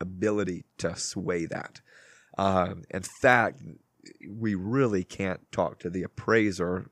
[0.00, 1.80] ability to sway that.
[2.36, 3.62] Um, in fact,
[4.28, 6.90] we really can't talk to the appraiser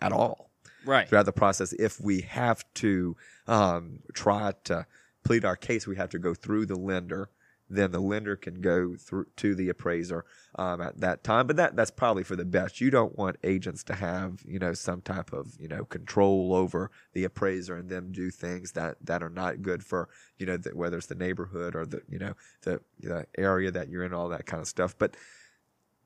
[0.00, 0.50] at all
[0.84, 1.08] Right.
[1.08, 1.72] throughout the process.
[1.74, 4.86] If we have to um, try to
[5.24, 7.30] plead our case, we have to go through the lender.
[7.70, 10.26] Then the lender can go through to the appraiser
[10.56, 11.46] um, at that time.
[11.46, 12.82] But that that's probably for the best.
[12.82, 16.90] You don't want agents to have you know some type of you know control over
[17.14, 20.70] the appraiser and them do things that that are not good for you know the,
[20.76, 24.28] whether it's the neighborhood or the you know the the area that you're in, all
[24.28, 24.94] that kind of stuff.
[24.98, 25.16] But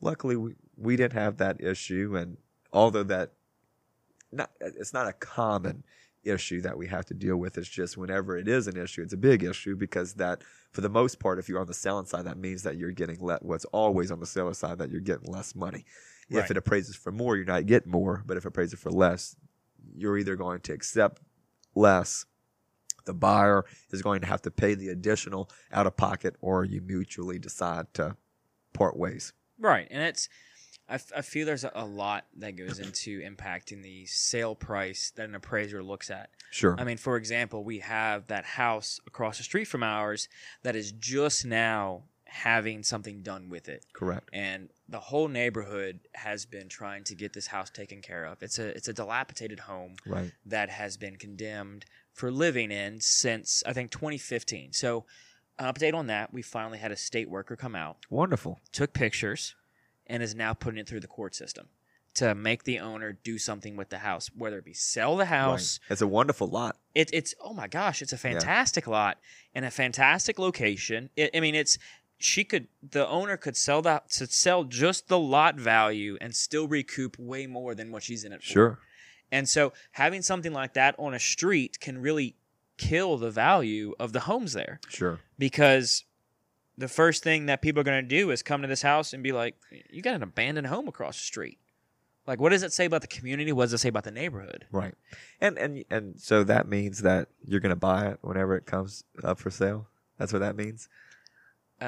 [0.01, 2.37] luckily we, we didn't have that issue and
[2.73, 3.33] although that
[4.33, 5.85] not it's not a common
[6.27, 9.13] issue that we have to deal with it's just whenever it is an issue it's
[9.13, 10.43] a big issue because that
[10.73, 13.19] for the most part if you're on the selling side that means that you're getting
[13.21, 15.85] let what's always on the seller side that you're getting less money
[16.31, 16.45] Right.
[16.45, 19.37] if it appraises for more you're not getting more but if it appraises for less
[19.95, 21.23] you're either going to accept
[21.75, 22.25] less
[23.05, 26.81] the buyer is going to have to pay the additional out of pocket or you
[26.81, 28.17] mutually decide to
[28.73, 30.29] part ways Right, and it's
[30.89, 35.29] I, f- I feel there's a, lot that goes into impacting the sale price that
[35.29, 36.31] an appraiser looks at.
[36.51, 40.29] sure I mean, for example, we have that house across the street from ours
[40.63, 43.85] that is just now having something done with it.
[43.93, 48.43] correct And the whole neighborhood has been trying to get this house taken care of.
[48.43, 53.63] It's a it's a dilapidated home right that has been condemned for living in since
[53.67, 54.73] I think 2015.
[54.73, 55.05] So,
[55.59, 59.55] an update on that, we finally had a state worker come out wonderful took pictures
[60.07, 61.69] and is now putting it through the court system
[62.15, 65.79] to make the owner do something with the house, whether it be sell the house.
[65.83, 65.93] Right.
[65.93, 66.77] It's a wonderful lot.
[66.95, 69.19] It, it's oh my gosh, it's a fantastic lot
[69.55, 71.11] and a fantastic location.
[71.17, 71.77] It, I mean, it's
[72.19, 76.67] she could the owner could sell that to sell just the lot value and still
[76.67, 78.49] recoup way more than what she's in it for.
[78.53, 78.79] Sure.
[79.31, 82.37] And so having something like that on a street can really
[82.79, 85.19] kill the value of the homes there Sure.
[85.39, 86.05] because
[86.79, 89.23] the first thing that people are going to do is come to this house and
[89.23, 89.57] be like,
[89.91, 91.59] "You got an abandoned home across the street."
[92.27, 93.53] Like, what does it say about the community?
[93.53, 94.67] What does it say about the neighborhood?
[94.73, 94.95] Right.
[95.41, 99.05] And and and so that means that you're going to buy it whenever it comes
[99.23, 99.87] up for sale.
[100.19, 100.89] That's what that means.
[101.81, 101.85] Uh,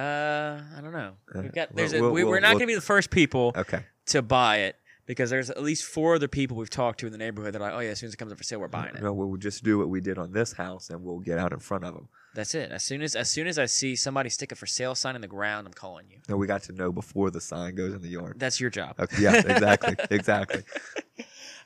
[0.76, 1.14] I don't know.
[1.34, 2.80] Uh, We've got there's a, we'll- we, we're we'll- not we'll- going to be the
[2.82, 3.80] first people Okay.
[4.06, 4.76] to buy it
[5.08, 7.64] because there's at least four other people we've talked to in the neighborhood that are
[7.64, 9.12] like, "Oh yeah, as soon as it comes up for sale, we're buying it." No,
[9.12, 11.82] we'll just do what we did on this house, and we'll get out in front
[11.84, 12.08] of them.
[12.34, 12.70] That's it.
[12.70, 15.22] As soon as as soon as I see somebody stick a for sale sign in
[15.22, 16.18] the ground, I'm calling you.
[16.28, 18.34] No, we got to know before the sign goes in the yard.
[18.36, 18.94] That's your job.
[19.00, 19.22] Okay.
[19.22, 19.38] Yeah.
[19.48, 19.96] Exactly.
[20.10, 20.62] exactly.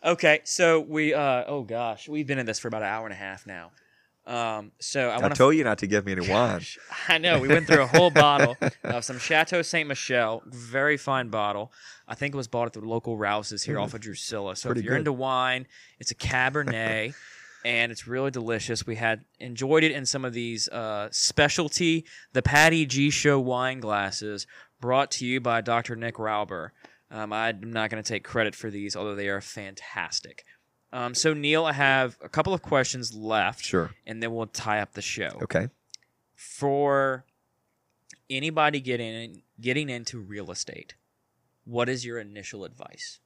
[0.05, 3.13] Okay, so we uh oh gosh, we've been in this for about an hour and
[3.13, 3.73] a half now.
[4.25, 5.39] Um, so I I, want to.
[5.39, 6.63] told you not to give me any wine.
[7.09, 9.85] I know we went through a whole bottle of some Chateau Ste.
[9.87, 11.73] Michelle, very fine bottle.
[12.07, 14.55] I think it was bought at the local Rouse's here off of Drusilla.
[14.55, 15.01] So if you're good.
[15.01, 15.67] into wine,
[15.99, 17.15] it's a Cabernet.
[17.65, 18.85] And it's really delicious.
[18.89, 23.79] We had enjoyed it in some of these uh, specialty, the Patty G Show wine
[23.79, 24.49] glasses,
[24.81, 25.95] brought to you by Dr.
[25.95, 26.71] Nick Rauber.
[27.09, 30.45] Um, I'm not going to take credit for these, although they are fantastic.
[30.93, 33.93] Um, so, Neal, I have a couple of questions left, Sure.
[34.07, 35.69] and then we'll tie up the show Okay.
[36.35, 37.25] for
[38.29, 40.95] anybody getting getting into real estate,
[41.65, 43.21] what is your initial advice?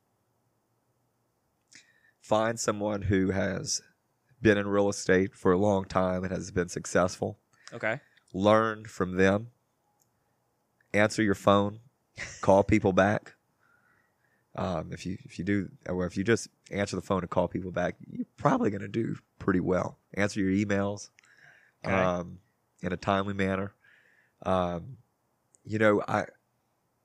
[2.20, 3.80] Find someone who has
[4.42, 7.38] been in real estate for a long time and has been successful.
[7.72, 8.00] Okay.
[8.34, 9.50] Learn from them.
[10.92, 11.80] Answer your phone.
[12.40, 13.34] Call people back.
[14.56, 17.46] Um, if you if you do or if you just answer the phone and call
[17.48, 19.98] people back, you're probably going to do pretty well.
[20.14, 21.10] Answer your emails
[21.84, 21.94] Okay.
[21.94, 22.38] um,
[22.82, 23.74] in a timely manner.
[24.42, 24.96] Um,
[25.64, 26.24] you know, I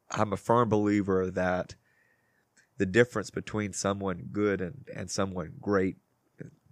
[0.09, 1.75] I'm a firm believer that
[2.77, 5.97] the difference between someone good and, and someone great,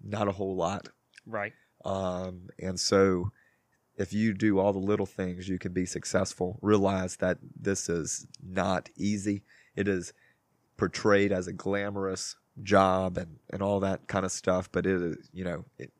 [0.04, 0.90] not a whole lot.
[1.26, 1.54] Right.
[1.86, 3.32] Um, and so,
[3.96, 6.58] if you do all the little things, you can be successful.
[6.62, 9.44] Realize that this is not easy.
[9.76, 10.14] It is
[10.80, 15.30] portrayed as a glamorous job and, and all that kind of stuff, but it is,
[15.34, 15.92] you know, it,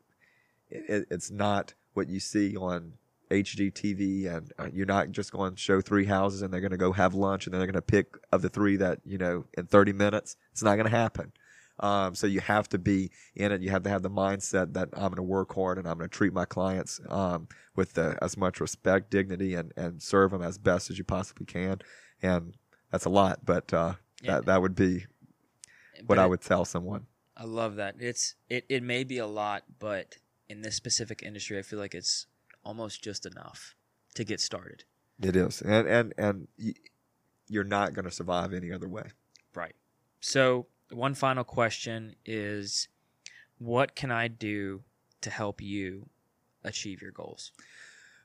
[0.68, 2.94] it it's not what you see on
[3.30, 6.76] HGTV, and uh, you're not just going to show three houses and they're going to
[6.76, 9.66] go have lunch and they're going to pick of the three that you know in
[9.66, 10.36] 30 minutes.
[10.50, 11.32] It's not going to happen.
[11.78, 13.62] Um, so you have to be in it.
[13.62, 16.10] You have to have the mindset that I'm going to work hard and I'm going
[16.10, 20.42] to treat my clients um, with the, as much respect, dignity, and, and serve them
[20.42, 21.78] as best as you possibly can.
[22.20, 22.54] And
[22.90, 24.36] that's a lot, but uh, Yeah.
[24.36, 25.06] that that would be
[26.00, 27.06] what But I it- would tell someone.
[27.36, 27.96] I love that.
[27.98, 30.16] It's it, it may be a lot, but
[30.48, 32.26] in this specific industry, I feel like it's
[32.64, 33.74] almost just enough
[34.14, 34.84] to get started.
[35.22, 36.48] It is, and and and
[37.48, 39.04] you're not going to survive any other way.
[39.54, 39.74] Right.
[40.20, 42.88] So, one final question is
[43.58, 44.82] what can I do
[45.22, 46.08] to help you
[46.62, 47.52] achieve your goals?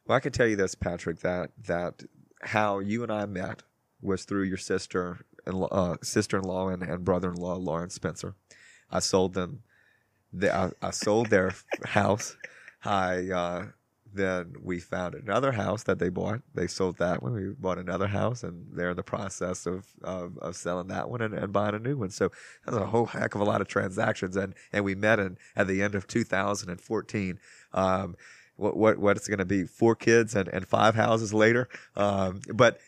[0.06, 2.04] Well, I can tell you this, Patrick, that that
[2.42, 3.64] how you and I met
[4.02, 8.36] was through your sister uh, sister-in-law and, and brother-in-law, Lauren Spencer.
[8.92, 9.62] I sold them.
[10.34, 11.54] The, I, I sold their
[11.86, 12.36] house.
[12.84, 13.66] I uh,
[14.16, 16.42] then we found another house that they bought.
[16.54, 17.34] They sold that one.
[17.34, 21.22] We bought another house, and they're in the process of of, of selling that one
[21.22, 22.10] and, and buying a new one.
[22.12, 22.32] So
[22.66, 24.36] that's a whole heck of a lot of transactions.
[24.36, 27.40] And and we met in at the end of 2014.
[27.74, 28.16] Um,
[28.56, 29.66] what what what it's going to be?
[29.66, 31.68] Four kids and, and five houses later.
[31.96, 32.80] Um, but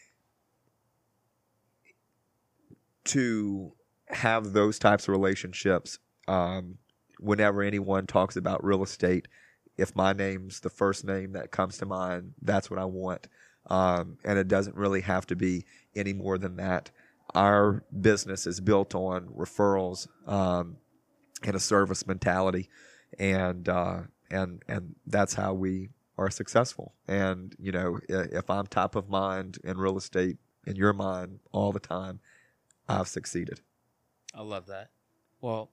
[3.07, 3.73] to
[4.07, 6.77] have those types of relationships, um,
[7.19, 9.27] whenever anyone talks about real estate,
[9.77, 13.27] if my name's the first name that comes to mind, that's what I want.
[13.69, 15.65] Um, and it doesn't really have to be
[15.95, 16.89] any more than that.
[17.35, 20.77] Our business is built on referrals um,
[21.43, 22.69] and a service mentality,
[23.19, 23.99] and uh,
[24.31, 26.93] and and that's how we are successful.
[27.07, 31.73] And you know, if I'm top of mind in real estate in your mind all
[31.73, 32.21] the time,
[32.87, 33.61] I've succeeded.
[34.33, 34.89] I love that.
[35.41, 35.71] Well,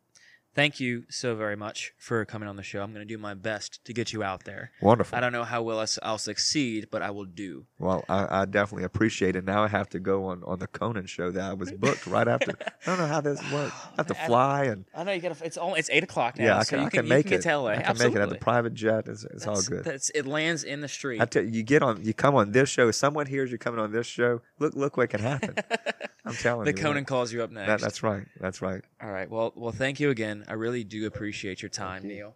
[0.54, 2.82] thank you so very much for coming on the show.
[2.82, 4.70] I'm going to do my best to get you out there.
[4.80, 5.16] Wonderful.
[5.16, 7.66] I don't know how well I'll- I'll succeed, but I will do.
[7.78, 9.44] Well, I, I definitely appreciate it.
[9.44, 12.26] Now I have to go on, on the Conan show that I was booked right
[12.28, 12.52] after.
[12.86, 13.74] I don't know how this works.
[13.76, 15.36] Oh, I have to fly and I know you got.
[15.36, 15.74] to It's all.
[15.74, 16.44] It's eight o'clock now.
[16.44, 17.36] yeah, I so can, you I can, can you make can it.
[17.42, 17.68] Get to LA.
[17.70, 18.14] I can Absolutely.
[18.20, 19.08] make it at the private jet.
[19.08, 19.84] It's, it's all good.
[19.84, 20.26] That's it.
[20.26, 21.20] Lands in the street.
[21.20, 22.90] I tell you, you get on, you come on this show.
[22.90, 24.40] Someone hears you coming on this show.
[24.58, 25.54] Look, look what can happen.
[26.26, 26.76] I'm telling the you.
[26.76, 27.04] The Conan man.
[27.04, 27.66] calls you up next.
[27.66, 28.24] That, that's right.
[28.40, 28.82] That's right.
[29.04, 29.28] All right.
[29.28, 30.44] Well, well, thank you again.
[30.48, 32.34] I really do appreciate your time, Neal.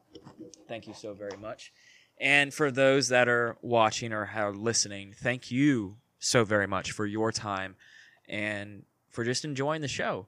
[0.69, 1.73] Thank you so very much.
[2.21, 7.07] And for those that are watching or are listening, thank you so very much for
[7.07, 7.77] your time
[8.29, 10.27] and for just enjoying the show.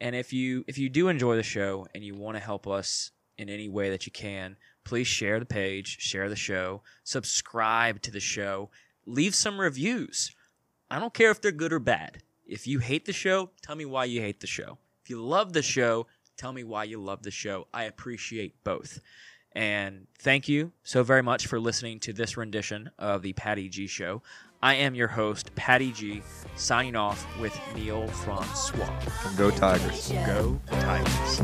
[0.00, 3.10] And if you if you do enjoy the show and you want to help us
[3.36, 8.12] in any way that you can, please share the page, share the show, subscribe to
[8.12, 8.70] the show,
[9.04, 10.30] leave some reviews.
[10.88, 12.22] I don't care if they're good or bad.
[12.46, 14.78] If you hate the show, tell me why you hate the show.
[15.02, 16.06] If you love the show,
[16.36, 17.66] tell me why you love the show.
[17.74, 19.00] I appreciate both.
[19.54, 23.86] And thank you so very much for listening to this rendition of the Patty G
[23.88, 24.22] Show.
[24.62, 26.22] I am your host, Patty G,
[26.54, 28.88] signing off with Neal Francois.
[29.36, 30.12] Go Tigers.
[30.24, 31.40] Go Tigers.